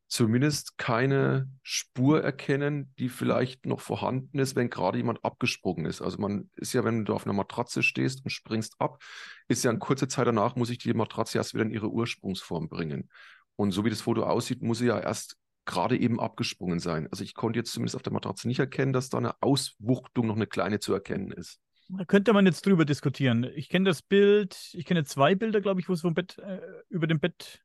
[0.09, 6.03] zumindest keine Spur erkennen, die vielleicht noch vorhanden ist, wenn gerade jemand abgesprungen ist.
[6.03, 9.03] Also man ist ja, wenn du auf einer Matratze stehst und springst ab,
[9.49, 12.69] ist ja in kurzer Zeit danach, muss ich die Matratze erst wieder in ihre Ursprungsform
[12.69, 13.11] bringen.
[13.57, 17.09] Und so wie das Foto aussieht, muss sie ja erst gerade eben abgesprungen sein.
[17.11, 20.37] Also ich konnte jetzt zumindest auf der Matratze nicht erkennen, dass da eine Auswuchtung noch
[20.37, 21.61] eine kleine zu erkennen ist.
[21.97, 23.45] Da könnte man jetzt drüber diskutieren.
[23.55, 26.61] Ich kenne das Bild, ich kenne zwei Bilder, glaube ich, wo es vom Bett äh,
[26.89, 27.63] über dem Bett,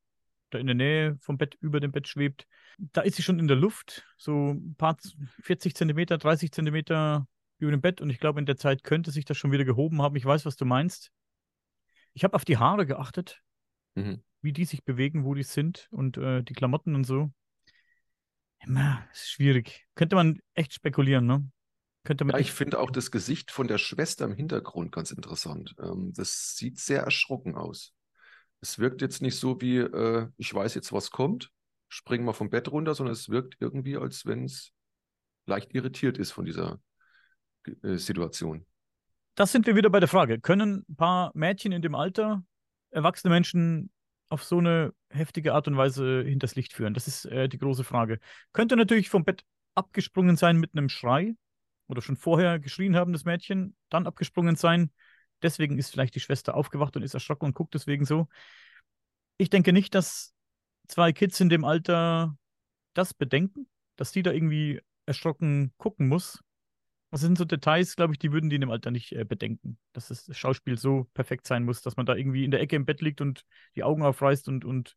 [0.49, 2.47] da in der Nähe vom Bett über dem Bett schwebt.
[2.77, 4.97] Da ist sie schon in der Luft, so ein paar
[5.41, 7.27] 40 Zentimeter, 30 Zentimeter
[7.57, 10.01] über dem Bett und ich glaube, in der Zeit könnte sich das schon wieder gehoben
[10.01, 10.15] haben.
[10.15, 11.11] Ich weiß, was du meinst.
[12.13, 13.41] Ich habe auf die Haare geachtet,
[13.95, 14.23] mhm.
[14.41, 17.31] wie die sich bewegen, wo die sind und äh, die Klamotten und so.
[18.65, 19.87] Immer ist schwierig.
[19.95, 21.49] Könnte man echt spekulieren, ne?
[22.09, 25.75] Könnte man ja, ich finde auch das Gesicht von der Schwester im Hintergrund ganz interessant.
[25.79, 27.93] Ähm, das sieht sehr erschrocken aus.
[28.61, 31.51] Es wirkt jetzt nicht so wie, äh, ich weiß jetzt, was kommt,
[31.87, 34.71] spring mal vom Bett runter, sondern es wirkt irgendwie, als wenn es
[35.45, 36.79] leicht irritiert ist von dieser
[37.83, 38.65] äh, Situation.
[39.35, 40.39] Das sind wir wieder bei der Frage.
[40.39, 42.43] Können ein paar Mädchen in dem Alter
[42.89, 43.91] erwachsene Menschen
[44.29, 46.95] auf so eine heftige Art und Weise hinters Licht führen?
[46.95, 48.19] Das ist äh, die große Frage.
[48.51, 49.43] Könnte natürlich vom Bett
[49.75, 51.35] abgesprungen sein mit einem Schrei
[51.89, 54.91] oder schon vorher geschrien haben, das Mädchen, dann abgesprungen sein.
[55.41, 58.27] Deswegen ist vielleicht die Schwester aufgewacht und ist erschrocken und guckt deswegen so.
[59.37, 60.33] Ich denke nicht, dass
[60.87, 62.37] zwei Kids in dem Alter
[62.93, 66.43] das bedenken, dass die da irgendwie erschrocken gucken muss.
[67.11, 69.79] Das sind so Details, glaube ich, die würden die in dem Alter nicht äh, bedenken.
[69.93, 72.85] Dass das Schauspiel so perfekt sein muss, dass man da irgendwie in der Ecke im
[72.85, 74.95] Bett liegt und die Augen aufreißt und, und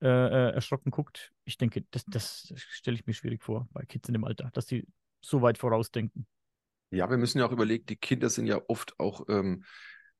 [0.00, 1.32] äh, äh erschrocken guckt.
[1.44, 4.66] Ich denke, das, das stelle ich mir schwierig vor bei Kids in dem Alter, dass
[4.66, 4.86] die
[5.22, 6.26] so weit vorausdenken.
[6.90, 9.64] Ja, wir müssen ja auch überlegen, die Kinder sind ja oft auch ähm,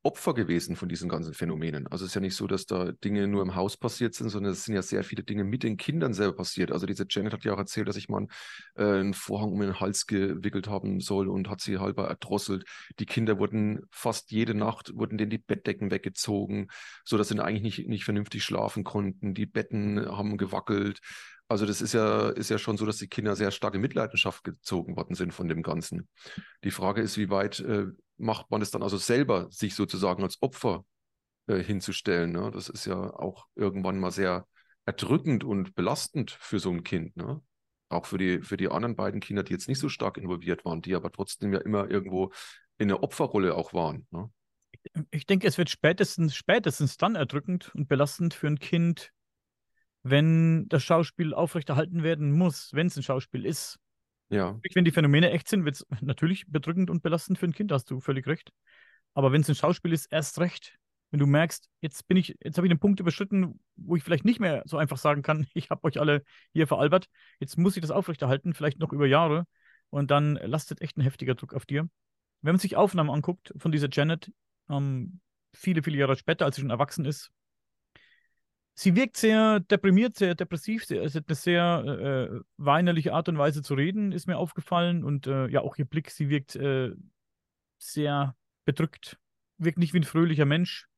[0.05, 1.87] Opfer gewesen von diesen ganzen Phänomenen.
[1.87, 4.53] Also es ist ja nicht so, dass da Dinge nur im Haus passiert sind, sondern
[4.53, 6.73] es sind ja sehr viele Dinge mit den Kindern selber passiert.
[6.73, 8.27] Also diese Janet hat ja auch erzählt, dass ich mal
[8.75, 12.65] äh, einen Vorhang um den Hals gewickelt haben soll und hat sie halber erdrosselt.
[12.99, 16.67] Die Kinder wurden fast jede Nacht, wurden denen die Bettdecken weggezogen,
[17.05, 19.35] sodass sie eigentlich nicht, nicht vernünftig schlafen konnten.
[19.35, 20.99] Die Betten haben gewackelt.
[21.53, 24.43] Also das ist ja, ist ja schon so, dass die Kinder sehr stark in Mitleidenschaft
[24.43, 26.09] gezogen worden sind von dem Ganzen.
[26.65, 30.41] Die Frage ist, wie weit äh, macht man es dann also selber, sich sozusagen als
[30.41, 30.87] Opfer
[31.49, 32.33] äh, hinzustellen.
[32.33, 32.51] Ne?
[32.55, 34.47] Das ist ja auch irgendwann mal sehr
[34.87, 37.19] erdrückend und belastend für so ein Kind.
[37.19, 37.43] Ne?
[37.91, 40.81] Auch für die, für die anderen beiden Kinder, die jetzt nicht so stark involviert waren,
[40.81, 42.33] die aber trotzdem ja immer irgendwo
[42.79, 44.07] in der Opferrolle auch waren.
[44.11, 44.31] Ne?
[45.11, 49.13] Ich denke, es wird spätestens, spätestens dann erdrückend und belastend für ein Kind,
[50.03, 53.79] wenn das Schauspiel aufrechterhalten werden muss, wenn es ein Schauspiel ist.
[54.31, 54.59] Ja.
[54.75, 57.91] Wenn die Phänomene echt sind, wird es natürlich bedrückend und belastend für ein Kind, hast
[57.91, 58.53] du völlig recht.
[59.15, 60.79] Aber wenn es ein Schauspiel ist, erst recht.
[61.11, 64.25] Wenn du merkst, jetzt bin ich, jetzt habe ich einen Punkt überschritten, wo ich vielleicht
[64.25, 67.07] nicht mehr so einfach sagen kann, ich habe euch alle hier veralbert,
[67.39, 69.45] jetzt muss ich das aufrechterhalten, vielleicht noch über Jahre.
[69.91, 71.87] Und dann lastet echt ein heftiger Druck auf dir.
[72.41, 74.33] Wenn man sich Aufnahmen anguckt von dieser Janet,
[74.71, 75.21] ähm,
[75.53, 77.31] viele, viele Jahre später, als sie schon erwachsen ist,
[78.83, 80.85] sie wirkt sehr deprimiert, sehr depressiv.
[80.85, 85.05] Sie, hat eine sehr äh, weinerliche Art und Weise zu reden, ist mir aufgefallen.
[85.05, 86.91] Und äh, ja, auch ihr Blick, sie wirkt äh,
[87.79, 89.19] sehr bedrückt,
[89.59, 90.89] wirkt nicht wie ein fröhlicher Mensch.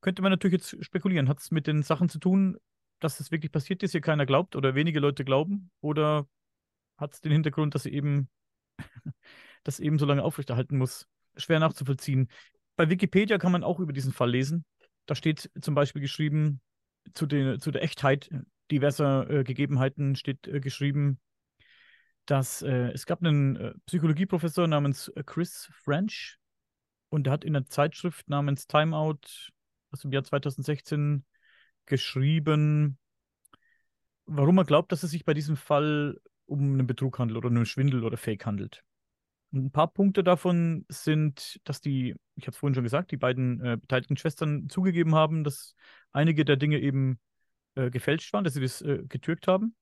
[0.00, 1.28] Könnte man natürlich jetzt spekulieren.
[1.28, 2.58] Hat es mit den Sachen zu tun,
[3.00, 5.70] dass das wirklich passiert ist, ihr keiner glaubt oder wenige Leute glauben?
[5.80, 6.28] Oder
[6.96, 8.28] hat es den Hintergrund, dass sie eben
[9.64, 11.06] das eben so lange aufrechterhalten muss?
[11.36, 12.28] Schwer nachzuvollziehen.
[12.76, 14.64] Bei Wikipedia kann man auch über diesen Fall lesen.
[15.06, 16.60] Da steht zum Beispiel geschrieben,
[17.14, 18.30] zu, den, zu der Echtheit
[18.70, 21.18] diverser äh, Gegebenheiten steht äh, geschrieben,
[22.26, 26.38] dass äh, es gab einen äh, Psychologieprofessor namens äh, Chris French
[27.08, 29.50] und der hat in einer Zeitschrift namens Time Out
[29.90, 31.24] aus dem Jahr 2016
[31.86, 32.98] geschrieben,
[34.26, 37.66] warum er glaubt, dass es sich bei diesem Fall um einen Betrug handelt oder einen
[37.66, 38.84] Schwindel oder Fake handelt.
[39.52, 43.60] Ein paar Punkte davon sind, dass die, ich habe es vorhin schon gesagt, die beiden
[43.64, 45.74] äh, beteiligten Schwestern zugegeben haben, dass
[46.12, 47.18] einige der Dinge eben
[47.74, 49.74] äh, gefälscht waren, dass sie das äh, getürkt haben.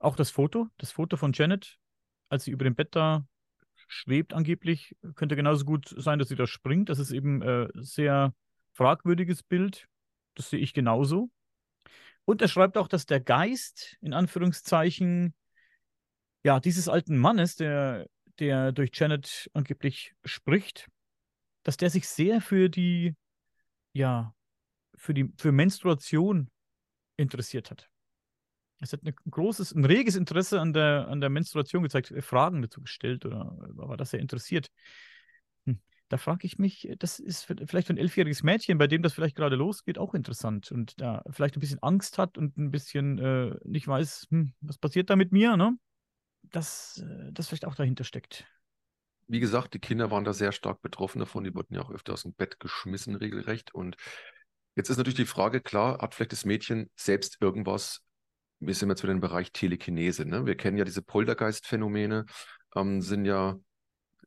[0.00, 1.78] Auch das Foto, das Foto von Janet,
[2.28, 3.24] als sie über dem Bett da
[3.86, 6.88] schwebt angeblich, könnte genauso gut sein, dass sie da springt.
[6.88, 8.34] Das ist eben äh, sehr
[8.72, 9.86] fragwürdiges Bild.
[10.34, 11.30] Das sehe ich genauso.
[12.24, 15.34] Und er schreibt auch, dass der Geist, in Anführungszeichen,
[16.42, 18.06] ja, dieses alten Mannes, der,
[18.38, 20.88] der durch Janet angeblich spricht,
[21.62, 23.14] dass der sich sehr für die,
[23.92, 24.34] ja,
[24.94, 26.50] für die, für Menstruation
[27.16, 27.88] interessiert hat.
[28.80, 32.62] Es hat ein großes, ein reges Interesse an der, an der Menstruation gezeigt, äh, Fragen
[32.62, 34.68] dazu gestellt oder war das sehr interessiert.
[35.66, 35.80] Hm.
[36.08, 39.36] Da frage ich mich, das ist vielleicht für ein elfjähriges Mädchen, bei dem das vielleicht
[39.36, 43.56] gerade losgeht, auch interessant und da vielleicht ein bisschen Angst hat und ein bisschen äh,
[43.64, 45.78] nicht weiß, hm, was passiert da mit mir, ne?
[46.50, 48.46] Dass äh, das vielleicht auch dahinter steckt.
[49.26, 51.44] Wie gesagt, die Kinder waren da sehr stark betroffen davon.
[51.44, 53.74] Die wurden ja auch öfter aus dem Bett geschmissen, regelrecht.
[53.74, 53.96] Und
[54.76, 58.02] jetzt ist natürlich die Frage, klar, hat vielleicht das Mädchen selbst irgendwas
[58.66, 60.24] wir sind jetzt wieder im Bereich Telekinese.
[60.24, 60.46] Ne?
[60.46, 62.26] Wir kennen ja diese Poltergeist-Phänomene,
[62.74, 63.56] ähm, sind ja,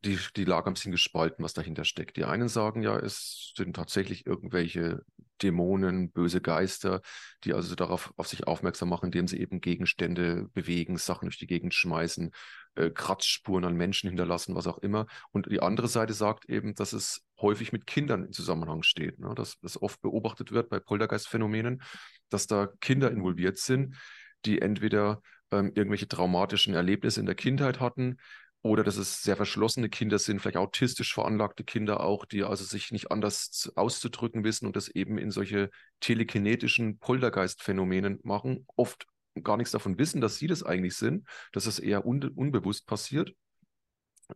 [0.04, 2.16] die, die Lage ein bisschen gespalten, was dahinter steckt.
[2.16, 5.02] Die einen sagen ja, es sind tatsächlich irgendwelche
[5.42, 7.00] Dämonen, böse Geister,
[7.44, 11.46] die also darauf auf sich aufmerksam machen, indem sie eben Gegenstände bewegen, Sachen durch die
[11.46, 12.32] Gegend schmeißen,
[12.74, 15.06] äh, Kratzspuren an Menschen hinterlassen, was auch immer.
[15.30, 19.34] Und die andere Seite sagt eben, dass es häufig mit Kindern in Zusammenhang steht, ne?
[19.34, 21.82] dass das oft beobachtet wird bei Poltergeist-Phänomenen,
[22.28, 23.96] dass da Kinder involviert sind,
[24.44, 28.18] die entweder ähm, irgendwelche traumatischen Erlebnisse in der Kindheit hatten
[28.62, 32.90] oder dass es sehr verschlossene Kinder sind, vielleicht autistisch veranlagte Kinder auch, die also sich
[32.90, 39.06] nicht anders auszudrücken wissen und das eben in solche telekinetischen Poltergeist-Phänomenen machen, oft
[39.42, 43.32] gar nichts davon wissen, dass sie das eigentlich sind, dass es eher un unbewusst passiert.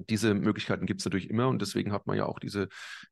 [0.09, 2.68] Diese Möglichkeiten gibt es natürlich immer und deswegen hat man ja auch diese,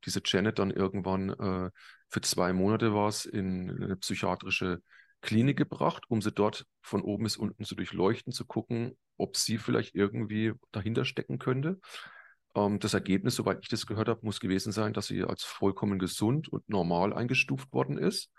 [0.06, 1.70] diese Janet dann irgendwann äh,
[2.08, 4.80] für zwei Monate war es in eine psychiatrische
[5.22, 9.58] Klinik gebracht, um sie dort von oben bis unten zu durchleuchten, zu gucken, ob sie
[9.58, 11.78] vielleicht irgendwie dahinter stecken könnte.
[12.54, 15.98] Ähm, das Ergebnis, soweit ich das gehört habe, muss gewesen sein, dass sie als vollkommen
[15.98, 18.30] gesund und normal eingestuft worden ist.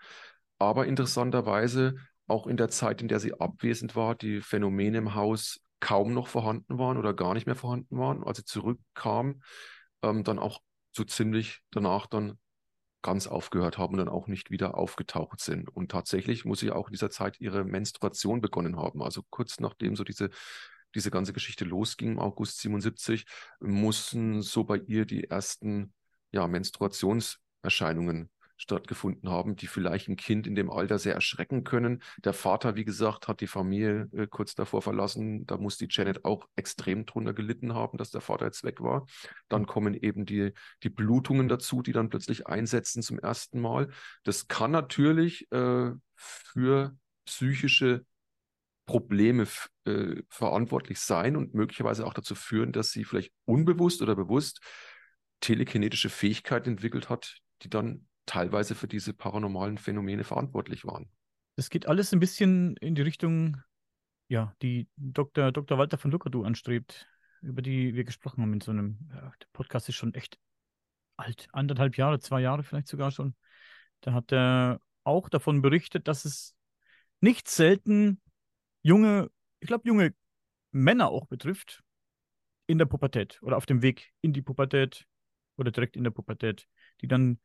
[0.58, 1.94] Aber interessanterweise
[2.26, 6.28] auch in der Zeit, in der sie abwesend war, die Phänomene im Haus kaum noch
[6.28, 8.22] vorhanden waren oder gar nicht mehr vorhanden waren.
[8.22, 9.42] Als sie zurückkam,
[10.02, 10.60] ähm, dann auch
[10.92, 12.38] so ziemlich danach dann
[13.02, 15.68] ganz aufgehört haben und dann auch nicht wieder aufgetaucht sind.
[15.68, 19.02] Und tatsächlich muss sie auch in dieser Zeit ihre Menstruation begonnen haben.
[19.02, 20.30] Also kurz nachdem so diese,
[20.94, 23.26] diese ganze Geschichte losging, im August 77,
[23.60, 25.92] mussten so bei ihr die ersten
[26.30, 28.30] ja, Menstruationserscheinungen
[28.62, 32.02] stattgefunden haben, die vielleicht ein Kind in dem Alter sehr erschrecken können.
[32.24, 35.46] Der Vater, wie gesagt, hat die Familie äh, kurz davor verlassen.
[35.46, 39.06] Da muss die Janet auch extrem drunter gelitten haben, dass der Vater jetzt weg war.
[39.48, 40.52] Dann kommen eben die,
[40.84, 43.88] die Blutungen dazu, die dann plötzlich einsetzen zum ersten Mal.
[44.22, 48.04] Das kann natürlich äh, für psychische
[48.86, 49.46] Probleme
[49.86, 54.60] äh, verantwortlich sein und möglicherweise auch dazu führen, dass sie vielleicht unbewusst oder bewusst
[55.40, 61.10] telekinetische Fähigkeiten entwickelt hat, die dann teilweise für diese paranormalen Phänomene verantwortlich waren.
[61.56, 63.58] Das geht alles ein bisschen in die Richtung,
[64.28, 65.52] ja, die Dr.
[65.52, 65.76] Dr.
[65.76, 67.06] Walter von Luckerdu anstrebt,
[67.42, 70.38] über die wir gesprochen haben in so einem, ja, der Podcast ist schon echt
[71.18, 73.34] alt, anderthalb Jahre, zwei Jahre vielleicht sogar schon.
[74.00, 76.54] Da hat er auch davon berichtet, dass es
[77.20, 78.18] nicht selten
[78.80, 79.30] junge,
[79.60, 80.14] ich glaube junge
[80.70, 81.82] Männer auch betrifft,
[82.66, 85.04] in der Pubertät oder auf dem Weg in die Pubertät
[85.58, 86.66] oder direkt in der Pubertät,
[87.02, 87.38] die dann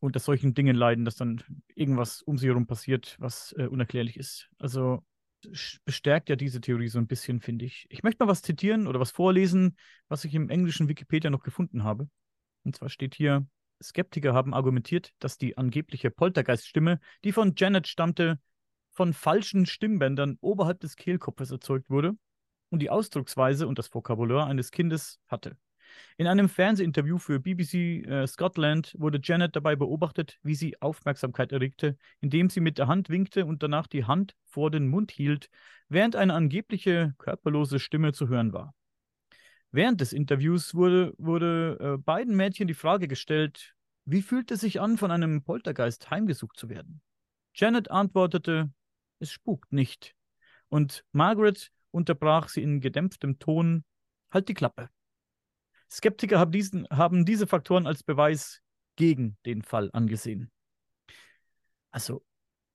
[0.00, 1.42] unter solchen Dingen leiden, dass dann
[1.74, 4.48] irgendwas um sie herum passiert, was äh, unerklärlich ist.
[4.58, 5.04] Also
[5.84, 7.86] bestärkt ja diese Theorie so ein bisschen, finde ich.
[7.90, 9.76] Ich möchte mal was zitieren oder was vorlesen,
[10.08, 12.08] was ich im englischen Wikipedia noch gefunden habe.
[12.64, 13.46] Und zwar steht hier,
[13.82, 18.40] Skeptiker haben argumentiert, dass die angebliche Poltergeiststimme, die von Janet stammte,
[18.90, 22.16] von falschen Stimmbändern oberhalb des Kehlkopfes erzeugt wurde
[22.70, 25.56] und die Ausdrucksweise und das Vokabular eines Kindes hatte.
[26.16, 31.96] In einem Fernsehinterview für BBC äh, Scotland wurde Janet dabei beobachtet, wie sie Aufmerksamkeit erregte,
[32.20, 35.50] indem sie mit der Hand winkte und danach die Hand vor den Mund hielt,
[35.88, 38.74] während eine angebliche körperlose Stimme zu hören war.
[39.70, 43.74] Während des Interviews wurde, wurde äh, beiden Mädchen die Frage gestellt,
[44.06, 47.02] wie fühlt es sich an, von einem Poltergeist heimgesucht zu werden?
[47.54, 48.72] Janet antwortete,
[49.18, 50.14] es spukt nicht.
[50.68, 53.84] Und Margaret unterbrach sie in gedämpftem Ton,
[54.30, 54.88] halt die Klappe.
[55.90, 58.60] Skeptiker haben, diesen, haben diese Faktoren als Beweis
[58.96, 60.50] gegen den Fall angesehen.
[61.90, 62.22] Also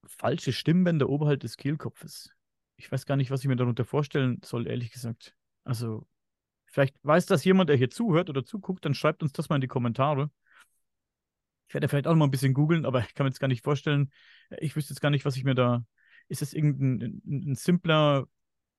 [0.05, 2.29] falsche Stimmbänder oberhalb des Kehlkopfes.
[2.77, 5.35] Ich weiß gar nicht, was ich mir darunter vorstellen soll, ehrlich gesagt.
[5.63, 6.07] Also,
[6.65, 9.61] vielleicht weiß das jemand, der hier zuhört oder zuguckt, dann schreibt uns das mal in
[9.61, 10.31] die Kommentare.
[11.67, 13.47] Ich werde vielleicht auch noch mal ein bisschen googeln, aber ich kann mir jetzt gar
[13.47, 14.11] nicht vorstellen.
[14.59, 15.85] Ich wüsste jetzt gar nicht, was ich mir da.
[16.27, 18.27] Ist das irgendein ein, ein simpler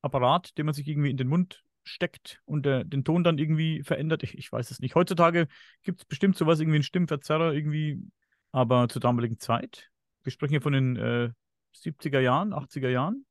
[0.02, 3.82] Apparat, den man sich irgendwie in den Mund steckt und der, den Ton dann irgendwie
[3.82, 4.22] verändert.
[4.22, 4.94] Ich, ich weiß es nicht.
[4.94, 5.48] Heutzutage
[5.82, 8.02] gibt es bestimmt sowas, irgendwie einen Stimmverzerrer, irgendwie,
[8.52, 9.90] aber zur damaligen Zeit.
[10.22, 11.30] Wir sprechen hier von den äh,
[11.76, 13.26] 70er Jahren, 80er Jahren.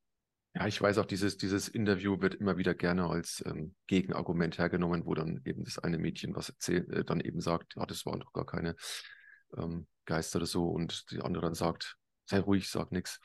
[0.56, 5.06] Ja, ich weiß auch, dieses, dieses Interview wird immer wieder gerne als ähm, Gegenargument hergenommen,
[5.06, 8.20] wo dann eben das eine Mädchen was erzählt, äh, dann eben sagt, ja, das waren
[8.20, 8.76] doch gar keine
[9.58, 13.20] ähm, Geister oder so und die andere dann sagt, sei ruhig, sag nichts.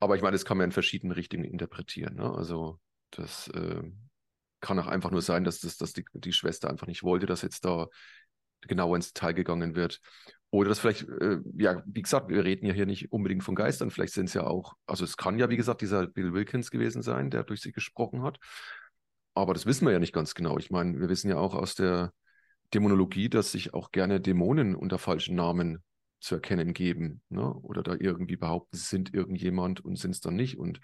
[0.00, 2.16] Aber ich meine, das kann man in verschiedenen Richtungen interpretieren.
[2.16, 2.32] Ne?
[2.32, 3.82] Also das äh,
[4.64, 7.42] kann auch einfach nur sein, dass, das, dass die, die Schwester einfach nicht wollte, dass
[7.42, 7.88] jetzt da
[8.62, 10.00] genauer ins Detail gegangen wird.
[10.50, 13.90] Oder das vielleicht, äh, ja, wie gesagt, wir reden ja hier nicht unbedingt von Geistern,
[13.90, 17.02] vielleicht sind es ja auch, also es kann ja, wie gesagt, dieser Bill Wilkins gewesen
[17.02, 18.38] sein, der durch sie gesprochen hat.
[19.34, 20.58] Aber das wissen wir ja nicht ganz genau.
[20.58, 22.12] Ich meine, wir wissen ja auch aus der
[22.72, 25.82] Dämonologie, dass sich auch gerne Dämonen unter falschen Namen
[26.20, 27.20] zu erkennen geben.
[27.28, 27.52] Ne?
[27.52, 30.56] Oder da irgendwie behaupten, sie sind irgendjemand und sind es dann nicht.
[30.56, 30.80] Und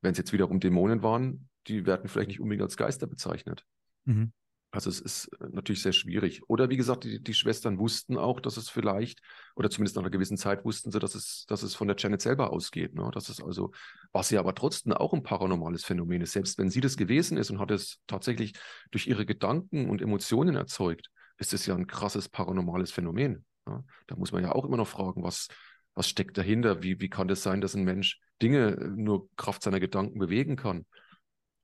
[0.00, 3.64] wenn es jetzt wiederum Dämonen waren, die werden vielleicht nicht unbedingt als Geister bezeichnet.
[4.04, 4.32] Mhm.
[4.70, 6.42] Also es ist äh, natürlich sehr schwierig.
[6.48, 9.20] Oder wie gesagt, die, die, Schwestern wussten auch, dass es vielleicht,
[9.56, 12.20] oder zumindest nach einer gewissen Zeit wussten sie, dass es, dass es von der Janet
[12.20, 12.94] selber ausgeht.
[12.94, 13.10] Ne?
[13.14, 13.72] Das ist also,
[14.12, 16.32] was ja aber trotzdem auch ein paranormales Phänomen ist.
[16.32, 18.54] Selbst wenn sie das gewesen ist und hat es tatsächlich
[18.90, 23.46] durch ihre Gedanken und Emotionen erzeugt, ist es ja ein krasses paranormales Phänomen.
[23.66, 23.84] Ne?
[24.06, 25.48] Da muss man ja auch immer noch fragen, was,
[25.94, 26.82] was steckt dahinter?
[26.82, 30.56] Wie, wie kann das sein, dass ein Mensch Dinge äh, nur Kraft seiner Gedanken bewegen
[30.56, 30.84] kann?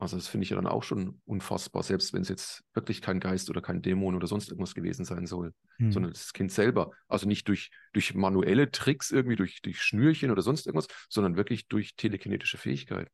[0.04, 3.20] Also das finde ich ja dann auch schon unfassbar, selbst wenn es jetzt wirklich kein
[3.20, 5.92] Geist oder kein Dämon oder sonst irgendwas gewesen sein soll, hm.
[5.92, 6.92] sondern das Kind selber.
[7.08, 11.66] Also nicht durch, durch manuelle Tricks, irgendwie durch, durch Schnürchen oder sonst irgendwas, sondern wirklich
[11.68, 13.10] durch telekinetische Fähigkeit.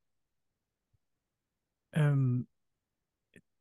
[1.92, 2.46] Ähm,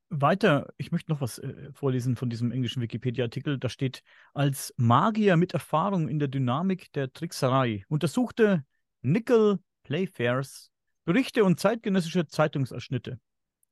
[0.09, 3.59] weiter, ich möchte noch was äh, vorlesen von diesem englischen Wikipedia-Artikel.
[3.59, 4.01] Da steht,
[4.33, 8.65] als Magier mit Erfahrung in der Dynamik der Trickserei untersuchte
[9.01, 10.71] Nickel Playfairs
[11.09, 13.19] Berichte und zeitgenössische Zeitungsausschnitte.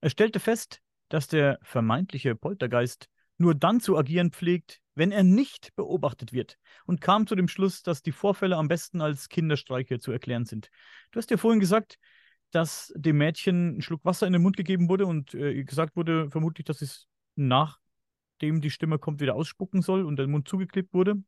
[0.01, 5.75] Er stellte fest, dass der vermeintliche Poltergeist nur dann zu agieren pflegt, wenn er nicht
[5.75, 6.57] beobachtet wird
[6.87, 10.71] und kam zu dem Schluss, dass die Vorfälle am besten als Kinderstreiche zu erklären sind.
[11.11, 11.99] Du hast ja vorhin gesagt,
[12.49, 16.31] dass dem Mädchen ein Schluck Wasser in den Mund gegeben wurde und äh, gesagt wurde,
[16.31, 21.21] vermutlich, dass es nachdem die Stimme kommt, wieder ausspucken soll und der Mund zugeklebt wurde.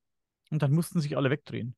[0.50, 1.76] Und dann mussten sich alle wegdrehen.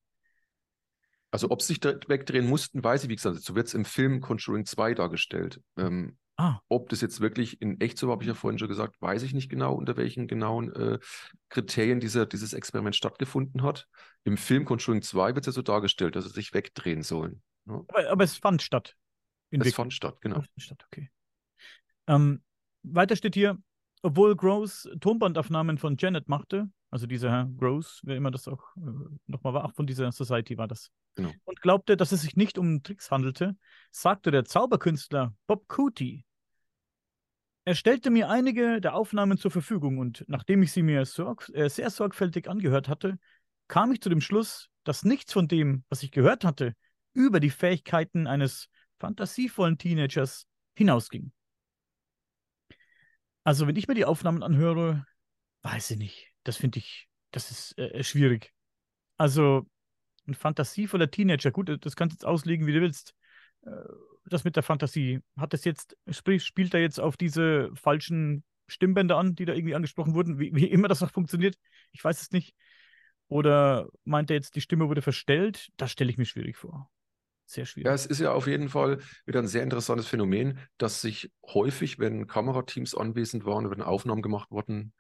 [1.32, 4.20] Also ob sie sich wegdrehen mussten, weiß ich, wie gesagt, so wird es im Film
[4.20, 5.62] Conjuring 2 dargestellt.
[5.78, 6.60] Ähm, ah.
[6.68, 9.24] Ob das jetzt wirklich in echt so war, habe ich ja vorhin schon gesagt, weiß
[9.24, 11.00] ich nicht genau, unter welchen genauen äh,
[11.48, 13.88] Kriterien dieser, dieses Experiment stattgefunden hat.
[14.26, 17.42] Im Film Conjuring 2 wird es ja so dargestellt, dass sie sich wegdrehen sollen.
[17.66, 17.78] Ja.
[17.78, 17.86] Ne?
[17.88, 18.96] Aber, aber, es fand statt.
[19.52, 20.44] es Weg fand statt, genau.
[20.58, 21.10] Statt, okay.
[22.08, 22.44] Ähm,
[22.84, 23.58] weiter steht hier,
[24.02, 28.82] obwohl Gross Tonbandaufnahmen von Janet machte, also dieser Herr Gross, wer immer das auch äh,
[29.26, 31.32] nochmal war, auch von dieser Society war das, genau.
[31.46, 33.56] und glaubte, dass es sich nicht um Tricks handelte,
[33.92, 36.26] sagte der Zauberkünstler Bob Cootie,
[37.64, 41.70] er stellte mir einige der Aufnahmen zur Verfügung und nachdem ich sie mir sorg äh,
[41.70, 43.18] sehr sorgfältig angehört hatte,
[43.68, 46.74] kam ich zu dem Schluss, dass nichts von dem, was ich gehört hatte,
[47.14, 48.68] über die Fähigkeiten eines
[49.00, 51.32] fantasievollen Teenagers hinausging.
[53.44, 55.06] Also, wenn ich mir die Aufnahmen anhöre,
[55.62, 56.31] weiß ich nicht.
[56.44, 58.54] Das finde ich, das ist äh, äh, schwierig.
[59.18, 59.68] Also,
[60.28, 63.16] ein fantasievoller Teenager, gut, das kannst du jetzt auslegen, wie du willst.
[63.64, 63.72] Äh,
[64.26, 69.18] das mit der Fantasie, hat das jetzt, sprich, spielt er jetzt auf diese falschen Stimmbänder
[69.18, 71.58] an, die da irgendwie angesprochen wurden, wie, wie immer das auch funktioniert?
[71.92, 72.56] Ich weiß es nicht.
[73.28, 75.70] Oder meint er jetzt, die Stimme wurde verstellt?
[75.78, 76.90] Das stelle ich mir schwierig vor
[77.52, 77.86] sehr schwierig.
[77.86, 82.00] Ja, es ist ja auf jeden Fall wieder ein sehr interessantes Phänomen, dass sich häufig,
[82.00, 84.94] wenn Kamerateams anwesend waren, wenn Aufnahmen gemacht worden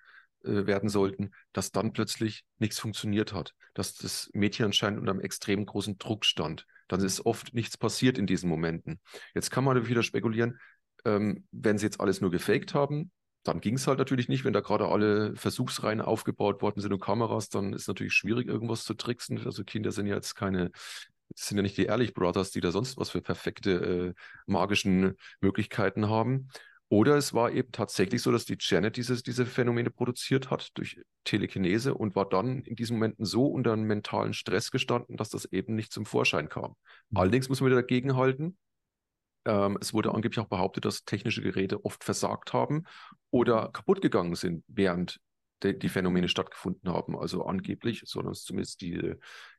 [0.44, 5.22] äh, werden sollten, dass dann plötzlich nichts funktioniert hat, dass das Mädchen anscheinend unter einem
[5.22, 6.66] extrem großen Druck stand.
[6.88, 9.00] Dann ist oft nichts passiert in diesen Momenten.
[9.34, 10.60] Jetzt kann man wieder spekulieren,
[11.06, 13.12] ähm, wenn sie jetzt alles nur gefaked haben,
[13.44, 17.02] dann ging es halt natürlich nicht, wenn da gerade alle Versuchsreihen aufgebaut worden sind und
[17.02, 19.44] Kameras, dann ist natürlich schwierig, irgendwas zu tricksen.
[19.46, 20.72] Also Kinder sind ja jetzt keine
[21.36, 24.14] sind ja nicht die Ehrlich Brothers, die da sonst was für perfekte äh,
[24.46, 26.50] magischen Möglichkeiten haben.
[26.92, 31.00] Oder es war eben tatsächlich so, dass die Janet dieses, diese Phänomene produziert hat durch
[31.24, 35.46] Telekinese und war dann in diesen Momenten so unter einem mentalen Stress gestanden, dass das
[35.46, 36.76] eben nicht zum Vorschein kam.
[37.10, 37.18] Mhm.
[37.18, 38.58] Allerdings muss man wieder dagegenhalten.
[39.46, 42.84] Ähm, es wurde angeblich auch behauptet, dass technische Geräte oft versagt haben
[43.30, 45.22] oder kaputt gegangen sind während
[45.64, 47.18] die, die Phänomene stattgefunden haben.
[47.18, 49.16] Also angeblich, sondern zumindest die,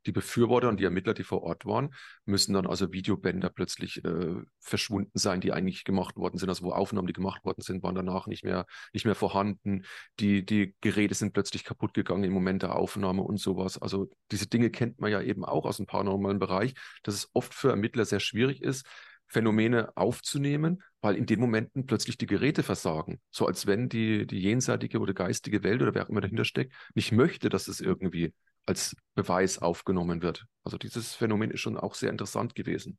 [0.07, 1.95] die Befürworter und die Ermittler, die vor Ort waren,
[2.25, 6.73] müssen dann also Videobänder plötzlich äh, verschwunden sein, die eigentlich gemacht worden sind, also wo
[6.73, 9.85] Aufnahmen, die gemacht worden sind, waren danach nicht mehr, nicht mehr vorhanden.
[10.19, 13.81] Die, die Geräte sind plötzlich kaputt gegangen im Moment der Aufnahme und sowas.
[13.81, 17.55] Also diese Dinge kennt man ja eben auch aus dem paranormalen Bereich, dass es oft
[17.55, 18.87] für Ermittler sehr schwierig ist,
[19.33, 23.19] Phänomene aufzunehmen, weil in den Momenten plötzlich die Geräte versagen.
[23.31, 26.75] So als wenn die, die jenseitige oder geistige Welt oder wer auch immer dahinter steckt,
[26.95, 28.35] nicht möchte, dass es irgendwie
[28.67, 30.45] als Beweis aufgenommen wird.
[30.65, 32.99] Also dieses Phänomen ist schon auch sehr interessant gewesen.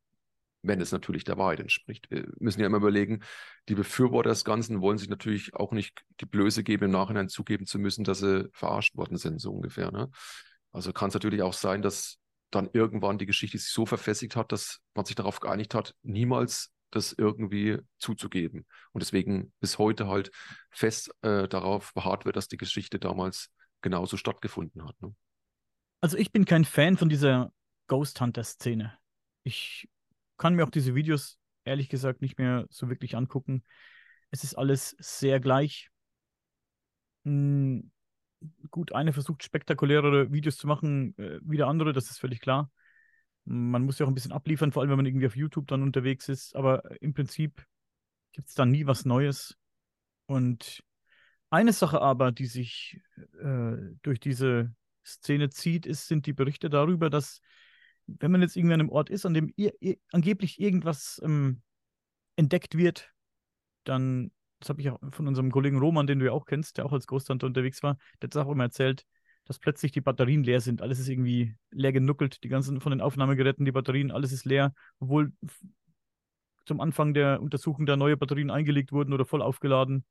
[0.64, 2.10] wenn es natürlich der Wahrheit entspricht.
[2.10, 3.22] Wir müssen ja immer überlegen,
[3.68, 7.66] die Befürworter des Ganzen wollen sich natürlich auch nicht die Blöße geben, im Nachhinein zugeben
[7.66, 9.92] zu müssen, dass sie verarscht worden sind, so ungefähr.
[9.92, 10.10] Ne?
[10.72, 12.18] Also kann es natürlich auch sein, dass
[12.56, 16.72] dann irgendwann die Geschichte sich so verfestigt hat, dass man sich darauf geeinigt hat, niemals
[16.92, 18.66] das irgendwie zuzugeben.
[18.92, 20.32] Und deswegen bis heute halt
[20.70, 23.52] fest äh, darauf beharrt wird, dass die Geschichte damals
[23.82, 25.02] genauso stattgefunden hat.
[25.02, 25.16] Ne?
[26.02, 27.52] Also ich bin kein Fan von dieser
[27.88, 28.98] Ghost Hunter-Szene.
[29.44, 29.90] Ich
[30.38, 33.64] kann mir auch diese Videos ehrlich gesagt nicht mehr so wirklich angucken.
[34.30, 35.90] Es ist alles sehr gleich.
[37.26, 37.92] Hm,
[38.72, 42.72] gut, eine versucht spektakulärere Videos zu machen, äh, wie der andere, das ist völlig klar.
[43.46, 45.84] Man muss ja auch ein bisschen abliefern, vor allem wenn man irgendwie auf YouTube dann
[45.84, 46.56] unterwegs ist.
[46.56, 47.66] Aber im Prinzip
[48.32, 49.58] gibt es da nie was Neues.
[50.26, 50.84] Und
[51.50, 53.02] eine Sache aber, die sich
[53.40, 54.74] äh, durch diese
[55.06, 57.42] Szene zieht, ist, sind die Berichte darüber, dass
[58.08, 61.62] wenn man jetzt irgendwie an einem Ort ist, an dem ir ir angeblich irgendwas ähm,
[62.36, 63.12] entdeckt wird,
[63.84, 64.32] dann,
[64.64, 66.94] das habe ich auch von unserem Kollegen Roman, den du ja auch kennst, der auch
[66.94, 69.06] als Ghost Hunter unterwegs war, der hat auch immer erzählt,
[69.46, 70.82] dass plötzlich die Batterien leer sind.
[70.82, 74.74] Alles ist irgendwie leer genuckelt, die ganzen von den Aufnahmegeräten, die Batterien, alles ist leer,
[75.00, 75.34] obwohl
[76.66, 80.06] zum Anfang der Untersuchung da neue Batterien eingelegt wurden oder voll aufgeladen.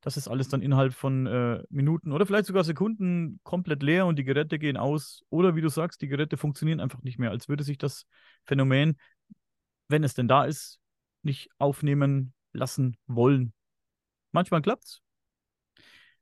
[0.00, 4.18] Das ist alles dann innerhalb von äh, Minuten oder vielleicht sogar Sekunden komplett leer und
[4.18, 5.22] die Geräte gehen aus.
[5.28, 8.06] Oder wie du sagst, die Geräte funktionieren einfach nicht mehr, als würde sich das
[8.44, 8.96] Phänomen,
[9.88, 10.80] wenn es denn da ist,
[11.22, 13.52] nicht aufnehmen lassen wollen.
[14.32, 15.02] Manchmal klappt's.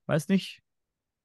[0.06, 0.62] Weiß nicht.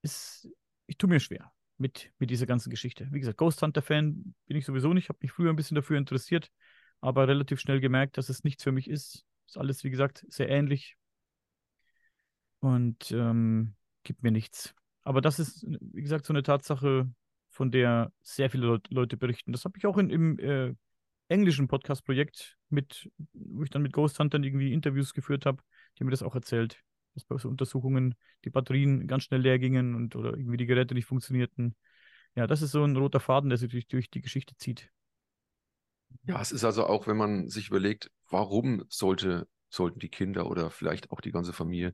[0.02, 0.50] Ist,
[0.88, 3.08] ich tue mir schwer mit, mit dieser ganzen Geschichte.
[3.12, 6.52] Wie gesagt, Ghost Hunter-Fan bin ich sowieso nicht, habe mich früher ein bisschen dafür interessiert,
[7.00, 9.26] aber relativ schnell gemerkt, dass es nichts für mich ist.
[9.48, 10.98] Ist alles, wie gesagt, sehr ähnlich
[12.60, 14.74] und ähm, gibt mir nichts.
[15.04, 17.10] Aber das ist, wie gesagt, so eine Tatsache,
[17.50, 19.52] von der sehr viele Leute berichten.
[19.52, 20.74] Das habe ich auch in, im äh,
[21.28, 22.58] englischen Podcast-Projekt
[23.34, 25.62] wo ich dann mit Ghost Huntern irgendwie Interviews geführt habe,
[25.96, 26.84] die haben mir das auch erzählt,
[27.14, 28.16] dass bei so Untersuchungen
[28.46, 31.76] die Batterien ganz schnell leer gingen und oder irgendwie die Geräte nicht funktionierten.
[32.36, 34.92] Ja, das ist so ein roter Faden, der sich durch, durch die Geschichte zieht.
[36.26, 40.72] Ja, es ist also auch, wenn man sich überlegt, warum sollte, sollten die Kinder oder
[40.72, 41.94] vielleicht auch die ganze Familie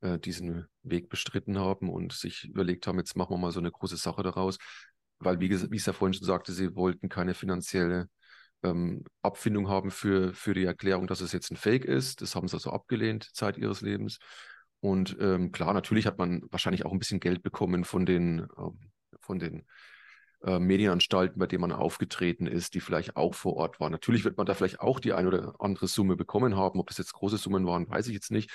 [0.00, 3.70] äh, diesen Weg bestritten haben und sich überlegt haben, jetzt machen wir mal so eine
[3.70, 4.58] große Sache daraus.
[5.18, 8.08] Weil, wie, wie ich es ja vorhin schon sagte, sie wollten keine finanzielle
[8.62, 12.22] ähm, Abfindung haben für, für die Erklärung, dass es jetzt ein Fake ist.
[12.22, 14.18] Das haben sie also abgelehnt, Zeit ihres Lebens.
[14.80, 18.90] Und ähm, klar, natürlich hat man wahrscheinlich auch ein bisschen Geld bekommen von den, ähm,
[19.20, 19.64] von den
[20.44, 23.90] äh, Medienanstalten, bei denen man aufgetreten ist, die vielleicht auch vor Ort waren.
[23.90, 26.78] Natürlich wird man da vielleicht auch die eine oder andere Summe bekommen haben.
[26.78, 28.50] Ob das jetzt große Summen waren, weiß ich jetzt nicht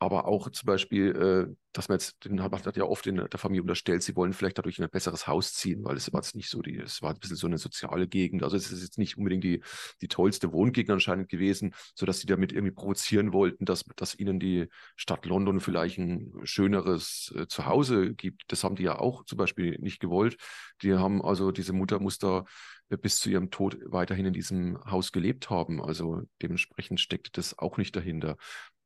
[0.00, 3.38] aber auch zum Beispiel, äh, dass man jetzt, den hat, hat ja oft in der
[3.38, 6.36] Familie unterstellt, sie wollen vielleicht dadurch in ein besseres Haus ziehen, weil es war jetzt
[6.36, 8.42] nicht so die, es war ein bisschen so eine soziale Gegend.
[8.42, 9.62] Also es ist jetzt nicht unbedingt die,
[10.00, 14.68] die tollste Wohngegend anscheinend gewesen, sodass sie damit irgendwie provozieren wollten, dass, dass ihnen die
[14.96, 18.44] Stadt London vielleicht ein schöneres äh, Zuhause gibt.
[18.48, 20.36] Das haben die ja auch zum Beispiel nicht gewollt.
[20.82, 25.12] Die haben also, diese Mutter muss äh, bis zu ihrem Tod weiterhin in diesem Haus
[25.12, 25.82] gelebt haben.
[25.82, 28.36] Also dementsprechend steckt das auch nicht dahinter.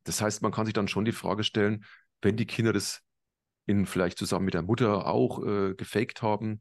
[0.04, 1.84] Das heißt, man kann sich dann schon die Frage stellen,
[2.20, 3.00] wenn die Kinder das
[3.66, 6.60] in vielleicht zusammen mit der Mutter auch äh, gefaked haben,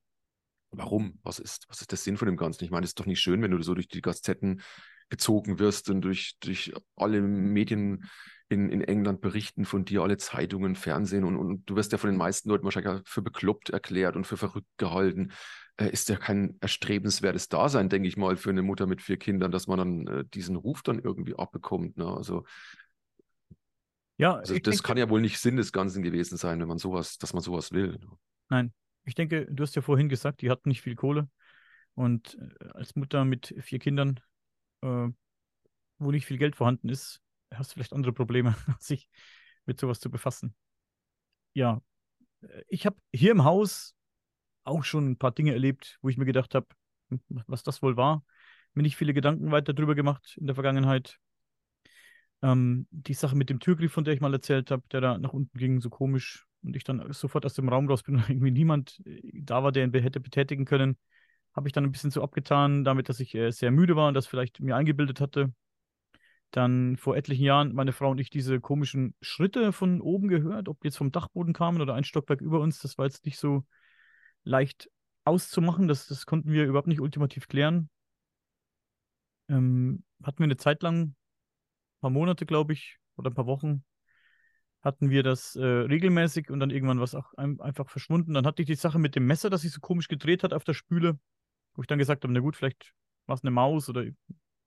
[0.71, 1.19] warum?
[1.23, 2.63] Was ist, was ist der Sinn von dem Ganzen?
[2.63, 4.61] Ich meine, es ist doch nicht schön, wenn du so durch die Gazetten
[5.09, 8.09] gezogen wirst und durch, durch alle Medien
[8.49, 12.09] in, in England berichten von dir, alle Zeitungen, Fernsehen und, und du wirst ja von
[12.09, 15.31] den meisten Leuten wahrscheinlich für bekloppt erklärt und für verrückt gehalten.
[15.77, 19.51] Äh, ist ja kein erstrebenswertes Dasein, denke ich mal, für eine Mutter mit vier Kindern,
[19.51, 21.97] dass man dann äh, diesen Ruf dann irgendwie abbekommt.
[21.97, 22.05] Ne?
[22.05, 22.45] Also
[24.21, 26.77] ja, also das denke, kann ja wohl nicht Sinn des Ganzen gewesen sein, wenn man
[26.77, 27.93] sowas, dass man sowas will.
[27.93, 28.17] Ne?
[28.49, 31.27] Nein, ich denke, du hast ja vorhin gesagt, die hatten nicht viel Kohle.
[31.95, 34.19] Und äh, als Mutter mit vier Kindern,
[34.81, 35.07] äh,
[35.97, 37.19] wo nicht viel Geld vorhanden ist,
[37.51, 39.09] hast du vielleicht andere Probleme, sich
[39.65, 40.55] mit sowas zu befassen.
[41.53, 41.81] Ja,
[42.41, 43.95] äh, ich habe hier im Haus
[44.63, 46.67] auch schon ein paar Dinge erlebt, wo ich mir gedacht habe,
[47.09, 48.23] hm, was das wohl war.
[48.75, 51.17] Mir nicht viele Gedanken weiter drüber gemacht in der Vergangenheit.
[52.41, 55.33] Ähm, die Sache mit dem Türgriff, von der ich mal erzählt habe, der da nach
[55.33, 56.47] unten ging, so komisch.
[56.63, 59.71] Und ich dann sofort aus dem Raum raus bin und irgendwie niemand äh, da war,
[59.71, 60.97] der ihn hätte betätigen können,
[61.53, 64.13] habe ich dann ein bisschen so abgetan, damit, dass ich äh, sehr müde war und
[64.13, 65.53] das vielleicht mir eingebildet hatte.
[66.51, 70.83] Dann vor etlichen Jahren meine Frau und ich diese komischen Schritte von oben gehört, ob
[70.83, 72.79] jetzt vom Dachboden kamen oder ein Stockwerk über uns.
[72.79, 73.65] Das war jetzt nicht so
[74.43, 74.89] leicht
[75.23, 75.87] auszumachen.
[75.87, 77.89] Das, das konnten wir überhaupt nicht ultimativ klären.
[79.49, 81.15] Ähm, hatten wir eine Zeit lang
[82.01, 83.83] paar Monate, glaube ich, oder ein paar Wochen
[84.81, 88.33] hatten wir das äh, regelmäßig und dann irgendwann war es auch ein, einfach verschwunden.
[88.33, 90.63] Dann hatte ich die Sache mit dem Messer, das sich so komisch gedreht hat auf
[90.63, 91.19] der Spüle,
[91.75, 92.93] wo ich dann gesagt habe, na gut, vielleicht
[93.27, 94.05] war es eine Maus oder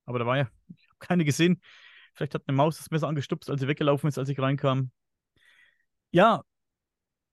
[0.07, 1.61] Aber da war ja, ich habe keine gesehen.
[2.15, 4.93] Vielleicht hat eine Maus das Messer angestupst, als sie weggelaufen ist, als ich reinkam.
[6.13, 6.45] Ja,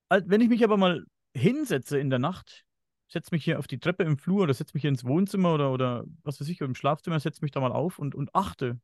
[0.10, 2.66] wenn ich mich aber mal hinsetze in der Nacht,
[3.08, 5.72] setze mich hier auf die Treppe im Flur oder setze mich hier ins Wohnzimmer oder,
[5.72, 8.80] oder was weiß ich, im Schlafzimmer, setze mich da mal auf und, und achte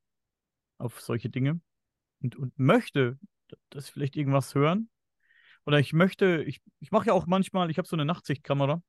[0.78, 1.60] auf solche Dinge
[2.22, 3.18] und, und möchte,
[3.70, 4.90] dass vielleicht irgendwas hören.
[5.66, 8.82] Oder ich möchte, ich, ich mache ja auch manchmal, ich habe so eine Nachtsichtkamera.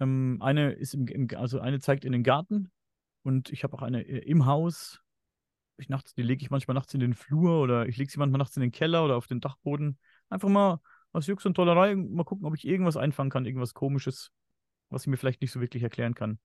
[0.00, 2.70] Ähm, eine ist im, im, also eine zeigt in den Garten
[3.22, 5.00] und ich habe auch eine äh, im Haus.
[5.76, 8.38] Ich nachts, die lege ich manchmal nachts in den Flur oder ich lege sie manchmal
[8.38, 9.98] nachts in den Keller oder auf den Dachboden.
[10.28, 10.80] Einfach mal
[11.12, 14.30] aus Jux und Tollerei mal gucken, ob ich irgendwas einfangen kann, irgendwas Komisches,
[14.88, 16.38] was ich mir vielleicht nicht so wirklich erklären kann.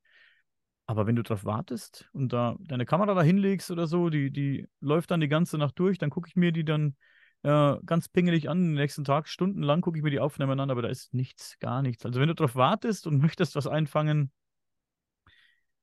[0.88, 4.68] Aber wenn du darauf wartest und da deine Kamera da hinlegst oder so, die, die
[4.82, 6.96] läuft dann die ganze Nacht durch, dann gucke ich mir die dann
[7.42, 8.62] äh, ganz pingelig an.
[8.62, 11.82] Den nächsten Tag, stundenlang gucke ich mir die Aufnahmen an, aber da ist nichts, gar
[11.82, 12.06] nichts.
[12.06, 14.32] Also wenn du darauf wartest und möchtest was einfangen,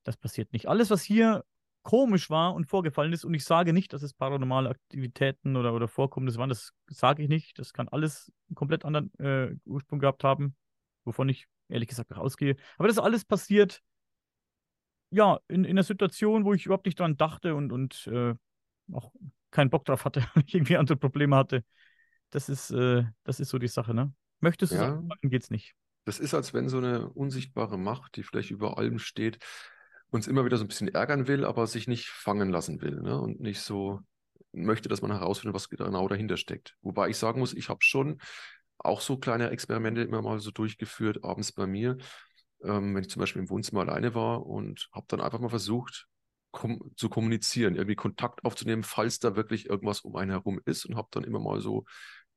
[0.04, 0.68] das passiert nicht.
[0.68, 1.44] Alles, was hier
[1.82, 5.88] komisch war und vorgefallen ist, und ich sage nicht, dass es paranormale Aktivitäten oder, oder
[5.88, 7.58] Vorkommnisse waren, das sage ich nicht.
[7.58, 10.54] Das kann alles einen komplett anderen äh, Ursprung gehabt haben,
[11.04, 12.56] wovon ich ehrlich gesagt auch ausgehe.
[12.78, 13.82] Aber das ist alles passiert,
[15.12, 18.34] ja, in, in einer Situation, wo ich überhaupt nicht dran dachte und, und äh,
[18.92, 19.12] auch
[19.50, 21.64] keinen Bock drauf hatte irgendwie andere Probleme hatte.
[22.30, 24.12] Das ist, äh, das ist so die Sache, ne?
[24.40, 24.82] Möchtest du ja.
[24.82, 25.74] sagen, geht's nicht.
[26.04, 29.38] Das ist, als wenn so eine unsichtbare Macht, die vielleicht über allem steht,
[30.10, 33.20] uns immer wieder so ein bisschen ärgern will, aber sich nicht fangen lassen will ne?
[33.20, 34.00] und nicht so
[34.50, 36.76] möchte, dass man herausfindet, was genau dahinter steckt.
[36.80, 38.20] Wobei ich sagen muss, ich habe schon
[38.78, 41.98] auch so kleine Experimente immer mal so durchgeführt, abends bei mir,
[42.64, 46.06] ähm, wenn ich zum Beispiel im Wohnzimmer alleine war und habe dann einfach mal versucht,
[46.50, 50.96] kom zu kommunizieren, irgendwie Kontakt aufzunehmen, falls da wirklich irgendwas um einen herum ist und
[50.96, 51.84] habe dann immer mal so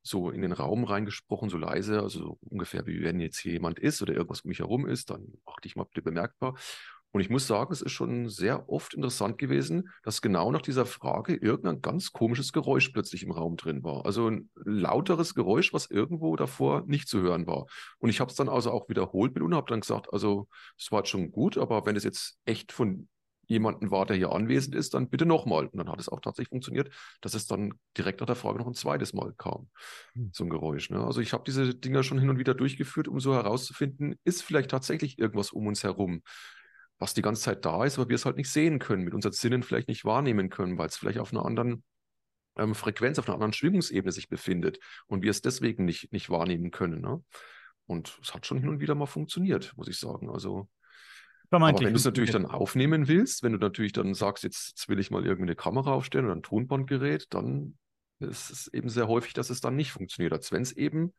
[0.07, 3.79] so in den Raum reingesprochen, so leise, also so ungefähr wie wenn jetzt hier jemand
[3.79, 6.55] ist oder irgendwas um mich herum ist, dann machte ich mal bemerkbar.
[7.15, 10.85] Und ich muss sagen, es ist schon sehr oft interessant gewesen, dass genau nach dieser
[10.85, 14.05] Frage irgendein ganz komisches Geräusch plötzlich im Raum drin war.
[14.05, 17.67] Also ein lauteres Geräusch, was irgendwo davor nicht zu hören war.
[17.99, 20.91] Und ich habe es dann also auch wiederholt mit und habe dann gesagt, also es
[20.91, 23.07] war jetzt schon gut, aber wenn es jetzt echt von
[23.47, 25.67] jemandem war, der hier anwesend ist, dann bitte nochmal.
[25.67, 26.89] Und dann hat es auch tatsächlich funktioniert,
[27.21, 29.69] dass es dann direkt nach der Frage noch ein zweites Mal kam,
[30.15, 30.31] hm.
[30.33, 30.89] so ein Geräusch.
[30.89, 31.01] Ne?
[31.01, 34.69] Also ich habe diese Dinger schon hin und wieder durchgeführt, um so herauszufinden, ist vielleicht
[34.69, 36.21] tatsächlich irgendwas um uns herum
[36.99, 39.33] was die ganze Zeit da ist, aber wir es halt nicht sehen können, mit unseren
[39.33, 41.83] Sinnen vielleicht nicht wahrnehmen können, weil es vielleicht auf einer anderen
[42.57, 46.71] ähm, Frequenz, auf einer anderen Schwingungsebene sich befindet und wir es deswegen nicht, nicht wahrnehmen
[46.71, 47.01] können.
[47.01, 47.23] Ne?
[47.85, 50.29] Und es hat schon hin und wieder mal funktioniert, muss ich sagen.
[50.29, 50.69] Also,
[51.49, 54.89] aber wenn du es natürlich dann aufnehmen willst, wenn du natürlich dann sagst, jetzt, jetzt
[54.89, 57.77] will ich mal irgendeine Kamera aufstellen oder ein Tonbandgerät, dann
[58.19, 61.13] ist es eben sehr häufig, dass es dann nicht funktioniert, als wenn es eben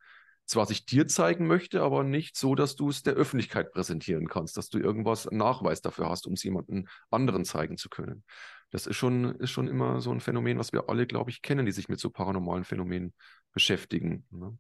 [0.47, 4.57] zwar sich dir zeigen möchte, aber nicht so, dass du es der Öffentlichkeit präsentieren kannst,
[4.57, 8.25] dass du irgendwas Nachweis dafür hast, um es jemandem anderen zeigen zu können.
[8.71, 11.67] Das ist schon, ist schon immer so ein Phänomen, was wir alle, glaube ich, kennen,
[11.67, 13.13] die sich mit so paranormalen Phänomenen
[13.53, 14.27] beschäftigen.
[14.31, 14.57] Ne?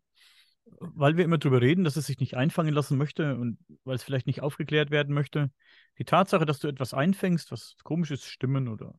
[0.64, 4.02] Weil wir immer darüber reden, dass es sich nicht einfangen lassen möchte und weil es
[4.02, 5.50] vielleicht nicht aufgeklärt werden möchte.
[5.98, 8.94] Die Tatsache, dass du etwas einfängst, was komisch ist, Stimmen oder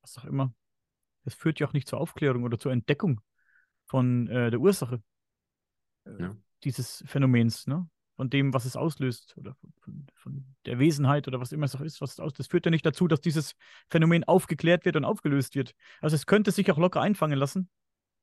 [0.00, 0.54] was auch immer,
[1.24, 3.20] das führt ja auch nicht zur Aufklärung oder zur Entdeckung
[3.86, 5.02] von äh, der Ursache
[6.18, 6.36] ja.
[6.64, 7.88] dieses Phänomens, ne?
[8.16, 11.80] Von dem, was es auslöst oder von, von, der Wesenheit oder was immer es auch
[11.80, 12.40] ist, was es auslöst.
[12.40, 13.54] Das führt ja nicht dazu, dass dieses
[13.90, 15.72] Phänomen aufgeklärt wird und aufgelöst wird.
[16.00, 17.70] Also es könnte sich auch locker einfangen lassen.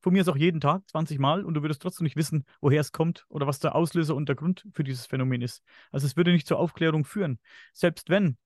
[0.05, 2.79] Von mir ist auch jeden Tag 20 Mal und du würdest trotzdem nicht wissen, woher
[2.79, 5.63] es kommt oder was der Auslöser und der Grund für dieses Phänomen ist.
[5.91, 7.39] Also es würde nicht zur Aufklärung führen.
[7.73, 8.38] Selbst wenn.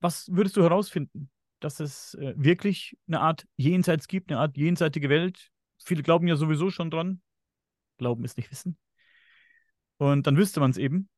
[0.00, 1.28] Was würdest du herausfinden?
[1.60, 5.50] Dass es äh, wirklich eine Art Jenseits gibt, eine Art jenseitige Welt.
[5.84, 7.20] Viele glauben ja sowieso schon dran.
[7.96, 8.76] Glauben ist nicht wissen.
[9.98, 11.08] Und dann wüsste man es eben.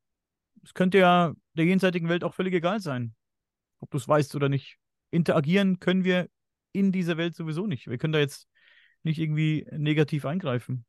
[0.62, 3.14] Es könnte ja der jenseitigen Welt auch völlig egal sein,
[3.80, 4.78] ob du es weißt oder nicht.
[5.10, 6.28] Interagieren können wir
[6.72, 7.88] in dieser Welt sowieso nicht.
[7.88, 8.48] Wir können da jetzt
[9.02, 10.84] nicht irgendwie negativ eingreifen.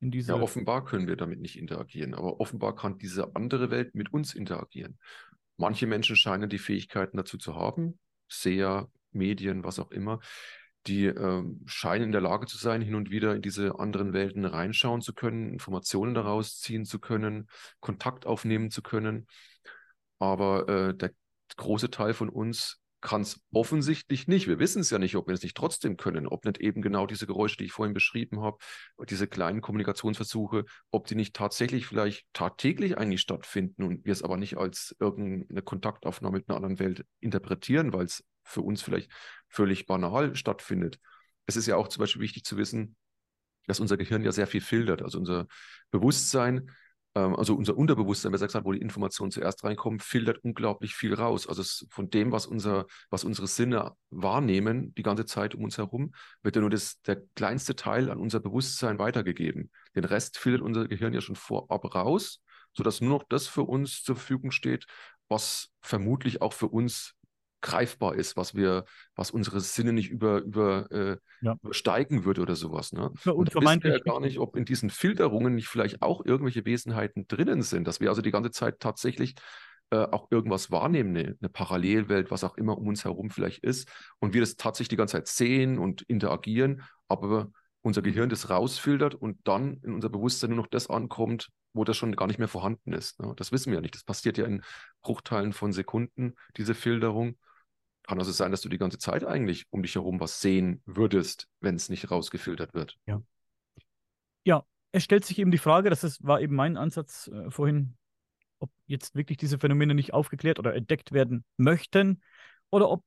[0.00, 4.34] Ja, offenbar können wir damit nicht interagieren, aber offenbar kann diese andere Welt mit uns
[4.34, 4.98] interagieren.
[5.56, 10.18] Manche Menschen scheinen die Fähigkeiten dazu zu haben, Seher, Medien, was auch immer
[10.86, 14.44] die äh, scheinen in der Lage zu sein, hin und wieder in diese anderen Welten
[14.44, 17.48] reinschauen zu können, Informationen daraus ziehen zu können,
[17.80, 19.26] Kontakt aufnehmen zu können.
[20.18, 21.12] Aber äh, der
[21.56, 24.46] große Teil von uns kann es offensichtlich nicht.
[24.46, 27.06] Wir wissen es ja nicht, ob wir es nicht trotzdem können, ob nicht eben genau
[27.06, 28.58] diese Geräusche, die ich vorhin beschrieben habe,
[29.10, 34.36] diese kleinen Kommunikationsversuche, ob die nicht tatsächlich vielleicht tagtäglich eigentlich stattfinden und wir es aber
[34.36, 39.10] nicht als irgendeine Kontaktaufnahme mit einer anderen Welt interpretieren, weil es für uns vielleicht
[39.48, 40.98] völlig banal stattfindet.
[41.46, 42.96] Es ist ja auch zum Beispiel wichtig zu wissen,
[43.66, 45.02] dass unser Gehirn ja sehr viel filtert.
[45.02, 45.46] Also unser
[45.90, 46.70] Bewusstsein
[47.14, 51.46] ähm, also unser Unterbewusstsein, besser gesagt, wo die Informationen zuerst reinkommen, filtert unglaublich viel raus.
[51.46, 56.14] Also von dem, was, unser, was unsere Sinne wahrnehmen, die ganze Zeit um uns herum,
[56.42, 59.70] wird ja nur das, der kleinste Teil an unser Bewusstsein weitergegeben.
[59.94, 62.42] Den Rest filtert unser Gehirn ja schon vorab raus,
[62.74, 64.86] sodass nur noch das für uns zur Verfügung steht,
[65.28, 67.14] was vermutlich auch für uns
[67.62, 68.84] greifbar ist, was wir,
[69.16, 71.56] was unsere Sinne nicht über, über, äh, ja.
[71.62, 72.92] übersteigen würde oder sowas.
[72.92, 73.10] Ne?
[73.24, 76.64] Ja, und wissen wir ja gar nicht, ob in diesen Filterungen nicht vielleicht auch irgendwelche
[76.64, 79.34] Wesenheiten drinnen sind, dass wir also die ganze Zeit tatsächlich
[79.90, 83.88] äh, auch irgendwas wahrnehmen, eine, eine, Parallelwelt, was auch immer um uns herum vielleicht ist,
[84.20, 87.50] und wir das tatsächlich die ganze Zeit sehen und interagieren, aber
[87.82, 91.96] unser Gehirn das rausfiltert und dann in unser Bewusstsein nur noch das ankommt, wo das
[91.96, 93.20] schon gar nicht mehr vorhanden ist.
[93.20, 93.34] Ne?
[93.36, 93.94] Das wissen wir ja nicht.
[93.94, 94.62] Das passiert ja in
[95.02, 97.36] Bruchteilen von Sekunden, diese Filterung.
[98.04, 101.48] Kann also sein, dass du die ganze Zeit eigentlich um dich herum was sehen würdest,
[101.60, 102.98] wenn es nicht rausgefiltert wird.
[103.06, 103.22] Ja.
[104.44, 107.96] Ja, es stellt sich eben die Frage, das ist, war eben mein Ansatz äh, vorhin,
[108.58, 112.22] ob jetzt wirklich diese Phänomene nicht aufgeklärt oder entdeckt werden möchten
[112.70, 113.04] oder ob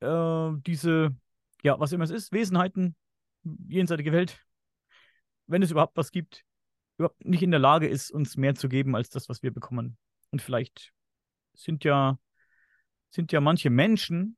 [0.00, 1.16] äh, diese,
[1.62, 2.96] ja, was immer es ist, Wesenheiten,
[3.68, 4.44] jenseitige Welt,
[5.46, 6.44] wenn es überhaupt was gibt,
[6.98, 9.96] überhaupt nicht in der Lage ist, uns mehr zu geben als das, was wir bekommen.
[10.30, 10.92] Und vielleicht
[11.54, 12.18] sind ja
[13.10, 14.36] sind ja manche Menschen,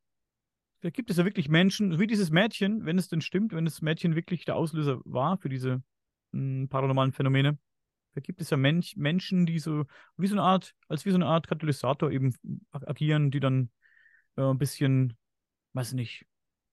[0.80, 3.82] da gibt es ja wirklich Menschen, wie dieses Mädchen, wenn es denn stimmt, wenn das
[3.82, 5.82] Mädchen wirklich der Auslöser war für diese
[6.32, 7.58] mh, hm, paranormalen Phänomene,
[8.14, 9.84] da gibt es ja Mensch, Menschen, die so
[10.16, 12.34] wie so eine Art, als wie so eine Art Katalysator eben
[12.72, 13.70] agieren, die dann
[14.36, 15.16] äh, ein bisschen,
[15.74, 16.26] weiß nicht,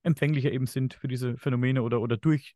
[0.03, 2.55] empfänglicher eben sind für diese Phänomene oder, oder durch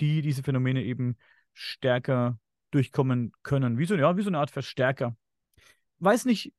[0.00, 1.16] die diese Phänomene eben
[1.52, 2.38] stärker
[2.70, 3.78] durchkommen können.
[3.78, 5.16] Wie so, ja, wie so eine Art Verstärker.
[5.98, 6.52] Weiß nicht,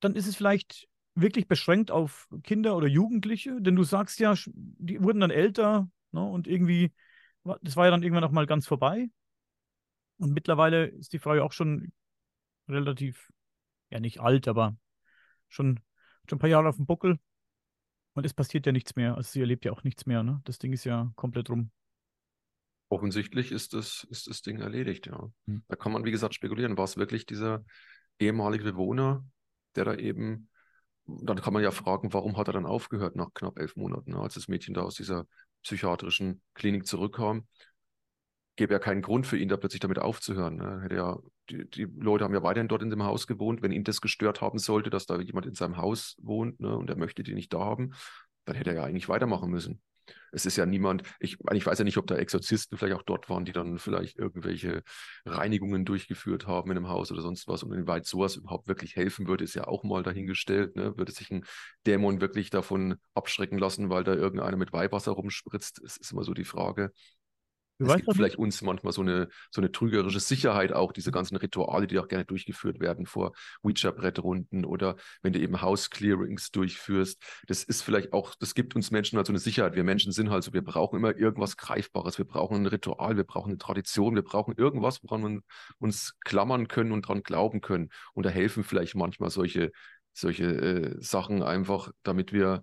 [0.00, 3.60] dann ist es vielleicht wirklich beschränkt auf Kinder oder Jugendliche?
[3.60, 6.92] Denn du sagst ja, die wurden dann älter ne, und irgendwie,
[7.62, 9.08] das war ja dann irgendwann auch mal ganz vorbei.
[10.18, 11.92] Und mittlerweile ist die Frau ja auch schon
[12.68, 13.30] relativ,
[13.90, 14.76] ja nicht alt, aber
[15.48, 15.80] schon,
[16.28, 17.18] schon ein paar Jahre auf dem Buckel.
[18.14, 19.16] Und es passiert ja nichts mehr.
[19.16, 20.22] Also sie erlebt ja auch nichts mehr.
[20.22, 20.40] Ne?
[20.44, 21.70] Das Ding ist ja komplett rum.
[22.88, 25.28] Offensichtlich ist das, ist das Ding erledigt, ja.
[25.46, 25.64] Hm.
[25.66, 26.76] Da kann man, wie gesagt, spekulieren.
[26.76, 27.64] War es wirklich dieser
[28.20, 29.24] ehemalige Bewohner,
[29.74, 30.48] der da eben
[31.06, 34.20] dann kann man ja fragen, warum hat er dann aufgehört nach knapp elf Monaten, ne,
[34.20, 35.26] als das Mädchen da aus dieser
[35.62, 37.46] psychiatrischen Klinik zurückkam.
[38.56, 40.56] Gäbe ja keinen Grund für ihn, da plötzlich damit aufzuhören.
[40.56, 40.80] Ne?
[40.82, 41.18] Hätte ja,
[41.50, 43.62] die, die, Leute haben ja weiterhin dort in dem Haus gewohnt.
[43.62, 46.88] Wenn ihn das gestört haben sollte, dass da jemand in seinem Haus wohnt ne, und
[46.88, 47.94] er möchte die nicht da haben,
[48.44, 49.80] dann hätte er ja eigentlich weitermachen müssen
[50.34, 53.30] es ist ja niemand, ich, ich weiß ja nicht, ob da Exorzisten vielleicht auch dort
[53.30, 54.82] waren, die dann vielleicht irgendwelche
[55.24, 59.28] Reinigungen durchgeführt haben in einem Haus oder sonst was und inwieweit sowas überhaupt wirklich helfen
[59.28, 60.76] würde, ist ja auch mal dahingestellt.
[60.76, 60.96] Ne?
[60.98, 61.44] Würde sich ein
[61.86, 65.80] Dämon wirklich davon abschrecken lassen, weil da irgendeiner mit Weihwasser rumspritzt?
[65.82, 66.92] Das ist immer so die Frage.
[67.78, 71.36] Du es gibt vielleicht uns manchmal so eine, so eine trügerische Sicherheit auch, diese ganzen
[71.36, 77.20] Rituale, die auch gerne durchgeführt werden vor Ouija-Brettrunden oder wenn du eben House-Clearings durchführst.
[77.48, 79.74] Das ist vielleicht auch, das gibt uns Menschen halt so eine Sicherheit.
[79.74, 83.24] Wir Menschen sind halt so, wir brauchen immer irgendwas Greifbares, wir brauchen ein Ritual, wir
[83.24, 85.40] brauchen eine Tradition, wir brauchen irgendwas, woran wir
[85.78, 87.90] uns klammern können und dran glauben können.
[88.12, 89.72] Und da helfen vielleicht manchmal solche,
[90.12, 92.62] solche äh, Sachen einfach, damit wir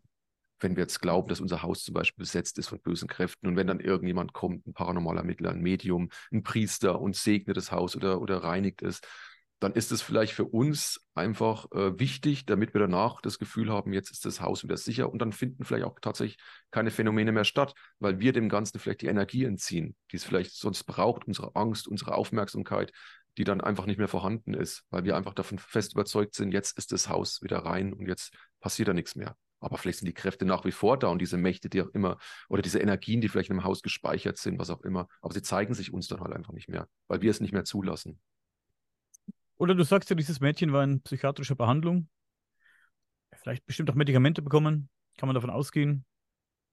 [0.61, 3.55] wenn wir jetzt glauben, dass unser Haus zum Beispiel besetzt ist von bösen Kräften und
[3.55, 7.95] wenn dann irgendjemand kommt, ein paranormaler Mittler, ein Medium, ein Priester und segnet das Haus
[7.95, 9.01] oder, oder reinigt es,
[9.61, 13.93] dann ist es vielleicht für uns einfach äh, wichtig, damit wir danach das Gefühl haben,
[13.93, 16.39] jetzt ist das Haus wieder sicher und dann finden vielleicht auch tatsächlich
[16.71, 20.55] keine Phänomene mehr statt, weil wir dem Ganzen vielleicht die Energie entziehen, die es vielleicht
[20.55, 22.91] sonst braucht, unsere Angst, unsere Aufmerksamkeit,
[23.37, 26.75] die dann einfach nicht mehr vorhanden ist, weil wir einfach davon fest überzeugt sind, jetzt
[26.79, 29.35] ist das Haus wieder rein und jetzt passiert da nichts mehr.
[29.61, 32.17] Aber vielleicht sind die Kräfte nach wie vor da und diese Mächte, die auch immer,
[32.49, 35.07] oder diese Energien, die vielleicht in einem Haus gespeichert sind, was auch immer.
[35.21, 37.63] Aber sie zeigen sich uns dann halt einfach nicht mehr, weil wir es nicht mehr
[37.63, 38.19] zulassen.
[39.57, 42.09] Oder du sagst ja, dieses Mädchen war in psychiatrischer Behandlung.
[43.35, 44.89] Vielleicht bestimmt auch Medikamente bekommen.
[45.17, 46.05] Kann man davon ausgehen.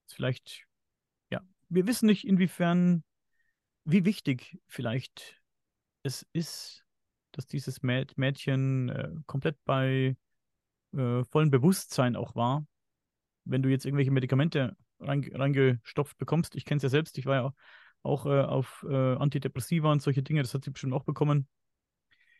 [0.06, 0.64] Vielleicht,
[1.30, 1.42] ja.
[1.68, 3.04] Wir wissen nicht, inwiefern,
[3.84, 5.42] wie wichtig vielleicht
[6.02, 6.86] es ist,
[7.32, 10.16] dass dieses Mädchen äh, komplett bei
[10.94, 12.66] äh, vollem Bewusstsein auch war
[13.48, 17.54] wenn du jetzt irgendwelche Medikamente reingestopft bekommst, ich kenne es ja selbst, ich war ja
[18.02, 21.48] auch äh, auf äh, Antidepressiva und solche Dinge, das hat sie bestimmt auch bekommen.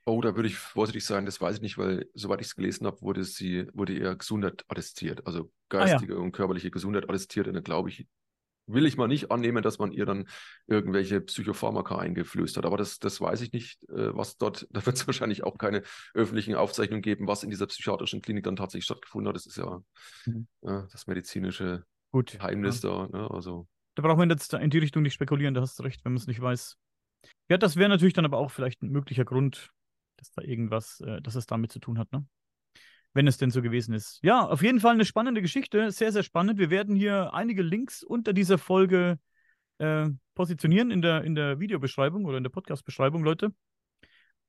[0.07, 2.87] Oh, da würde ich vorsichtig sein, das weiß ich nicht, weil soweit ich es gelesen
[2.87, 6.23] habe, wurde sie, wurde ihr Gesundheit attestiert, also geistige ah, ja.
[6.23, 7.47] und körperliche Gesundheit attestiert.
[7.47, 8.07] Und dann glaube ich,
[8.69, 10.29] will ich mal nicht annehmen, dass man ihr dann
[10.67, 12.67] irgendwelche Psychopharmaka eingeflößt hat.
[12.67, 15.83] Aber das, das weiß ich nicht, äh, was dort, da wird es wahrscheinlich auch keine
[16.15, 19.37] öffentlichen Aufzeichnungen geben, was in dieser psychiatrischen Klinik dann tatsächlich stattgefunden hat.
[19.37, 19.83] Das ist ja,
[20.27, 20.47] mhm.
[20.63, 23.09] ja das medizinische Gut, Geheimnis ja.
[23.09, 23.19] da.
[23.19, 23.31] Ne?
[23.31, 23.67] Also.
[23.95, 26.21] Da braucht man jetzt in die Richtung nicht spekulieren, da hast du recht, wenn man
[26.21, 26.77] es nicht weiß.
[27.49, 29.71] Ja, das wäre natürlich dann aber auch vielleicht ein möglicher Grund,
[30.17, 32.27] dass da irgendwas, äh, dass es damit zu tun hat, ne?
[33.19, 34.21] Wenn es denn so gewesen ist.
[34.23, 36.61] Ja, auf jeden Fall eine spannende Geschichte, sehr, sehr spannend.
[36.61, 39.19] Wir werden hier einige Links unter dieser Folge
[39.79, 43.53] äh, positionieren in der, in der Videobeschreibung oder in der Podcast-Beschreibung, Leute.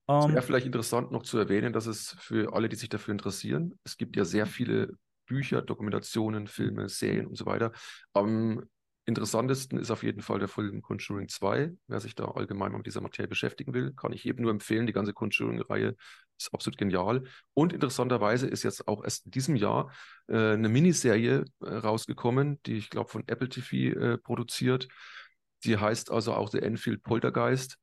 [0.06, 3.12] Es wäre ähm, vielleicht interessant noch zu erwähnen, dass es für alle, die sich dafür
[3.12, 4.94] interessieren, es gibt ja sehr viele
[5.26, 7.72] Bücher, Dokumentationen, Filme, Serien und so weiter.
[8.14, 8.62] Am
[9.10, 11.74] interessantesten ist auf jeden Fall der Film Conjuring 2.
[11.88, 14.88] Wer sich da allgemein mit dieser Materie beschäftigen will, kann ich jedem nur empfehlen.
[14.88, 15.96] Die ganze Conjuring-Reihe
[16.38, 17.24] ist absolut genial.
[17.54, 19.92] Und interessanterweise ist jetzt auch erst in diesem Jahr
[20.28, 24.88] äh, eine Miniserie äh, rausgekommen, die ich glaube von Apple TV äh, produziert.
[25.66, 27.78] Die heißt also auch The Enfield Poltergeist.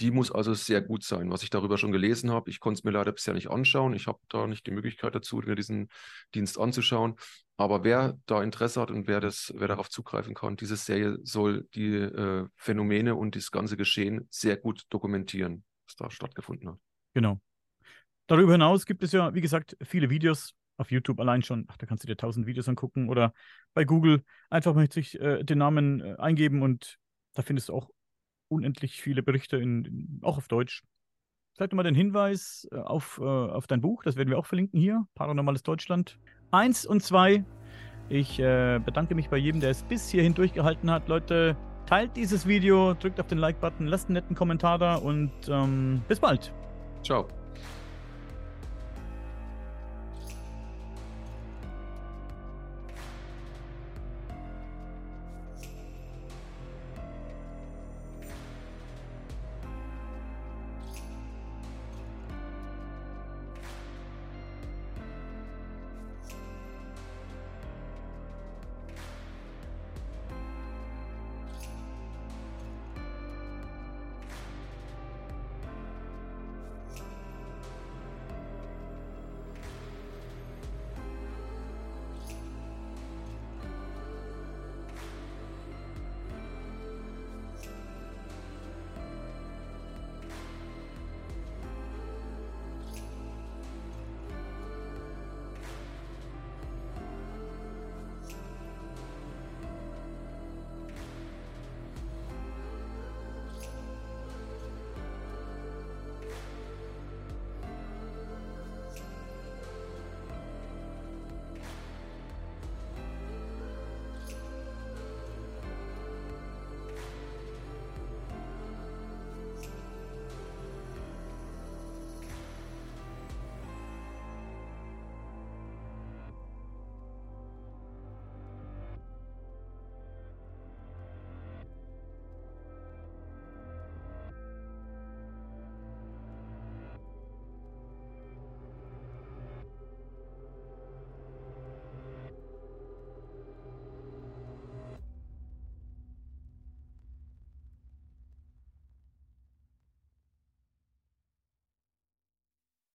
[0.00, 2.50] Die muss also sehr gut sein, was ich darüber schon gelesen habe.
[2.50, 3.94] Ich konnte es mir leider bisher nicht anschauen.
[3.94, 5.88] Ich habe da nicht die Möglichkeit dazu, mir diesen
[6.34, 7.16] Dienst anzuschauen.
[7.60, 11.66] Aber wer da Interesse hat und wer, das, wer darauf zugreifen kann, diese Serie soll
[11.74, 16.78] die äh, Phänomene und das ganze Geschehen sehr gut dokumentieren, was da stattgefunden hat.
[17.14, 17.40] Genau.
[18.28, 21.64] Darüber hinaus gibt es ja, wie gesagt, viele Videos auf YouTube allein schon.
[21.66, 23.34] Ach, da kannst du dir tausend Videos angucken oder
[23.74, 26.96] bei Google einfach mal sich äh, den Namen äh, eingeben und
[27.34, 27.90] da findest du auch
[28.46, 30.84] unendlich viele Berichte, in, in, auch auf Deutsch.
[31.56, 34.78] Vielleicht nochmal den Hinweis äh, auf, äh, auf dein Buch, das werden wir auch verlinken
[34.78, 36.20] hier, Paranormales Deutschland.
[36.50, 37.44] Eins und zwei.
[38.08, 41.08] Ich äh, bedanke mich bei jedem, der es bis hierhin durchgehalten hat.
[41.08, 41.56] Leute,
[41.86, 46.20] teilt dieses Video, drückt auf den Like-Button, lasst einen netten Kommentar da und ähm, bis
[46.20, 46.52] bald.
[47.02, 47.28] Ciao.